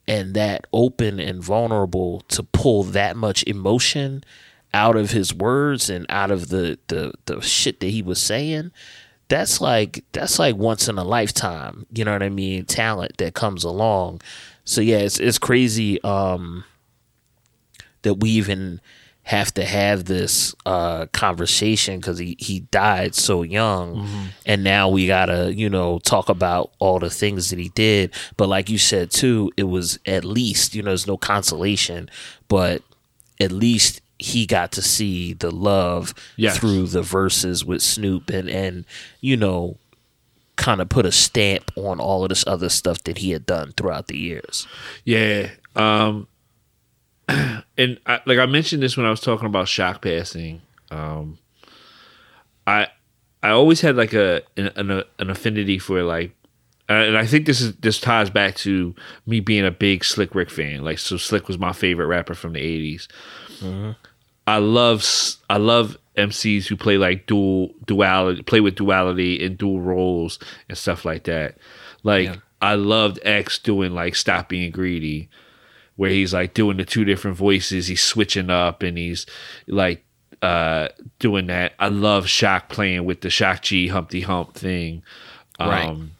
and 0.07 0.35
that 0.35 0.67
open 0.73 1.19
and 1.19 1.43
vulnerable 1.43 2.21
to 2.29 2.45
pull 2.45 2.85
that 2.85 3.17
much 3.17 3.43
emotion 3.45 4.23
out 4.73 4.97
of 4.97 5.11
his 5.11 5.35
words 5.35 5.91
and 5.91 6.07
out 6.09 6.31
of 6.31 6.49
the 6.49 6.79
the, 6.87 7.13
the 7.27 7.41
shit 7.41 7.81
that 7.81 7.89
he 7.89 8.03
was 8.03 8.21
saying 8.21 8.71
that's 9.29 9.61
like 9.61 10.05
that's 10.13 10.39
like 10.39 10.57
once 10.57 10.89
in 10.89 10.97
a 10.99 11.05
lifetime 11.05 11.87
you 11.93 12.05
know 12.05 12.13
what 12.13 12.23
i 12.23 12.29
mean 12.29 12.65
talent 12.65 13.17
that 13.19 13.35
comes 13.35 13.63
along. 13.65 14.21
So 14.65 14.81
yeah 14.81 14.99
it's 14.99 15.19
it's 15.21 15.39
crazy 15.39 16.03
um 16.03 16.65
that 18.03 18.15
we 18.15 18.31
even 18.31 18.81
have 19.23 19.53
to 19.53 19.65
have 19.65 20.07
this 20.07 20.55
uh 20.65 21.05
conversation 21.13 22.01
because 22.01 22.19
he 22.19 22.37
he 22.39 22.61
died 22.61 23.15
so 23.15 23.43
young. 23.43 23.97
And 24.47 24.65
now 24.65 24.89
we 24.89 25.07
gotta 25.07 25.53
you 25.55 25.69
know 25.69 25.99
talk 25.99 26.29
about 26.31 26.73
all 26.79 26.99
the 26.99 27.11
things 27.11 27.51
that 27.51 27.59
he 27.59 27.69
did. 27.71 28.15
But 28.39 28.49
like 28.49 28.71
you 28.71 28.79
said 28.79 29.11
too 29.11 29.53
it 29.57 29.65
was 29.65 29.99
at 30.07 30.25
least 30.25 30.75
you 30.75 30.83
know 30.83 30.91
there's 30.91 31.07
no 31.07 31.19
consolation 31.19 32.09
but 32.49 32.83
at 33.41 33.53
least 33.53 34.01
he 34.19 34.47
got 34.47 34.73
to 34.73 34.83
see 34.83 35.33
the 35.33 35.51
love 35.51 36.13
Yes. 36.37 36.59
through 36.59 36.87
the 36.89 37.03
verses 37.03 37.65
with 37.65 37.83
Snoop 37.83 38.31
and 38.31 38.49
and 38.51 38.85
you 39.21 39.37
know 39.37 39.77
kind 40.57 40.81
of 40.81 40.89
put 40.89 41.07
a 41.07 41.13
stamp 41.13 41.71
on 41.77 42.01
all 42.01 42.25
of 42.25 42.31
this 42.31 42.45
other 42.47 42.69
stuff 42.69 43.05
that 43.05 43.19
he 43.19 43.31
had 43.31 43.47
done 43.47 43.73
throughout 43.77 44.09
the 44.09 44.19
years. 44.19 44.67
Yeah. 45.05 45.51
Um 45.77 46.27
and 47.29 47.99
I, 48.07 48.21
like 48.27 48.39
I 48.39 48.47
mentioned 48.47 48.83
this 48.83 48.97
when 48.97 49.07
I 49.07 49.11
was 49.11 49.21
talking 49.21 49.47
about 49.47 49.69
shock 49.69 50.03
passing. 50.03 50.63
Um 50.91 51.39
I 52.67 52.89
I 53.43 53.51
always 53.51 53.81
had 53.83 53.95
like 53.97 54.15
a 54.15 54.43
an, 54.57 54.71
an, 54.75 55.05
an 55.21 55.31
affinity 55.31 55.79
for 55.79 56.03
like 56.03 56.33
uh, 56.91 56.95
and 56.95 57.19
I 57.19 57.27
think 57.27 57.45
this 57.47 57.61
is 57.61 57.75
this 57.77 58.01
ties 58.01 58.31
back 58.31 58.55
to 58.57 58.95
me 59.27 59.41
being 59.41 59.65
a 59.67 59.71
big 59.71 60.05
Slick 60.05 60.35
Rick 60.35 60.51
fan. 60.51 60.83
Like 60.83 60.99
so 60.99 61.17
Slick 61.19 61.47
was 61.47 61.59
my 61.59 61.73
favorite 61.73 62.07
rapper 62.07 62.35
from 62.35 62.55
the 62.55 62.61
80s. 62.61 63.07
I 64.49 64.57
love 64.57 65.05
I 65.51 65.59
love 65.59 65.99
MCs 66.17 66.67
who 66.67 66.77
play 66.77 66.97
like 66.97 67.27
dual 67.27 67.75
duality, 67.85 68.43
play 68.43 68.61
with 68.61 68.77
duality 68.77 69.45
and 69.45 69.59
dual 69.59 69.83
roles 69.83 70.39
and 70.71 70.79
stuff 70.79 71.05
like 71.05 71.25
that. 71.25 71.59
Like 72.03 72.29
Yeah. 72.29 72.37
I 72.63 72.75
loved 72.75 73.21
X 73.25 73.59
doing 73.59 73.93
like 73.93 74.17
Stop 74.17 74.49
Being 74.49 74.71
Greedy, 74.73 75.29
where 75.97 76.09
he's 76.11 76.33
like 76.33 76.55
doing 76.55 76.79
the 76.79 76.87
two 76.87 77.05
different 77.05 77.37
voices, 77.37 77.89
he's 77.89 78.03
switching 78.03 78.49
up 78.49 78.83
and 78.83 78.97
he's 78.97 79.27
like 79.67 80.03
uh 80.41 80.89
doing 81.19 81.49
that. 81.49 81.75
I 81.79 81.89
love 81.89 82.27
Shock 82.27 82.71
playing 82.71 83.05
with 83.05 83.21
the 83.21 83.29
Shock 83.29 83.61
G 83.61 83.89
Humpty 83.89 84.23
Hump 84.23 84.55
thing. 84.55 85.03
Right. 85.61 85.85
Um 85.85 86.13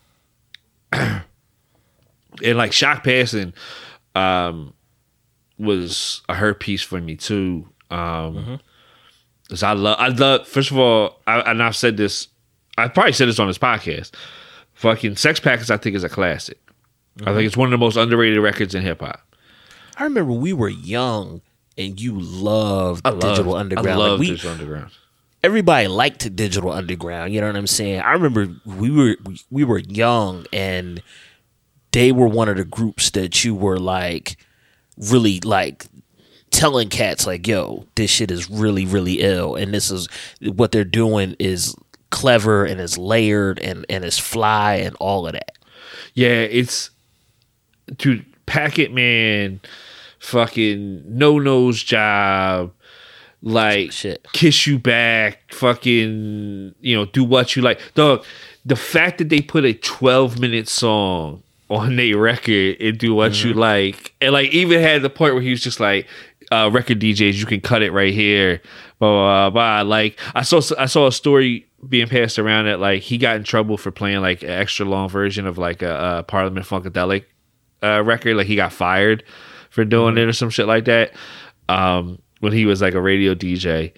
and 0.93 2.59
like 2.59 2.75
Shock 2.75 3.05
passing 3.05 3.55
um 4.15 4.75
was 5.59 6.21
a 6.29 6.35
hurt 6.35 6.61
piece 6.61 6.83
for 6.83 7.01
me 7.01 7.17
too. 7.17 7.67
Um, 7.91 8.61
'cause 9.49 9.63
I 9.63 9.73
love, 9.73 9.97
I 9.99 10.09
love. 10.09 10.47
First 10.47 10.71
of 10.71 10.79
all, 10.79 11.21
I, 11.27 11.41
and 11.51 11.63
I've 11.63 11.77
said 11.77 11.97
this. 11.97 12.29
I 12.77 12.89
probably 12.89 13.13
said 13.13 13.29
this 13.29 13.39
on 13.39 13.49
this 13.49 13.59
podcast. 13.59 14.13
Fucking 14.75 15.17
Sex 15.17 15.41
Packets, 15.41 15.71
I 15.71 15.77
think 15.77 15.97
is 15.97 16.05
a 16.05 16.09
classic. 16.09 16.59
I 17.27 17.35
think 17.35 17.47
it's 17.47 17.57
one 17.57 17.67
of 17.67 17.73
the 17.73 17.79
most 17.85 17.97
underrated 17.97 18.39
records 18.41 18.75
in 18.77 18.83
hip 18.83 19.01
hop. 19.01 19.21
I 19.97 20.05
remember 20.05 20.33
we 20.33 20.53
were 20.53 20.69
young 20.69 21.41
and 21.77 22.01
you 22.01 22.17
loved 22.21 23.05
I 23.05 23.11
love 23.11 23.21
Digital 23.21 23.57
Underground. 23.57 23.89
I 23.89 23.95
Like, 23.97 24.09
love 24.11 24.21
we, 24.21 24.27
Digital 24.29 24.53
Underground. 24.53 24.91
everybody 25.43 25.89
liked 25.89 26.37
Digital 26.37 26.71
Underground. 26.71 27.33
You 27.35 27.41
know 27.41 27.49
what 27.49 27.57
I'm 27.57 27.67
saying? 27.67 28.01
I 28.03 28.13
remember 28.13 28.49
we 28.65 28.93
were 28.93 29.17
we, 29.25 29.41
we 29.51 29.65
were 29.65 29.79
young 29.81 30.47
and 30.53 31.03
they 31.91 32.13
were 32.13 32.29
one 32.29 32.49
of 32.49 32.57
the 32.57 32.65
groups 32.65 33.11
that 33.11 33.43
you 33.45 33.57
were 33.57 33.79
like 33.81 34.37
really 34.97 35.41
like 35.41 35.87
telling 36.59 36.89
cats 36.89 37.25
like, 37.25 37.47
"Yo, 37.47 37.87
this 37.95 38.11
shit 38.11 38.33
is 38.33 38.51
really 38.51 38.85
really 38.85 39.21
ill," 39.21 39.55
and 39.55 39.73
this 39.73 39.93
is 39.93 40.09
what 40.43 40.73
they're 40.73 40.85
doing 40.85 41.37
is 41.39 41.77
clever 42.11 42.65
and 42.65 42.81
is 42.81 42.99
layered 42.99 43.61
and 43.61 43.87
and 43.89 44.05
is 44.05 44.19
fly 44.19 44.75
and 44.75 44.97
all 44.97 45.27
of 45.27 45.35
that. 45.35 45.53
Yeah, 46.15 46.29
it's 46.29 46.91
to 47.99 48.25
Packet 48.47 48.93
Man, 48.93 49.61
fucking 50.19 51.05
no 51.07 51.39
nose 51.39 51.81
job, 51.81 52.73
like 53.41 53.93
Shit. 53.93 54.27
kiss 54.33 54.67
you 54.67 54.81
back, 54.81 55.55
fucking 55.55 56.75
you 56.81 56.97
know 56.97 57.05
do 57.05 57.23
what 57.23 57.55
you 57.55 57.63
like. 57.63 57.81
Dog, 57.95 58.25
the 58.67 58.75
fact 58.75 59.19
that 59.19 59.29
they 59.29 59.41
put 59.41 59.65
a 59.65 59.75
twelve 59.75 60.41
minute 60.41 60.69
song 60.69 61.45
on 61.71 61.97
their 61.97 62.17
record 62.17 62.81
and 62.81 62.99
do 62.99 63.15
what 63.15 63.45
you 63.45 63.51
mm-hmm. 63.51 63.61
like, 63.61 64.15
and 64.21 64.33
like 64.33 64.51
even 64.51 64.81
had 64.81 65.03
the 65.03 65.11
point 65.11 65.35
where 65.35 65.43
he 65.43 65.51
was 65.51 65.61
just 65.61 65.79
like, 65.79 66.07
uh, 66.51 66.71
record 66.73 67.01
DJs, 67.01 67.35
you 67.35 67.47
can 67.47 67.61
cut 67.61 67.83
it 67.83 67.93
right 67.93 68.13
here, 68.13 68.61
blah 68.99 69.11
blah 69.11 69.51
blah. 69.51 69.83
blah. 69.83 69.97
Like 69.97 70.19
I 70.35 70.43
saw 70.43 70.61
I 70.79 70.87
saw 70.87 71.07
a 71.07 71.13
story 71.13 71.67
being 71.89 72.09
passed 72.09 72.39
around 72.39 72.67
that 72.67 72.81
like 72.81 73.03
he 73.03 73.19
got 73.19 73.37
in 73.37 73.45
trouble 73.45 73.77
for 73.77 73.91
playing 73.91 74.21
like 74.21 74.43
an 74.43 74.51
extra 74.51 74.85
long 74.85 75.09
version 75.09 75.47
of 75.47 75.59
like 75.59 75.83
a, 75.83 76.19
a 76.19 76.23
Parliament 76.25 76.67
Funkadelic 76.67 77.25
uh, 77.83 78.03
record. 78.03 78.37
Like 78.37 78.47
he 78.47 78.57
got 78.57 78.73
fired 78.73 79.25
for 79.71 79.85
doing 79.85 80.17
it 80.19 80.29
or 80.29 80.33
some 80.33 80.51
shit 80.51 80.67
like 80.67 80.87
that. 80.87 81.13
Um, 81.69 82.21
when 82.41 82.53
he 82.53 82.67
was 82.67 82.81
like 82.81 82.95
a 82.95 83.01
radio 83.01 83.35
DJ, 83.35 83.93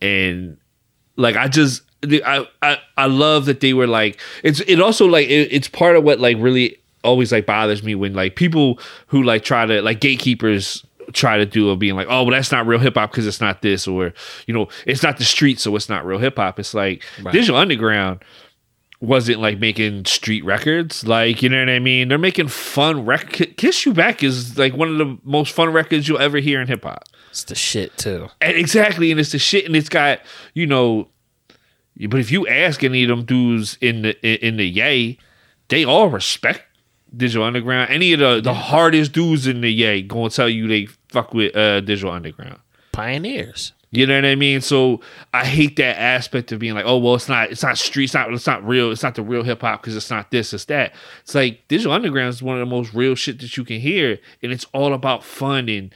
and 0.00 0.56
like 1.16 1.36
I 1.36 1.48
just 1.48 1.82
I 2.04 2.46
I, 2.62 2.78
I 2.96 3.06
love 3.06 3.44
that 3.46 3.60
they 3.60 3.74
were 3.74 3.86
like 3.86 4.20
it's 4.42 4.60
it 4.60 4.80
also 4.80 5.06
like 5.06 5.28
it, 5.28 5.52
it's 5.52 5.68
part 5.68 5.96
of 5.96 6.04
what 6.04 6.20
like 6.20 6.36
really 6.40 6.78
always 7.04 7.32
like 7.32 7.46
bothers 7.46 7.82
me 7.82 7.94
when 7.94 8.14
like 8.14 8.36
people 8.36 8.78
who 9.08 9.22
like 9.22 9.44
try 9.44 9.66
to 9.66 9.82
like 9.82 10.00
gatekeepers 10.00 10.84
try 11.12 11.36
to 11.38 11.46
do 11.46 11.70
of 11.70 11.78
being 11.78 11.94
like 11.94 12.06
oh 12.10 12.22
well 12.24 12.32
that's 12.32 12.50
not 12.52 12.66
real 12.66 12.78
hip 12.80 12.94
hop 12.94 13.10
because 13.10 13.26
it's 13.26 13.40
not 13.40 13.62
this 13.62 13.86
or 13.86 14.12
you 14.46 14.54
know 14.54 14.68
it's 14.86 15.02
not 15.02 15.18
the 15.18 15.24
street 15.24 15.58
so 15.60 15.74
it's 15.76 15.88
not 15.88 16.04
real 16.04 16.18
hip 16.18 16.36
hop 16.36 16.58
it's 16.58 16.74
like 16.74 17.02
Right. 17.22 17.32
digital 17.32 17.56
underground 17.56 18.22
wasn't 19.00 19.40
like 19.40 19.58
making 19.58 20.04
street 20.04 20.44
records 20.44 21.06
like 21.06 21.42
you 21.42 21.48
know 21.48 21.58
what 21.58 21.68
i 21.68 21.78
mean 21.80 22.06
they're 22.08 22.18
making 22.18 22.46
fun 22.46 23.04
rec 23.04 23.30
kiss 23.56 23.84
you 23.84 23.92
back 23.92 24.22
is 24.22 24.56
like 24.56 24.74
one 24.76 24.88
of 24.88 24.98
the 24.98 25.18
most 25.24 25.52
fun 25.52 25.72
records 25.72 26.06
you'll 26.08 26.20
ever 26.20 26.38
hear 26.38 26.60
in 26.60 26.68
hip 26.68 26.84
hop 26.84 27.04
It's 27.30 27.42
the 27.44 27.54
shit 27.56 27.96
too. 27.96 28.28
and 28.40 28.56
exactly, 28.56 29.10
and 29.10 29.18
it's 29.18 29.32
the 29.32 29.38
shit, 29.40 29.64
and 29.66 29.74
it's 29.74 29.88
got 29.88 30.20
you 30.54 30.66
know. 30.66 31.08
But 32.08 32.20
if 32.20 32.30
you 32.30 32.46
ask 32.48 32.82
any 32.84 33.02
of 33.04 33.08
them 33.08 33.24
dudes 33.24 33.76
in 33.80 34.02
the 34.02 34.26
in 34.26 34.36
in 34.48 34.56
the 34.58 34.66
yay, 34.68 35.18
they 35.68 35.84
all 35.84 36.08
respect 36.08 36.62
Digital 37.16 37.44
Underground. 37.44 37.90
Any 37.90 38.12
of 38.12 38.20
the 38.20 38.40
the 38.40 38.54
hardest 38.54 39.12
dudes 39.12 39.46
in 39.46 39.60
the 39.62 39.72
yay 39.72 40.02
gonna 40.02 40.30
tell 40.30 40.48
you 40.48 40.68
they 40.68 40.88
fuck 41.12 41.34
with 41.34 41.54
uh, 41.56 41.80
Digital 41.80 42.10
Underground. 42.12 42.58
Pioneers. 42.92 43.72
You 43.94 44.06
know 44.06 44.14
what 44.14 44.24
I 44.24 44.36
mean? 44.36 44.62
So 44.62 45.02
I 45.34 45.44
hate 45.44 45.76
that 45.76 45.98
aspect 45.98 46.50
of 46.50 46.58
being 46.58 46.72
like, 46.74 46.86
oh 46.86 46.96
well, 46.96 47.14
it's 47.14 47.28
not, 47.28 47.50
it's 47.50 47.62
not 47.62 47.76
street, 47.76 48.04
it's 48.04 48.14
not, 48.14 48.32
it's 48.32 48.46
not 48.46 48.66
real, 48.66 48.90
it's 48.90 49.02
not 49.02 49.14
the 49.16 49.22
real 49.22 49.42
hip 49.42 49.60
hop 49.60 49.82
because 49.82 49.94
it's 49.94 50.08
not 50.08 50.30
this, 50.30 50.54
it's 50.54 50.64
that. 50.66 50.94
It's 51.20 51.34
like 51.34 51.68
Digital 51.68 51.92
Underground 51.92 52.30
is 52.30 52.42
one 52.42 52.56
of 52.56 52.60
the 52.66 52.74
most 52.74 52.94
real 52.94 53.14
shit 53.14 53.38
that 53.40 53.54
you 53.58 53.64
can 53.64 53.80
hear, 53.80 54.18
and 54.42 54.50
it's 54.50 54.64
all 54.72 54.94
about 54.94 55.22
fun 55.24 55.68
and 55.68 55.94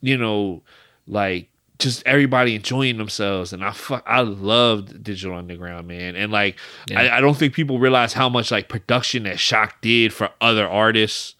you 0.00 0.16
know, 0.16 0.62
like 1.06 1.48
just 1.78 2.02
everybody 2.06 2.54
enjoying 2.54 2.96
themselves. 2.96 3.52
And 3.52 3.62
I 3.62 3.72
fuck, 3.72 4.02
I 4.06 4.22
loved 4.22 5.02
Digital 5.04 5.36
Underground, 5.36 5.88
man. 5.88 6.16
And 6.16 6.32
like, 6.32 6.58
Yeah. 6.88 7.00
I, 7.02 7.18
I 7.18 7.20
don't 7.20 7.36
think 7.36 7.54
people 7.54 7.78
realize 7.78 8.12
how 8.14 8.28
much 8.28 8.50
like 8.50 8.68
production 8.68 9.24
that 9.24 9.38
Shock 9.38 9.80
did 9.82 10.12
for 10.12 10.30
other 10.40 10.66
artists. 10.68 11.34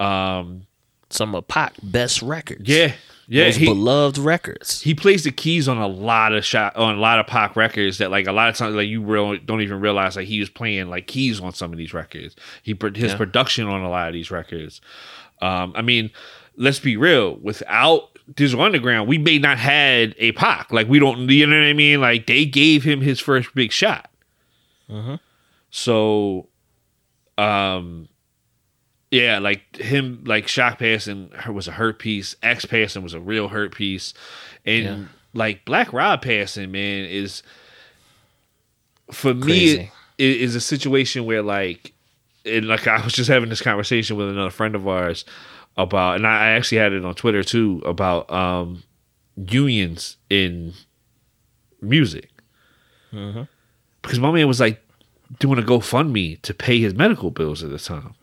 Um, 0.00 0.66
Some 1.14 1.34
of 1.34 1.46
Pac 1.48 1.74
best 1.82 2.22
records. 2.22 2.68
yeah, 2.68 2.92
yeah, 3.28 3.50
he- 3.50 3.64
beloved 3.66 4.18
records. 4.18 4.80
he 4.82 4.94
plays 4.94 5.24
the 5.24 5.30
keys 5.30 5.68
on 5.68 5.78
a 5.78 5.86
lot 5.86 6.32
of 6.32 6.44
shot 6.44 6.74
on 6.76 6.96
a 6.96 7.00
lot 7.00 7.18
of 7.20 7.26
Pac 7.26 7.56
records 7.56 7.98
that 7.98 8.10
like 8.10 8.26
a 8.26 8.32
lot 8.32 8.48
of 8.48 8.56
times 8.56 8.74
like 8.74 8.88
you 8.88 9.02
real, 9.02 9.36
don't 9.38 9.60
even 9.62 9.80
realize 9.80 10.16
like 10.16 10.26
he 10.26 10.40
was 10.40 10.50
playing 10.50 10.88
like 10.88 11.06
keys 11.06 11.40
on 11.40 11.52
some 11.52 11.72
of 11.72 11.78
these 11.78 11.94
records. 11.94 12.34
He 12.62 12.76
his 12.94 13.12
Yeah. 13.12 13.16
production 13.16 13.66
on 13.66 13.82
a 13.82 13.88
lot 13.88 14.08
of 14.08 14.12
these 14.14 14.30
records. 14.30 14.80
Um, 15.40 15.72
I 15.76 15.82
mean, 15.82 16.10
let's 16.56 16.78
be 16.80 16.96
real. 16.96 17.36
Without 17.36 18.10
Digital 18.34 18.62
Underground, 18.64 19.06
we 19.08 19.18
may 19.18 19.38
not 19.38 19.58
had 19.58 20.14
a 20.18 20.32
Pac. 20.32 20.72
Like 20.72 20.88
we 20.88 20.98
don't, 20.98 21.28
you 21.30 21.46
know 21.46 21.56
what 21.58 21.64
I 21.66 21.72
mean? 21.74 22.00
Like 22.00 22.26
they 22.26 22.44
gave 22.44 22.82
him 22.84 23.00
his 23.02 23.20
first 23.20 23.54
big 23.54 23.70
shot. 23.72 24.10
So, 25.70 26.48
um, 27.38 28.08
yeah, 29.10 29.38
like 29.38 29.76
him, 29.76 30.22
like 30.26 30.48
Shock 30.48 30.78
Passing 30.80 31.30
was 31.48 31.68
a 31.68 31.72
hurt 31.72 31.98
piece. 31.98 32.34
X 32.42 32.64
Passing 32.64 33.02
was 33.02 33.14
a 33.14 33.20
real 33.20 33.48
hurt 33.48 33.74
piece, 33.74 34.12
and 34.64 34.84
Yeah. 34.84 35.04
like 35.34 35.64
Black 35.64 35.92
Rob 35.92 36.22
Passing, 36.22 36.72
man, 36.72 37.04
is 37.04 37.42
for 39.12 39.34
Crazy. 39.34 39.78
me 39.78 39.90
i- 40.18 40.22
is 40.22 40.54
a 40.54 40.60
situation 40.60 41.24
where 41.26 41.42
like 41.42 41.92
and 42.46 42.66
like 42.66 42.86
I 42.86 43.02
was 43.04 43.12
just 43.12 43.28
having 43.30 43.48
this 43.48 43.62
conversation 43.62 44.16
with 44.16 44.28
another 44.28 44.50
friend 44.50 44.74
of 44.74 44.86
ours 44.88 45.24
about, 45.76 46.16
and 46.16 46.26
I 46.26 46.48
actually 46.50 46.78
had 46.78 46.92
it 46.92 47.04
on 47.04 47.14
Twitter 47.14 47.42
too 47.42 47.82
about 47.84 48.30
um, 48.30 48.82
unions 49.36 50.16
in 50.30 50.72
music 51.80 52.30
because 53.10 54.18
my 54.18 54.30
man 54.32 54.48
was 54.48 54.60
like 54.60 54.80
doing 55.38 55.58
a 55.58 55.62
GoFundMe 55.62 56.40
to 56.42 56.54
pay 56.54 56.78
his 56.80 56.94
medical 56.94 57.30
bills 57.30 57.62
at 57.62 57.70
the 57.70 57.78
time 57.78 58.14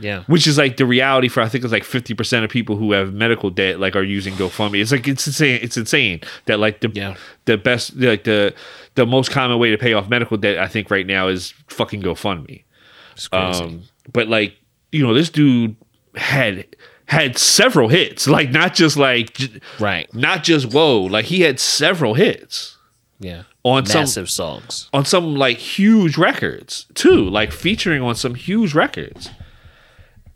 Yeah. 0.00 0.24
which 0.24 0.46
is 0.46 0.58
like 0.58 0.76
the 0.76 0.86
reality 0.86 1.28
for 1.28 1.40
I 1.42 1.48
think 1.48 1.64
it's 1.64 1.72
like 1.72 1.84
fifty 1.84 2.14
percent 2.14 2.44
of 2.44 2.50
people 2.50 2.76
who 2.76 2.92
have 2.92 3.12
medical 3.12 3.50
debt 3.50 3.78
like 3.80 3.94
are 3.96 4.02
using 4.02 4.34
GoFundMe. 4.34 4.80
It's 4.80 4.92
like 4.92 5.06
it's 5.06 5.26
insane. 5.26 5.60
It's 5.62 5.76
insane 5.76 6.20
that 6.46 6.58
like 6.58 6.80
the 6.80 6.90
Yeah. 6.92 7.16
the 7.44 7.56
best 7.56 7.96
like 7.96 8.24
the 8.24 8.54
the 8.94 9.06
most 9.06 9.30
common 9.30 9.58
way 9.58 9.70
to 9.70 9.78
pay 9.78 9.92
off 9.92 10.08
medical 10.08 10.36
debt 10.36 10.58
I 10.58 10.66
think 10.68 10.90
right 10.90 11.06
now 11.06 11.28
is 11.28 11.52
fucking 11.68 12.02
GoFundMe. 12.02 12.64
It's 13.12 13.28
crazy. 13.28 13.62
Um, 13.64 13.82
but 14.12 14.28
like 14.28 14.56
you 14.92 15.06
know 15.06 15.14
this 15.14 15.30
dude 15.30 15.76
had 16.16 16.66
had 17.06 17.36
several 17.38 17.88
hits 17.88 18.26
like 18.28 18.50
not 18.50 18.72
just 18.74 18.96
like 18.96 19.36
right. 19.80 20.12
not 20.14 20.42
just 20.44 20.72
whoa 20.72 21.00
like 21.02 21.24
he 21.26 21.40
had 21.40 21.58
several 21.60 22.14
hits 22.14 22.76
Yeah. 23.18 23.42
on 23.64 23.84
some 23.86 24.02
Massive 24.02 24.30
songs. 24.30 24.88
on 24.92 25.04
some 25.04 25.34
like 25.36 25.58
huge 25.58 26.16
records 26.16 26.86
too, 26.94 27.28
like 27.28 27.50
featuring 27.52 28.00
on 28.00 28.14
some 28.14 28.34
huge 28.36 28.74
records. 28.74 29.28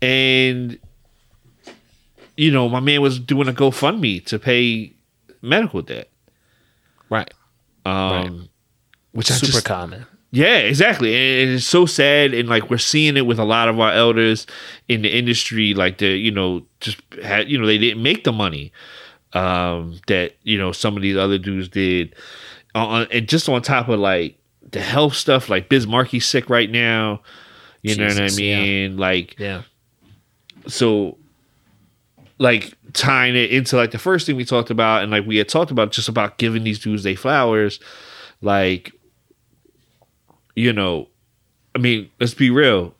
And 0.01 0.79
you 2.37 2.51
know, 2.51 2.67
my 2.67 2.79
man 2.81 3.01
was 3.01 3.19
doing 3.19 3.47
a 3.47 3.53
GoFundMe 3.53 4.23
to 4.25 4.37
pay 4.37 4.93
medical 5.41 5.81
debt. 5.81 6.09
Right. 7.09 7.33
Um 7.85 7.93
Right. 7.93 8.49
which 9.13 9.27
Super 9.27 9.51
just 9.53 9.65
common. 9.65 10.05
yeah, 10.31 10.57
exactly. 10.57 11.13
And 11.15 11.51
it's 11.51 11.65
so 11.65 11.85
sad 11.85 12.33
and 12.33 12.49
like 12.49 12.69
we're 12.69 12.77
seeing 12.77 13.15
it 13.15 13.25
with 13.25 13.39
a 13.39 13.45
lot 13.45 13.69
of 13.69 13.79
our 13.79 13.91
elders 13.93 14.45
in 14.89 15.01
the 15.03 15.17
industry 15.17 15.73
like 15.73 15.99
the 15.99 16.07
you 16.07 16.31
know 16.31 16.65
just 16.81 16.99
had 17.23 17.49
you 17.49 17.57
know 17.57 17.65
they 17.65 17.77
didn't 17.77 18.03
make 18.03 18.23
the 18.25 18.33
money 18.33 18.73
um 19.33 19.99
that 20.07 20.33
you 20.43 20.57
know 20.57 20.71
some 20.71 20.95
of 20.97 21.01
these 21.01 21.15
other 21.17 21.37
dudes 21.37 21.69
did. 21.69 22.13
Uh, 22.73 23.05
and 23.09 23.29
just 23.29 23.47
on 23.47 23.61
top 23.61 23.87
of 23.87 23.99
like 23.99 24.37
the 24.71 24.81
health 24.81 25.13
stuff 25.13 25.47
like 25.47 25.69
Biz 25.69 25.85
Markie's 25.85 26.25
sick 26.25 26.49
right 26.49 26.69
now. 26.69 27.21
You 27.83 27.95
know 27.95 28.05
what 28.07 28.17
I 28.17 28.23
Jesus, 28.23 28.39
yeah. 28.39 28.61
mean? 28.61 28.97
Like 28.97 29.39
Yeah. 29.39 29.61
So 30.67 31.17
like 32.37 32.73
tying 32.93 33.35
it 33.35 33.51
into 33.51 33.75
like 33.75 33.91
the 33.91 33.97
first 33.97 34.25
thing 34.25 34.35
we 34.35 34.45
talked 34.45 34.69
about 34.69 35.03
and 35.03 35.11
like 35.11 35.25
we 35.25 35.37
had 35.37 35.47
talked 35.47 35.71
about 35.71 35.91
just 35.91 36.09
about 36.09 36.37
giving 36.37 36.63
these 36.63 36.79
dudes 36.79 37.03
they 37.03 37.15
flowers 37.15 37.79
like 38.41 38.91
you 40.55 40.73
know 40.73 41.07
i 41.75 41.79
mean 41.79 42.09
let's 42.19 42.33
be 42.33 42.49
real. 42.49 42.93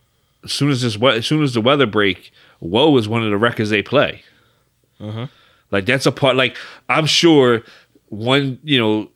As 0.43 0.51
soon 0.51 0.69
as 0.69 0.81
this 0.81 1.01
as 1.01 1.25
soon 1.25 1.43
as 1.43 1.53
the 1.53 1.61
weather 1.61 1.85
break 1.85 2.31
Whoa 2.59 2.95
is 2.97 3.07
one 3.07 3.23
of 3.23 3.29
the 3.29 3.37
records 3.37 3.69
they 3.69 3.81
play. 3.81 4.23
Uh-huh. 4.99 5.27
Like 5.71 5.85
that's 5.85 6.05
a 6.05 6.11
part 6.11 6.35
like 6.35 6.55
i'm 6.87 7.05
sure 7.05 7.63
one 8.09 8.59
you 8.63 8.79
know 8.79 9.09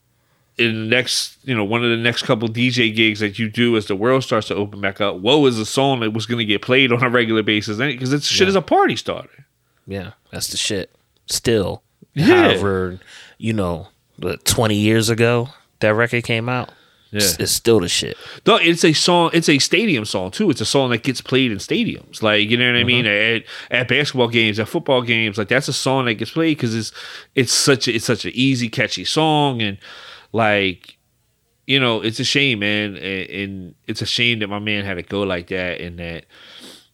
in 0.60 0.74
the 0.74 0.96
next 0.96 1.38
you 1.44 1.56
know 1.56 1.64
one 1.64 1.84
of 1.84 1.90
the 1.90 1.98
next 1.98 2.24
couple 2.24 2.48
dj 2.48 2.94
gigs 2.94 3.20
that 3.20 3.40
you 3.40 3.50
do 3.50 3.78
as 3.78 3.88
the 3.88 3.96
world 3.96 4.24
starts 4.24 4.48
to 4.48 4.56
open 4.56 4.82
back 4.82 5.00
up 5.00 5.18
Whoa 5.18 5.46
is 5.46 5.58
a 5.58 5.66
song 5.66 6.02
that 6.02 6.12
was 6.12 6.26
going 6.26 6.40
to 6.40 6.46
get 6.46 6.62
played 6.62 6.92
on 6.92 7.04
a 7.04 7.10
regular 7.10 7.44
basis 7.44 7.78
because 7.78 8.14
it's 8.14 8.26
shit 8.26 8.48
is 8.48 8.56
a 8.56 8.62
party 8.62 8.96
starter 8.96 9.46
Yeah. 9.88 10.12
That's 10.32 10.48
the 10.48 10.58
shit. 10.58 10.92
Still. 11.26 11.82
Yeah. 12.14 12.26
However, 12.26 13.00
you 13.38 13.54
know, 13.54 13.88
what, 14.18 14.46
20 14.46 14.76
years 14.76 15.10
ago 15.10 15.50
that 15.80 15.94
record 15.94 16.24
came 16.24 16.50
out. 16.50 16.72
Yeah. 17.12 17.22
it's 17.40 17.52
still 17.52 17.80
the 17.80 17.90
shit. 17.90 18.18
No, 18.46 18.58
it's 18.58 18.86
a 18.86 18.94
song. 18.94 19.32
It's 19.34 19.50
a 19.50 19.58
stadium 19.58 20.06
song 20.06 20.30
too. 20.30 20.52
It's 20.52 20.62
a 20.62 20.66
song 20.66 20.92
that 20.92 21.02
gets 21.02 21.22
played 21.22 21.52
in 21.52 21.58
stadiums. 21.58 22.22
Like 22.22 22.48
you 22.48 22.56
know 22.56 22.72
what 22.72 22.80
I 22.80 22.84
mean 22.84 23.08
uh-huh. 23.08 23.16
at, 23.72 23.80
at 23.82 23.88
basketball 23.88 24.28
games, 24.28 24.60
at 24.60 24.68
football 24.68 25.02
games. 25.02 25.36
Like 25.36 25.48
that's 25.48 25.68
a 25.68 25.74
song 25.74 26.06
that 26.06 26.16
gets 26.16 26.32
played 26.32 26.58
because 26.58 26.76
it's 26.76 26.92
it's 27.34 27.52
such 27.52 27.88
a, 27.88 27.96
it's 27.96 28.06
such 28.06 28.26
an 28.26 28.32
easy, 28.36 28.70
catchy 28.70 29.06
song, 29.06 29.60
and 29.60 29.80
like 30.32 30.98
you 31.68 31.80
know, 31.80 32.02
it's 32.02 32.20
a 32.20 32.24
shame, 32.24 32.60
man, 32.60 32.96
and, 32.98 33.30
and 33.30 33.76
it's 33.86 34.02
a 34.02 34.06
shame 34.06 34.40
that 34.40 34.48
my 34.48 34.58
man 34.58 34.86
had 34.86 34.96
to 34.96 35.04
go 35.04 35.22
like 35.22 35.48
that, 35.48 35.80
and 35.82 36.00
that 36.00 36.26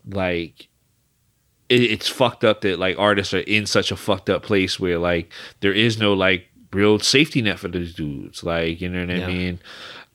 like 0.09 0.67
it, 1.69 1.81
it's 1.81 2.07
fucked 2.09 2.43
up 2.43 2.61
that 2.61 2.77
like 2.77 2.97
artists 2.99 3.33
are 3.33 3.39
in 3.39 3.65
such 3.65 3.91
a 3.91 3.95
fucked 3.95 4.29
up 4.29 4.43
place 4.43 4.79
where 4.79 4.99
like 4.99 5.31
there 5.61 5.71
is 5.73 5.97
no 5.97 6.13
like 6.13 6.47
real 6.73 6.99
safety 6.99 7.41
net 7.41 7.57
for 7.59 7.69
these 7.69 7.93
dudes. 7.93 8.43
Like 8.43 8.81
you 8.81 8.89
know 8.89 9.01
what 9.01 9.11
I 9.11 9.19
Yeah. 9.19 9.27
mean. 9.27 9.59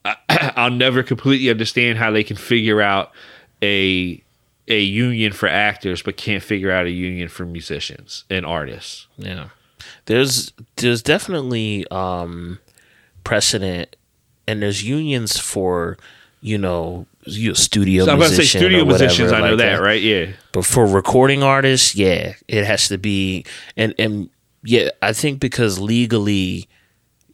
I, 0.05 0.17
I'll 0.57 0.71
never 0.71 1.03
completely 1.03 1.51
understand 1.51 1.99
how 1.99 2.11
they 2.11 2.23
can 2.25 2.37
figure 2.37 2.81
out 2.83 3.13
a 3.63 4.23
a 4.69 4.81
union 4.81 5.33
for 5.33 5.49
actors, 5.49 6.03
but 6.03 6.17
can't 6.17 6.43
figure 6.43 6.71
out 6.71 6.87
a 6.87 6.91
union 6.91 7.29
for 7.29 7.45
musicians 7.47 8.25
and 8.31 8.45
artists. 8.47 9.07
Yeah. 9.17 9.49
There's 10.05 10.53
there's 10.77 11.03
definitely 11.03 11.87
um 11.91 12.59
precedent 13.25 13.97
and 14.47 14.63
there's 14.63 14.83
unions 14.83 15.39
for, 15.39 15.97
you 16.41 16.59
know, 16.59 17.07
you 17.25 17.55
studio 17.55 18.05
So 18.05 18.13
I'm 18.13 18.19
about 18.19 18.31
to 18.31 18.37
say 18.37 18.45
studio 18.45 18.85
musicians. 18.85 19.33
I 19.33 19.41
know 19.41 19.51
like 19.51 19.59
that, 19.59 19.81
right? 19.81 20.01
Yeah, 20.01 20.33
But 20.53 20.65
for 20.65 20.87
recording 20.87 21.43
artists, 21.43 21.95
yeah, 21.95 22.35
it 22.49 22.65
has 22.65 22.89
to 22.89 22.99
be 22.99 23.45
and 23.77 23.95
and 23.99 24.31
yeah, 24.63 24.91
I 25.03 25.13
think 25.13 25.41
because 25.41 25.79
legally 25.79 26.69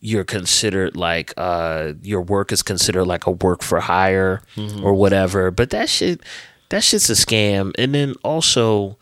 you're 0.00 0.24
considered 0.24 0.96
like 0.96 1.32
uh 1.36 1.94
your 2.02 2.20
work 2.20 2.52
is 2.52 2.62
considered 2.62 3.04
like 3.06 3.26
a 3.26 3.30
work 3.30 3.62
for 3.62 3.80
hire 3.80 4.42
or 4.82 4.94
whatever. 4.94 5.50
But 5.50 5.70
that 5.70 5.88
shit 5.88 6.20
that 6.68 6.82
shit's 6.84 7.08
a 7.08 7.14
scam. 7.14 7.72
And 7.78 7.94
then 7.94 8.14
also 8.22 8.98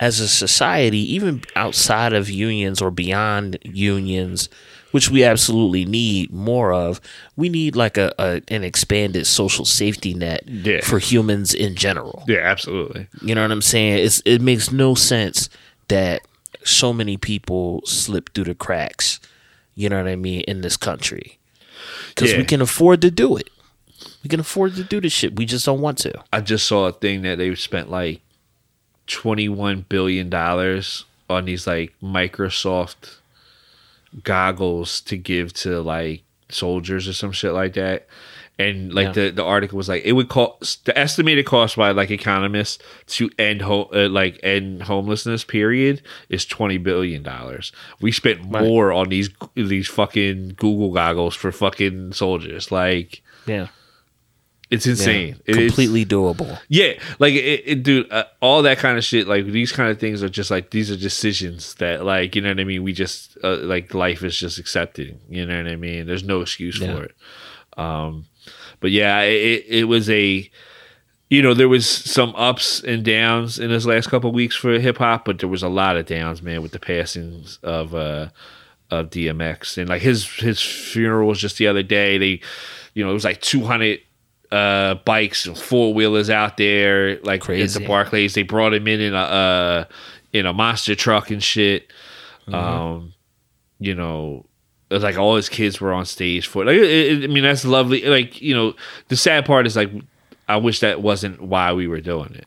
as 0.00 0.20
a 0.20 0.28
society, 0.28 0.98
even 1.14 1.42
outside 1.54 2.12
of 2.12 2.28
unions 2.28 2.82
or 2.82 2.90
beyond 2.90 3.58
unions, 3.62 4.48
which 4.94 5.10
we 5.10 5.24
absolutely 5.24 5.84
need 5.84 6.32
more 6.32 6.72
of, 6.72 7.00
we 7.34 7.48
need 7.48 7.74
like 7.74 7.96
a, 7.98 8.14
a 8.16 8.40
an 8.46 8.62
expanded 8.62 9.26
social 9.26 9.64
safety 9.64 10.14
net 10.14 10.44
Yeah. 10.46 10.82
for 10.84 11.00
humans 11.00 11.52
in 11.52 11.74
general. 11.74 12.22
yeah, 12.28 12.38
absolutely. 12.38 13.08
You 13.20 13.34
know 13.34 13.42
what 13.42 13.50
I'm 13.50 13.60
saying? 13.62 13.98
It's 14.04 14.22
it 14.24 14.40
makes 14.40 14.70
no 14.70 14.94
sense 14.94 15.48
that 15.88 16.22
so 16.62 16.92
many 16.92 17.16
people 17.16 17.82
slip 17.84 18.32
through 18.34 18.44
the 18.44 18.54
cracks. 18.54 19.18
You 19.74 19.88
know 19.88 19.96
what 19.96 20.06
I 20.06 20.14
mean 20.14 20.42
in 20.42 20.60
this 20.60 20.76
country 20.76 21.38
because 22.10 22.30
Yeah. 22.30 22.38
we 22.38 22.44
can 22.44 22.62
afford 22.62 23.00
to 23.00 23.10
do 23.10 23.36
it. 23.36 23.50
We 24.22 24.28
can 24.28 24.38
afford 24.38 24.76
to 24.76 24.84
do 24.84 25.00
this 25.00 25.12
shit. 25.12 25.34
We 25.34 25.44
just 25.44 25.66
don't 25.66 25.80
want 25.80 25.98
to. 26.06 26.12
I 26.32 26.40
just 26.40 26.66
saw 26.68 26.86
a 26.86 26.92
thing 26.92 27.22
that 27.22 27.38
they 27.38 27.52
spent 27.56 27.90
like 27.90 28.20
twenty 29.08 29.48
one 29.48 29.84
billion 29.88 30.30
dollars 30.30 31.04
on 31.28 31.46
these 31.46 31.66
like 31.66 31.92
Microsoft 32.00 33.16
goggles 34.22 35.00
to 35.02 35.16
give 35.16 35.52
to 35.54 35.80
like 35.80 36.22
soldiers 36.48 37.08
or 37.08 37.12
some 37.12 37.32
shit 37.32 37.52
like 37.52 37.74
that. 37.74 38.06
And 38.56 38.94
like 38.94 39.06
Yeah. 39.08 39.12
the, 39.24 39.30
the 39.30 39.42
article 39.44 39.76
was 39.76 39.88
like 39.88 40.04
it 40.04 40.12
would 40.12 40.28
cost 40.28 40.84
the 40.84 40.96
estimated 40.96 41.44
cost 41.44 41.74
by 41.76 41.90
like 41.90 42.12
economists 42.12 42.78
to 43.08 43.28
end 43.36 43.62
ho- 43.62 43.90
uh, 43.92 44.08
like 44.08 44.38
end 44.44 44.84
homelessness 44.84 45.42
period 45.42 46.02
is 46.28 46.44
twenty 46.46 46.78
billion 46.78 47.24
dollars. 47.24 47.72
We 48.00 48.12
spent 48.12 48.38
Right. 48.48 48.62
more 48.62 48.92
on 48.92 49.08
these 49.08 49.28
these 49.56 49.88
fucking 49.88 50.50
Google 50.56 50.92
goggles 50.92 51.34
for 51.34 51.50
fucking 51.50 52.12
soldiers. 52.12 52.70
Like 52.70 53.22
Yeah, 53.46 53.68
it's 54.74 54.86
yeah. 54.86 54.92
insane. 54.92 55.36
It's- 55.46 55.56
completely 55.56 56.04
doable. 56.04 56.58
yeah, 56.68 56.92
like 57.18 57.34
it, 57.34 57.62
it 57.64 57.82
dude, 57.82 58.10
uh, 58.12 58.24
all 58.40 58.62
that 58.62 58.78
kind 58.78 58.98
of 58.98 59.04
shit. 59.04 59.26
Like 59.26 59.46
these 59.46 59.72
kind 59.72 59.90
of 59.90 59.98
things 59.98 60.22
are 60.22 60.28
just 60.28 60.50
like 60.50 60.70
these 60.70 60.90
are 60.90 60.96
decisions 60.96 61.74
that, 61.76 62.04
like, 62.04 62.34
you 62.36 62.42
know 62.42 62.50
what 62.50 62.60
I 62.60 62.64
mean. 62.64 62.82
We 62.82 62.92
just 62.92 63.36
uh, 63.42 63.56
like 63.58 63.94
life 63.94 64.22
is 64.22 64.36
just 64.36 64.58
accepting. 64.58 65.20
You 65.28 65.46
know 65.46 65.56
what 65.56 65.70
I 65.72 65.76
mean. 65.76 66.06
There's 66.06 66.24
no 66.24 66.40
excuse 66.40 66.78
Yeah. 66.78 66.94
for 66.96 67.04
it. 67.04 67.14
Um, 67.76 68.26
but 68.80 68.90
yeah, 68.90 69.20
it, 69.22 69.64
it 69.68 69.84
was 69.84 70.08
a, 70.10 70.48
you 71.30 71.42
know, 71.42 71.54
there 71.54 71.68
was 71.68 71.88
some 71.88 72.34
ups 72.36 72.82
and 72.84 73.04
downs 73.04 73.58
in 73.58 73.70
this 73.70 73.86
last 73.86 74.08
couple 74.10 74.28
of 74.30 74.34
weeks 74.34 74.54
for 74.54 74.78
hip 74.78 74.98
hop, 74.98 75.24
but 75.24 75.38
there 75.38 75.48
was 75.48 75.62
a 75.62 75.68
lot 75.68 75.96
of 75.96 76.06
downs, 76.06 76.42
man, 76.42 76.62
with 76.62 76.72
the 76.72 76.78
passings 76.78 77.58
of 77.62 77.94
uh 77.94 78.28
of 78.90 79.08
DMX 79.10 79.78
and 79.78 79.88
like 79.88 80.02
his 80.02 80.28
his 80.36 80.60
funeral 80.60 81.26
was 81.26 81.40
just 81.40 81.56
the 81.58 81.66
other 81.66 81.82
day. 81.82 82.18
They, 82.18 82.40
you 82.92 83.02
know, 83.02 83.10
it 83.10 83.14
was 83.14 83.24
like 83.24 83.40
200 83.40 83.98
uh 84.54 84.94
bikes 85.04 85.46
and 85.46 85.56
four 85.58 85.92
wheelers 85.94 86.30
out 86.30 86.56
there 86.56 87.18
like 87.20 87.40
at 87.40 87.46
Crazy. 87.46 87.80
the 87.80 87.86
Barclays. 87.86 88.34
They 88.34 88.42
brought 88.42 88.72
him 88.74 88.86
in 88.86 89.00
in 89.00 89.14
a 89.14 89.16
uh 89.18 89.84
in 90.32 90.46
a 90.46 90.52
monster 90.52 90.94
truck 90.94 91.30
and 91.30 91.42
shit. 91.42 91.92
Um, 92.48 93.14
you 93.78 93.94
know, 93.94 94.44
it 94.90 94.94
was 94.94 95.02
like 95.02 95.16
all 95.16 95.36
his 95.36 95.48
kids 95.48 95.80
were 95.80 95.92
on 95.92 96.04
stage 96.04 96.46
for 96.46 96.62
it. 96.62 96.66
Like, 96.66 96.76
it, 96.76 96.82
it- 97.22 97.24
I 97.24 97.32
mean, 97.32 97.42
that's 97.42 97.64
lovely. 97.64 98.02
Like, 98.02 98.40
you 98.42 98.54
know, 98.54 98.74
the 99.08 99.16
sad 99.16 99.46
part 99.46 99.66
is 99.66 99.76
like, 99.76 99.90
I 100.46 100.58
wish 100.58 100.80
that 100.80 101.00
wasn't 101.00 101.40
why 101.40 101.72
we 101.72 101.88
were 101.88 102.00
doing 102.02 102.34
it. 102.34 102.46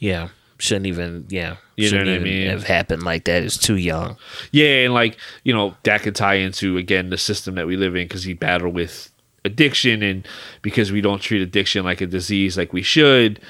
Yeah, 0.00 0.30
shouldn't 0.58 0.86
even. 0.86 1.26
Yeah, 1.28 1.56
You 1.76 1.92
know 1.92 1.98
what 1.98 2.08
I 2.08 2.18
mean? 2.18 2.48
Have 2.48 2.64
happened 2.64 3.04
like 3.04 3.24
that. 3.26 3.44
It's 3.44 3.56
too 3.56 3.76
young. 3.76 4.16
Yeah, 4.50 4.84
and 4.84 4.92
like 4.92 5.16
you 5.44 5.52
know 5.54 5.76
that 5.84 6.02
could 6.02 6.16
tie 6.16 6.34
into 6.34 6.76
again 6.78 7.10
the 7.10 7.18
system 7.18 7.54
that 7.54 7.68
we 7.68 7.76
live 7.76 7.94
in 7.94 8.06
because 8.06 8.24
he 8.24 8.32
battled 8.34 8.74
with 8.74 9.11
addiction, 9.44 10.02
and 10.02 10.26
because 10.62 10.92
we 10.92 11.00
don't 11.00 11.20
treat 11.20 11.42
addiction 11.42 11.84
like 11.84 12.00
a 12.00 12.06
disease 12.06 12.56
like 12.56 12.72
we 12.72 12.82
should, 12.82 13.40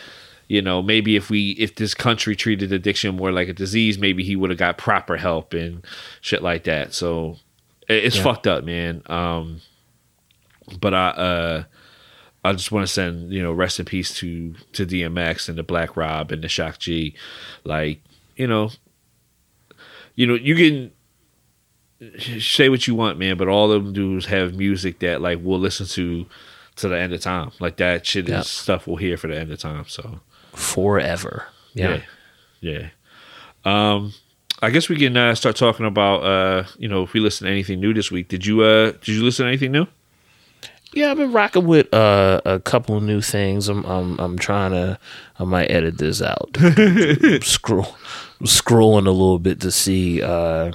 you 0.49 0.62
know, 0.62 0.82
maybe 0.82 1.16
if 1.16 1.30
we 1.30 1.51
if 1.53 1.74
this 1.76 1.95
country 1.95 2.34
treated 2.36 2.72
addiction 2.72 3.16
more 3.16 3.32
like 3.32 3.49
a 3.49 3.53
disease, 3.53 3.99
maybe 3.99 4.22
he 4.24 4.36
would 4.36 4.51
have 4.51 4.59
got 4.59 4.78
proper 4.78 5.16
help 5.16 5.55
and 5.55 5.84
shit 6.20 6.43
like 6.43 6.64
that. 6.64 6.95
So 6.95 7.38
it's 7.88 8.16
Yeah. 8.16 8.22
fucked 8.22 8.47
up, 8.47 8.64
man. 8.64 9.03
Um, 9.07 9.61
but 10.80 10.95
I 10.95 11.09
uh, 11.09 11.64
I 12.45 12.53
just 12.53 12.72
want 12.72 12.86
to 12.86 12.93
send 12.93 13.32
you 13.32 13.43
know 13.43 13.53
rest 13.53 13.78
in 13.78 13.84
peace 13.84 14.14
to 14.18 14.55
to 14.72 14.86
DMX 14.86 15.49
and 15.49 15.59
the 15.59 15.62
Black 15.62 15.97
Rob 15.97 16.32
and 16.32 16.43
the 16.43 16.49
Shock 16.49 16.78
G, 16.78 17.14
like 17.64 18.01
you 18.36 18.47
know, 18.47 18.70
you 20.14 20.26
know 20.26 20.34
you 20.34 20.55
can 20.57 20.93
say 22.40 22.68
what 22.68 22.86
you 22.86 22.94
want, 22.94 23.18
man, 23.18 23.36
but 23.36 23.48
all 23.48 23.70
of 23.72 23.84
them 23.84 23.92
dudes 23.92 24.26
have 24.26 24.55
music 24.55 24.98
that 25.00 25.20
like 25.20 25.38
we'll 25.42 25.59
listen 25.59 25.86
to 25.86 26.26
to 26.76 26.88
the 26.88 26.98
end 26.98 27.12
of 27.12 27.20
time. 27.20 27.50
Like 27.61 27.76
that 27.76 28.07
shit 28.07 28.28
Yep. 28.28 28.40
is 28.40 28.48
stuff 28.48 28.86
we'll 28.86 28.96
hear 28.96 29.16
for 29.16 29.28
the 29.28 29.36
end 29.38 29.53
of 29.53 29.59
time. 29.59 29.84
So 29.88 30.20
Forever. 30.53 31.46
Yeah. 31.74 32.00
yeah, 32.61 32.88
yeah. 33.64 33.94
Um, 33.94 34.12
I 34.61 34.70
guess 34.70 34.88
we 34.88 34.96
can 34.96 35.16
uh, 35.16 35.34
start 35.34 35.57
talking 35.57 35.86
about 35.86 36.18
uh, 36.22 36.64
you 36.78 36.88
know, 36.88 37.03
if 37.03 37.12
we 37.12 37.20
listen 37.20 37.46
to 37.46 37.50
anything 37.53 37.80
new 37.80 37.92
this 37.94 38.11
week. 38.11 38.28
Did 38.28 38.44
you 38.46 38.62
uh 38.62 38.92
did 38.92 39.09
you 39.09 39.22
listen 39.24 39.44
to 39.44 39.48
anything 39.48 39.72
new? 39.72 39.86
Yeah, 40.94 41.11
I've 41.11 41.16
been 41.16 41.32
rocking 41.32 41.66
with 41.66 41.92
uh, 41.94 42.42
a 42.44 42.61
couple 42.61 42.96
of 42.98 43.03
new 43.03 43.22
things. 43.22 43.68
I'm 43.68 43.82
I'm 43.86 44.18
I'm 44.20 44.38
trying 44.38 44.72
to. 44.72 44.98
I 45.38 45.44
might 45.44 45.70
edit 45.70 45.96
this 45.96 46.20
out. 46.20 46.50
Scroll, 47.42 47.96
scrolling 48.42 49.07
a 49.07 49.11
little 49.11 49.38
bit 49.38 49.61
to 49.61 49.70
see. 49.70 50.20
Uh, 50.22 50.72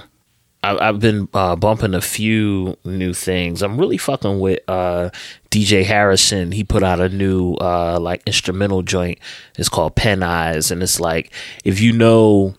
I, 0.62 0.88
I've 0.88 1.00
been 1.00 1.28
uh, 1.34 1.56
bumping 1.56 1.94
a 1.94 2.00
few 2.00 2.76
new 2.84 3.14
things. 3.14 3.62
I'm 3.62 3.78
really 3.78 3.98
fucking 3.98 4.40
with 4.40 4.60
uh, 4.68 5.10
DJ 5.50 5.84
Harrison. 5.84 6.52
He 6.52 6.64
put 6.64 6.82
out 6.82 7.00
a 7.00 7.08
new 7.08 7.54
uh, 7.54 7.98
like 8.00 8.22
instrumental 8.26 8.82
joint. 8.82 9.18
It's 9.56 9.68
called 9.68 9.94
Pen 9.94 10.22
Eyes, 10.22 10.70
and 10.70 10.82
it's 10.82 10.98
like 10.98 11.32
if 11.64 11.80
you 11.80 11.92
know 11.92 12.54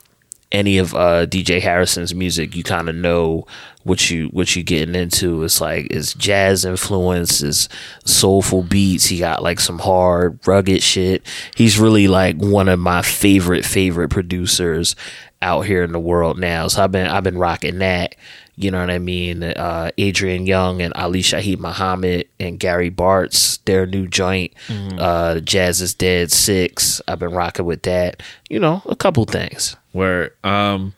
any 0.51 0.77
of 0.77 0.95
uh, 0.95 1.25
DJ 1.27 1.61
Harrison's 1.61 2.15
music, 2.15 2.55
you 2.55 2.63
kind 2.63 2.89
of 2.89 2.95
know 2.95 3.45
what 3.83 4.09
you 4.09 4.27
what 4.27 4.55
you 4.55 4.63
getting 4.63 4.95
into. 4.95 5.43
It's 5.43 5.61
like 5.61 5.87
it's 5.91 6.13
jazz 6.13 6.65
influence, 6.65 7.41
it's 7.41 7.69
soulful 8.05 8.63
beats. 8.63 9.07
He 9.07 9.19
got 9.19 9.43
like 9.43 9.59
some 9.59 9.79
hard, 9.79 10.39
rugged 10.47 10.81
shit. 10.81 11.25
He's 11.55 11.77
really 11.77 12.07
like 12.07 12.37
one 12.37 12.69
of 12.69 12.79
my 12.79 13.01
favorite 13.01 13.65
favorite 13.65 14.09
producers 14.09 14.95
out 15.41 15.61
here 15.61 15.83
in 15.83 15.91
the 15.91 15.99
world 15.99 16.37
now. 16.37 16.67
So 16.67 16.83
I've 16.83 16.91
been 16.91 17.07
I've 17.07 17.23
been 17.23 17.37
rocking 17.37 17.79
that. 17.79 18.15
You 18.55 18.71
know 18.71 18.81
what 18.81 18.89
I 18.89 18.99
mean? 18.99 19.41
Uh, 19.41 19.91
Adrian 19.97 20.45
Younge 20.45 20.81
and 20.81 20.93
Ali 20.95 21.21
Shaheed 21.21 21.59
Muhammad 21.59 22.27
and 22.41 22.59
Gary 22.59 22.91
Bartz, 22.91 23.57
their 23.63 23.85
new 23.85 24.05
joint, 24.05 24.53
uh, 24.99 25.39
Jazz 25.39 25.79
is 25.79 25.93
Dead 25.93 26.29
Six. 26.29 27.01
I've 27.07 27.19
been 27.19 27.31
rocking 27.31 27.63
with 27.65 27.83
that. 27.83 28.21
You 28.49 28.59
know, 28.59 28.81
a 28.85 28.97
couple 28.97 29.23
things. 29.23 29.77
Where 29.93 30.33
um, 30.43 30.93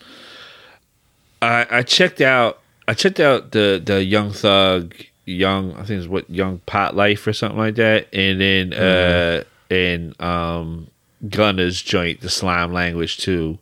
I 1.41 1.67
I 1.69 1.83
checked 1.83 2.19
out 2.19 2.61
I 2.87 2.93
checked 2.93 3.19
out 3.19 3.51
the 3.51 3.81
the 3.83 4.03
Young 4.03 4.31
Thug 4.31 4.95
Young 5.25 5.73
I 5.75 5.83
think 5.83 5.99
it's 5.99 6.07
what 6.07 6.29
Young 6.29 6.59
Pot 6.65 6.95
Life 6.95 7.25
or 7.27 7.33
something 7.33 7.59
like 7.59 7.75
that, 7.75 8.07
and 8.13 8.41
then 8.41 8.73
uh 8.73 9.43
and 9.69 10.19
um 10.19 10.87
Gunna's 11.29 11.81
joint 11.81 12.21
the 12.21 12.29
Slime 12.29 12.73
Language 12.73 13.17
too. 13.17 13.59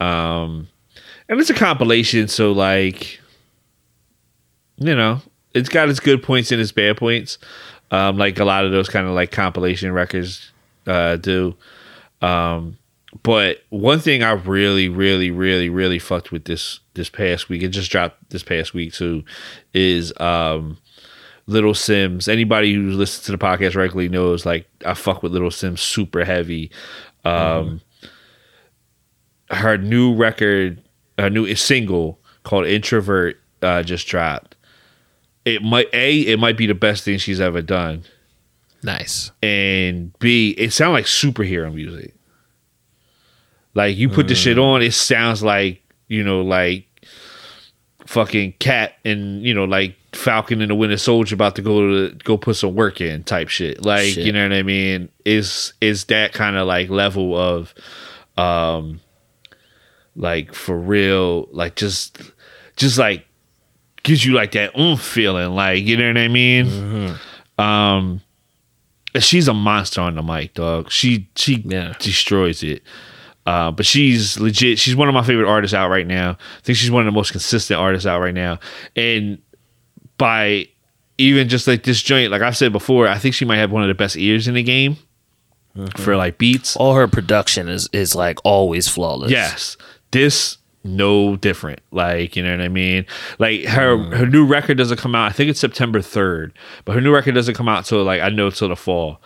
Um, 0.00 0.68
and 1.28 1.40
it's 1.40 1.50
a 1.50 1.54
compilation, 1.54 2.28
so 2.28 2.52
like 2.52 3.20
you 4.78 4.94
know, 4.94 5.20
it's 5.54 5.68
got 5.68 5.88
its 5.88 6.00
good 6.00 6.22
points 6.22 6.52
and 6.52 6.60
its 6.60 6.72
bad 6.72 6.96
points. 6.96 7.38
Um, 7.90 8.18
like 8.18 8.38
a 8.38 8.44
lot 8.44 8.64
of 8.64 8.72
those 8.72 8.88
kind 8.88 9.06
of 9.06 9.14
like 9.14 9.30
compilation 9.32 9.92
records 9.92 10.52
uh, 10.86 11.16
do. 11.16 11.56
Um, 12.20 12.78
but 13.22 13.62
one 13.70 14.00
thing 14.00 14.22
I 14.22 14.32
really, 14.32 14.88
really, 14.88 15.30
really, 15.30 15.68
really 15.68 15.98
fucked 15.98 16.30
with 16.30 16.44
this 16.44 16.80
this 16.94 17.08
past 17.08 17.48
week, 17.48 17.62
it 17.62 17.68
just 17.68 17.90
dropped 17.90 18.30
this 18.30 18.42
past 18.42 18.74
week 18.74 18.92
too, 18.92 19.24
is 19.72 20.12
um, 20.20 20.78
Little 21.46 21.72
Simz. 21.72 22.28
Anybody 22.28 22.74
who 22.74 22.90
listens 22.90 23.24
to 23.26 23.32
the 23.32 23.38
podcast 23.38 23.74
regularly 23.74 24.08
knows 24.08 24.44
like 24.44 24.68
I 24.84 24.94
fuck 24.94 25.22
with 25.22 25.32
Little 25.32 25.50
Simz 25.50 25.78
super 25.78 26.24
heavy. 26.24 26.70
Um, 27.24 27.80
Her 29.50 29.78
new 29.78 30.14
record, 30.14 30.82
her 31.18 31.30
new 31.30 31.54
single 31.54 32.18
called 32.42 32.66
Introvert 32.66 33.38
uh, 33.62 33.82
just 33.82 34.06
dropped. 34.06 34.56
It 35.44 35.62
might 35.62 35.88
a 35.94 36.20
it 36.20 36.38
might 36.38 36.56
be 36.58 36.66
the 36.66 36.74
best 36.74 37.04
thing 37.04 37.16
she's 37.18 37.40
ever 37.40 37.62
done, 37.62 38.04
Nice. 38.82 39.30
and 39.42 40.16
b 40.18 40.50
it 40.58 40.72
sounds 40.72 40.92
like 40.92 41.06
superhero 41.06 41.72
music. 41.72 42.14
Like 43.74 43.96
you 43.96 44.08
put 44.08 44.28
the 44.28 44.34
shit 44.34 44.58
on, 44.58 44.82
it 44.82 44.92
sounds 44.92 45.42
like 45.42 45.82
you 46.08 46.22
know 46.22 46.42
like 46.42 46.84
fucking 48.06 48.52
cat 48.58 48.94
and 49.04 49.42
you 49.42 49.54
know 49.54 49.64
like 49.64 49.94
Falcon 50.12 50.60
and 50.60 50.70
the 50.70 50.74
Winter 50.74 50.96
Soldier 50.98 51.34
about 51.34 51.56
to 51.56 51.62
go 51.62 52.08
to 52.08 52.14
go 52.16 52.36
put 52.36 52.56
some 52.56 52.74
work 52.74 53.00
in 53.00 53.22
type 53.24 53.48
shit. 53.48 53.82
Like 53.84 54.04
Shit. 54.12 54.26
you 54.26 54.32
know 54.32 54.42
what 54.42 54.52
I 54.52 54.62
mean? 54.62 55.08
Is 55.24 55.72
is 55.80 56.06
that 56.06 56.32
kind 56.32 56.56
of 56.56 56.66
like 56.66 56.90
level 56.90 57.36
of 57.36 57.72
um 58.36 59.00
like 60.18 60.52
for 60.52 60.76
real 60.76 61.48
like 61.52 61.76
just 61.76 62.20
just 62.76 62.98
like 62.98 63.24
gives 64.02 64.24
you 64.26 64.34
like 64.34 64.52
that 64.52 64.76
oomph 64.78 65.00
feeling 65.00 65.54
like 65.54 65.82
you 65.84 65.96
know 65.96 66.08
what 66.08 66.18
I 66.18 66.28
mean? 66.28 67.14
Um 67.58 68.20
she's 69.18 69.48
a 69.48 69.54
monster 69.54 70.00
on 70.00 70.14
the 70.16 70.22
mic, 70.22 70.54
dog. 70.54 70.90
She 70.90 71.28
she 71.36 71.62
Yeah. 71.66 71.94
destroys 71.98 72.62
it. 72.62 72.82
Uh, 73.46 73.70
but 73.70 73.86
she's 73.86 74.38
legit. 74.38 74.78
She's 74.78 74.94
one 74.94 75.08
of 75.08 75.14
my 75.14 75.22
favorite 75.24 75.48
artists 75.48 75.72
out 75.74 75.88
right 75.88 76.06
now. 76.06 76.32
I 76.32 76.60
think 76.62 76.76
she's 76.76 76.90
one 76.90 77.00
of 77.00 77.06
the 77.06 77.16
most 77.16 77.30
consistent 77.30 77.80
artists 77.80 78.06
out 78.06 78.20
right 78.20 78.34
now. 78.34 78.58
And 78.94 79.38
by 80.18 80.66
even 81.16 81.48
just 81.48 81.66
like 81.66 81.82
this 81.84 82.02
joint, 82.02 82.30
like 82.30 82.42
I've 82.42 82.56
said 82.58 82.72
before, 82.72 83.08
I 83.08 83.16
think 83.18 83.34
she 83.34 83.46
might 83.46 83.56
have 83.56 83.72
one 83.72 83.82
of 83.82 83.88
the 83.88 83.94
best 83.94 84.16
ears 84.18 84.46
in 84.48 84.54
the 84.54 84.62
game 84.62 84.98
for 85.96 86.14
like 86.16 86.36
beats. 86.38 86.76
All 86.76 86.94
her 86.94 87.08
production 87.08 87.68
is 87.70 87.88
is 87.92 88.14
like 88.14 88.38
always 88.44 88.86
flawless. 88.86 89.30
Yes, 89.30 89.76
this 90.10 90.58
no 90.84 91.36
different. 91.36 91.80
Like 91.90 92.36
you 92.36 92.42
know 92.42 92.50
what 92.50 92.60
I 92.60 92.68
mean. 92.68 93.06
Like 93.38 93.64
her 93.64 93.96
her 94.16 94.26
new 94.26 94.46
record 94.46 94.78
doesn't 94.78 94.98
come 94.98 95.14
out. 95.14 95.30
I 95.30 95.32
think 95.32 95.50
it's 95.50 95.60
September 95.60 96.00
third, 96.00 96.52
but 96.84 96.94
her 96.94 97.00
new 97.00 97.12
record 97.12 97.34
doesn't 97.34 97.54
come 97.54 97.68
out 97.68 97.84
till 97.84 98.04
like 98.04 98.20
I 98.20 98.28
know 98.28 98.50
till 98.50 98.68
the 98.68 98.76
fall. 98.76 99.20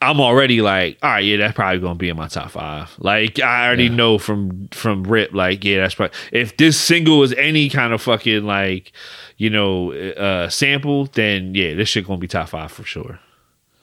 I'm 0.00 0.20
already 0.20 0.62
like, 0.62 0.98
all 1.00 1.10
right, 1.10 1.24
yeah, 1.24 1.36
that's 1.36 1.54
probably 1.54 1.78
gonna 1.78 1.94
be 1.94 2.08
in 2.08 2.16
my 2.16 2.26
top 2.26 2.50
five. 2.50 2.92
Like 2.98 3.38
I 3.38 3.66
already 3.66 3.88
know 3.88 4.18
from 4.18 4.68
from 4.72 5.04
Rip, 5.04 5.32
like 5.32 5.62
yeah, 5.62 5.78
that's 5.78 5.94
probably 5.94 6.16
if 6.32 6.56
this 6.56 6.78
single 6.78 7.22
is 7.22 7.32
any 7.34 7.68
kind 7.68 7.92
of 7.92 8.02
fucking 8.02 8.44
like, 8.44 8.92
you 9.36 9.48
know, 9.48 9.92
uh 9.92 10.48
sample, 10.48 11.06
then 11.06 11.54
yeah, 11.54 11.74
this 11.74 11.88
shit 11.88 12.06
gonna 12.06 12.18
be 12.18 12.26
top 12.26 12.48
five 12.48 12.72
for 12.72 12.82
sure. 12.82 13.20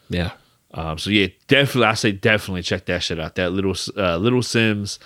Yeah. 0.10 0.32
Um, 0.72 0.98
so 0.98 1.10
yeah, 1.10 1.28
definitely, 1.48 1.86
I 1.86 1.94
say 1.94 2.12
definitely 2.12 2.64
check 2.64 2.86
that 2.86 3.02
shit 3.02 3.20
out. 3.20 3.36
That 3.36 3.52
little 3.52 3.76
uh, 3.98 4.18
little 4.18 4.42
Simz 4.42 5.00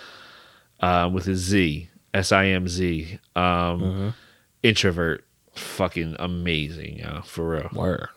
uh, 0.84 1.10
with 1.10 1.28
a 1.28 1.36
Z, 1.36 1.90
S 2.14 2.32
I 2.32 2.48
M 2.48 2.68
Z, 2.68 3.20
um, 3.36 4.14
introvert, 4.62 5.26
fucking 5.56 6.16
amazing, 6.20 7.00
yo, 7.00 7.22
for 7.24 7.50
real. 7.50 7.70
Word. 7.74 8.10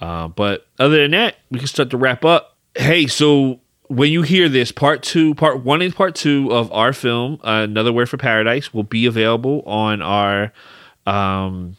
Uh, 0.00 0.28
but 0.28 0.66
other 0.78 1.02
than 1.02 1.10
that, 1.10 1.36
we 1.50 1.58
can 1.58 1.66
start 1.66 1.90
to 1.90 1.96
wrap 1.96 2.24
up. 2.24 2.56
Hey, 2.76 3.08
so 3.08 3.60
when 3.88 4.12
you 4.12 4.22
hear 4.22 4.48
this, 4.48 4.70
part 4.70 5.02
two, 5.02 5.34
part 5.34 5.64
one 5.64 5.82
and 5.82 5.94
part 5.94 6.14
two 6.14 6.52
of 6.52 6.70
our 6.72 6.92
film, 6.92 7.40
uh, 7.42 7.66
Another 7.68 7.92
Word 7.92 8.08
for 8.08 8.16
Paradise, 8.16 8.72
will 8.72 8.84
be 8.84 9.06
available 9.06 9.62
on 9.66 10.00
our 10.00 10.52
um, 11.06 11.76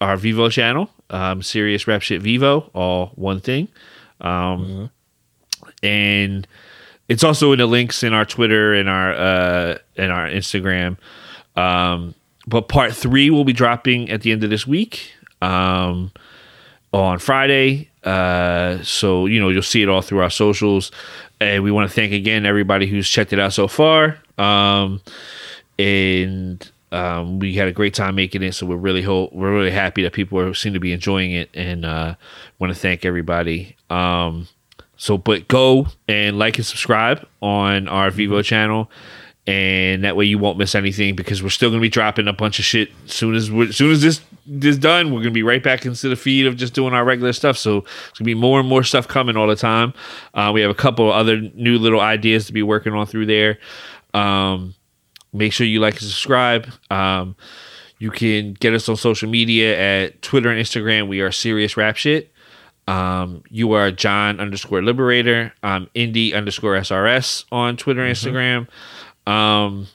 our 0.00 0.16
Vivo 0.16 0.48
channel, 0.48 0.90
um, 1.10 1.42
Serious 1.42 1.86
Rap 1.86 2.02
Shit 2.02 2.22
Vivo, 2.22 2.70
all 2.74 3.12
one 3.14 3.40
thing. 3.40 3.68
Um, 4.20 4.90
And 5.82 6.46
it's 7.08 7.24
also 7.24 7.52
in 7.52 7.58
the 7.58 7.66
links 7.66 8.02
in 8.02 8.12
our 8.12 8.24
Twitter 8.24 8.74
and 8.74 8.88
our 8.88 9.12
uh, 9.12 9.78
and 9.96 10.12
our 10.12 10.28
Instagram. 10.28 10.96
Um, 11.56 12.14
but 12.46 12.68
part 12.68 12.94
three 12.94 13.30
will 13.30 13.44
be 13.44 13.52
dropping 13.52 14.10
at 14.10 14.22
the 14.22 14.32
end 14.32 14.44
of 14.44 14.50
this 14.50 14.66
week. 14.66 15.12
Um, 15.42 16.12
on 16.92 17.18
Friday. 17.18 17.90
Uh, 18.04 18.82
so 18.82 19.26
you 19.26 19.40
know 19.40 19.48
you'll 19.48 19.62
see 19.62 19.82
it 19.82 19.88
all 19.88 20.02
through 20.02 20.20
our 20.20 20.30
socials, 20.30 20.90
and 21.40 21.62
we 21.62 21.70
want 21.70 21.88
to 21.88 21.94
thank 21.94 22.12
again 22.12 22.46
everybody 22.46 22.86
who's 22.86 23.08
checked 23.08 23.32
it 23.32 23.38
out 23.38 23.52
so 23.52 23.68
far. 23.68 24.18
Um, 24.38 25.00
and 25.78 26.70
um, 26.92 27.38
we 27.38 27.54
had 27.54 27.68
a 27.68 27.72
great 27.72 27.94
time 27.94 28.14
making 28.14 28.42
it, 28.42 28.54
so 28.54 28.66
we're 28.66 28.76
really 28.76 29.06
we're 29.06 29.52
really 29.52 29.70
happy 29.70 30.02
that 30.04 30.12
people 30.12 30.38
are, 30.38 30.54
seem 30.54 30.72
to 30.74 30.80
be 30.80 30.92
enjoying 30.92 31.32
it, 31.32 31.50
and 31.54 31.84
uh, 31.84 32.14
want 32.58 32.72
to 32.72 32.78
thank 32.78 33.04
everybody. 33.04 33.76
Um, 33.90 34.48
so, 34.96 35.18
but 35.18 35.48
go 35.48 35.88
and 36.08 36.38
like 36.38 36.56
and 36.56 36.66
subscribe 36.66 37.26
on 37.40 37.88
our 37.88 38.10
Vivo 38.10 38.42
channel, 38.42 38.90
and 39.46 40.02
that 40.04 40.16
way 40.16 40.24
you 40.24 40.38
won't 40.38 40.58
miss 40.58 40.74
anything 40.74 41.14
because 41.14 41.42
we're 41.42 41.50
still 41.50 41.70
gonna 41.70 41.82
be 41.82 41.88
dropping 41.88 42.28
a 42.28 42.32
bunch 42.32 42.58
of 42.58 42.64
shit 42.64 42.90
soon 43.06 43.34
as 43.34 43.50
we 43.50 43.70
soon 43.72 43.92
as 43.92 44.02
this 44.02 44.20
this 44.46 44.76
done. 44.76 45.12
We're 45.12 45.20
gonna 45.20 45.30
be 45.32 45.42
right 45.42 45.62
back 45.62 45.84
into 45.84 46.08
the 46.08 46.16
feed 46.16 46.46
of 46.46 46.56
just 46.56 46.72
doing 46.72 46.94
our 46.94 47.04
regular 47.04 47.32
stuff. 47.32 47.58
So 47.58 47.78
it's 47.78 48.18
gonna 48.18 48.26
be 48.26 48.34
more 48.34 48.58
and 48.58 48.68
more 48.68 48.82
stuff 48.82 49.06
coming 49.06 49.36
all 49.36 49.46
the 49.46 49.56
time. 49.56 49.92
Uh, 50.34 50.50
we 50.54 50.62
have 50.62 50.70
a 50.70 50.74
couple 50.74 51.12
other 51.12 51.40
new 51.40 51.78
little 51.78 52.00
ideas 52.00 52.46
to 52.46 52.52
be 52.52 52.62
working 52.62 52.94
on 52.94 53.06
through 53.06 53.26
there. 53.26 53.58
Um, 54.14 54.74
make 55.32 55.52
sure 55.52 55.66
you 55.66 55.80
like 55.80 55.94
and 55.94 56.02
subscribe. 56.02 56.68
Um, 56.90 57.36
you 57.98 58.10
can 58.10 58.54
get 58.54 58.74
us 58.74 58.88
on 58.88 58.96
social 58.96 59.28
media 59.28 59.78
at 59.78 60.22
Twitter 60.22 60.50
and 60.50 60.60
Instagram. 60.60 61.08
We 61.08 61.20
are 61.20 61.32
serious 61.32 61.76
rap 61.76 61.96
shit. 61.96 62.32
Um, 62.88 63.42
you 63.50 63.72
are 63.72 63.90
John 63.90 64.38
underscore 64.40 64.82
liberator. 64.82 65.52
Um, 65.62 65.88
indie 65.94 66.34
underscore 66.34 66.74
SRS 66.76 67.44
on 67.50 67.76
Twitter 67.76 68.04
and 68.04 68.14
Instagram. 68.14 68.68
Um, 69.26 69.88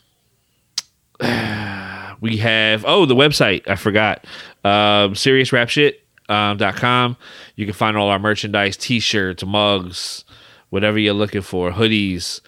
we 2.22 2.38
have 2.38 2.84
oh 2.86 3.06
the 3.06 3.16
website 3.16 3.68
I 3.70 3.76
forgot. 3.76 4.26
Um, 4.64 5.16
serious 5.16 5.54
rap 5.54 5.70
shit 5.70 6.04
um, 6.30 6.58
dot 6.58 6.76
com. 6.76 7.18
You 7.56 7.66
can 7.66 7.74
find 7.74 7.96
all 7.98 8.10
our 8.10 8.20
merchandise, 8.20 8.78
t-shirts, 8.78 9.46
mugs, 9.46 10.26
whatever 10.70 11.00
you're 11.00 11.14
looking 11.14 11.42
for, 11.42 11.72
hoodies, 11.72 12.42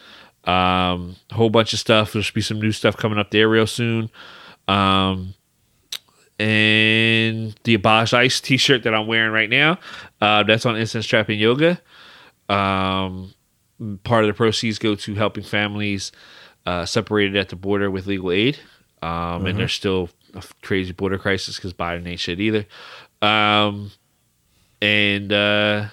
um, 0.45 1.15
a 1.29 1.35
whole 1.35 1.49
bunch 1.49 1.73
of 1.73 1.79
stuff. 1.79 2.13
There 2.13 2.21
should 2.21 2.33
be 2.35 2.41
some 2.41 2.59
new 2.59 2.71
stuff 2.71 2.97
coming 2.97 3.19
up 3.19 3.31
there 3.31 3.47
real 3.47 3.67
soon. 3.67 4.09
Um, 4.67 5.35
and 6.39 7.55
the 7.63 7.75
Abolish 7.75 8.13
ICE 8.13 8.41
t-shirt 8.41 8.83
that 8.83 8.93
I'm 8.93 9.07
wearing 9.07 9.31
right 9.31 9.49
now. 9.49 9.79
Uh, 10.21 10.43
that's 10.43 10.65
on 10.65 10.77
Instant 10.77 11.03
Strapping 11.03 11.39
Yoga. 11.39 11.79
Um, 12.49 13.33
part 14.03 14.23
of 14.23 14.27
the 14.27 14.33
proceeds 14.33 14.79
go 14.79 14.95
to 14.95 15.15
helping 15.15 15.43
families 15.43 16.11
uh, 16.65 16.85
separated 16.85 17.35
at 17.35 17.49
the 17.49 17.55
border 17.55 17.89
with 17.91 18.07
legal 18.07 18.31
aid. 18.31 18.57
Um, 19.01 19.45
And 19.45 19.59
there's 19.59 19.73
still 19.73 20.09
a 20.33 20.43
crazy 20.61 20.93
border 20.93 21.17
crisis 21.17 21.57
because 21.57 21.73
Biden 21.73 22.07
ain't 22.07 22.19
shit 22.19 22.39
either. 22.39 22.65
Um, 23.21 23.91
and 24.81 25.31
uh, 25.31 25.87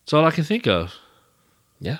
that's 0.00 0.12
all 0.12 0.24
I 0.24 0.30
can 0.30 0.44
think 0.44 0.66
of. 0.66 0.94
Yeah. 1.80 1.98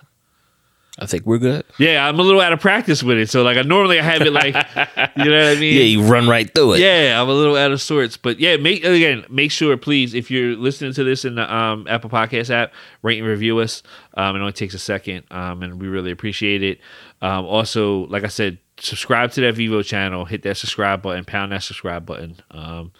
I 0.97 1.07
think 1.07 1.27
we're 1.27 1.39
good. 1.39 1.65
Yeah, 1.77 2.07
I'm 2.07 2.21
a 2.21 2.23
little 2.23 2.41
out 2.41 2.53
of 2.53 2.61
practice 2.61 3.03
with 3.03 3.19
it. 3.19 3.29
So 3.29 3.43
like, 3.43 3.57
I 3.57 3.63
normally 3.63 3.99
I 3.99 4.03
have 4.03 4.23
it 4.23 4.33
like, 4.33 4.55
you 5.17 5.25
know 5.25 5.39
what 5.39 5.57
I 5.57 5.61
mean? 5.61 5.77
Yeah, 5.77 5.83
you 5.83 6.03
run 6.05 6.29
right 6.29 6.53
through 6.55 6.75
it. 6.75 6.81
Yeah, 6.81 7.21
I'm 7.21 7.29
a 7.29 7.33
little 7.33 7.57
out 7.57 7.73
of 7.73 7.83
sorts, 7.83 8.17
but 8.17 8.39
yeah, 8.39 8.57
make 8.57 8.85
again, 8.85 9.25
make 9.29 9.51
sure 9.51 9.77
please 9.77 10.15
if 10.15 10.31
you're 10.31 10.57
listening 10.57 10.93
to 10.93 11.03
this 11.03 11.25
in 11.25 11.35
the 11.35 11.53
um, 11.53 11.87
Apple 11.89 12.11
Podcast 12.11 12.51
app, 12.51 12.73
rate 13.03 13.19
and 13.19 13.27
review 13.27 13.59
us. 13.59 13.83
Um, 14.17 14.37
it 14.37 14.39
only 14.39 14.53
takes 14.53 14.75
a 14.75 14.79
second, 14.79 15.25
um, 15.33 15.65
and 15.65 15.81
we 15.81 15.89
really 15.89 16.13
appreciate 16.13 16.63
it. 16.63 16.79
Um, 17.21 17.45
also, 17.45 18.07
like 18.07 18.23
I 18.23 18.29
said, 18.29 18.59
subscribe 18.79 19.33
to 19.33 19.41
that 19.41 19.55
Vivo 19.55 19.83
channel, 19.83 20.25
hit 20.25 20.43
that 20.43 20.57
subscribe 20.57 21.03
button, 21.03 21.25
pound 21.25 21.51
that 21.51 21.65
subscribe 21.65 22.07
button. 22.07 22.37
Um, 22.53 22.93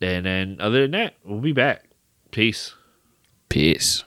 and 0.00 0.26
then 0.26 0.56
other 0.58 0.82
than 0.82 0.90
that, 0.92 1.14
we'll 1.24 1.40
be 1.40 1.52
back. 1.52 1.84
Peace. 2.32 2.74
Peace. 3.48 4.02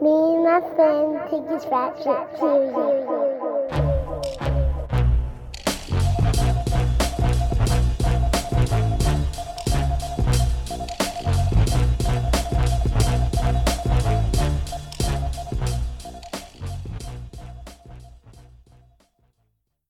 Me 0.00 0.10
and 0.10 0.44
my 0.44 0.60
friend 0.76 1.18
take 1.28 1.48
this 1.48 1.66
rap 1.72 1.96
shit 1.96 2.38
seriously. 2.38 4.67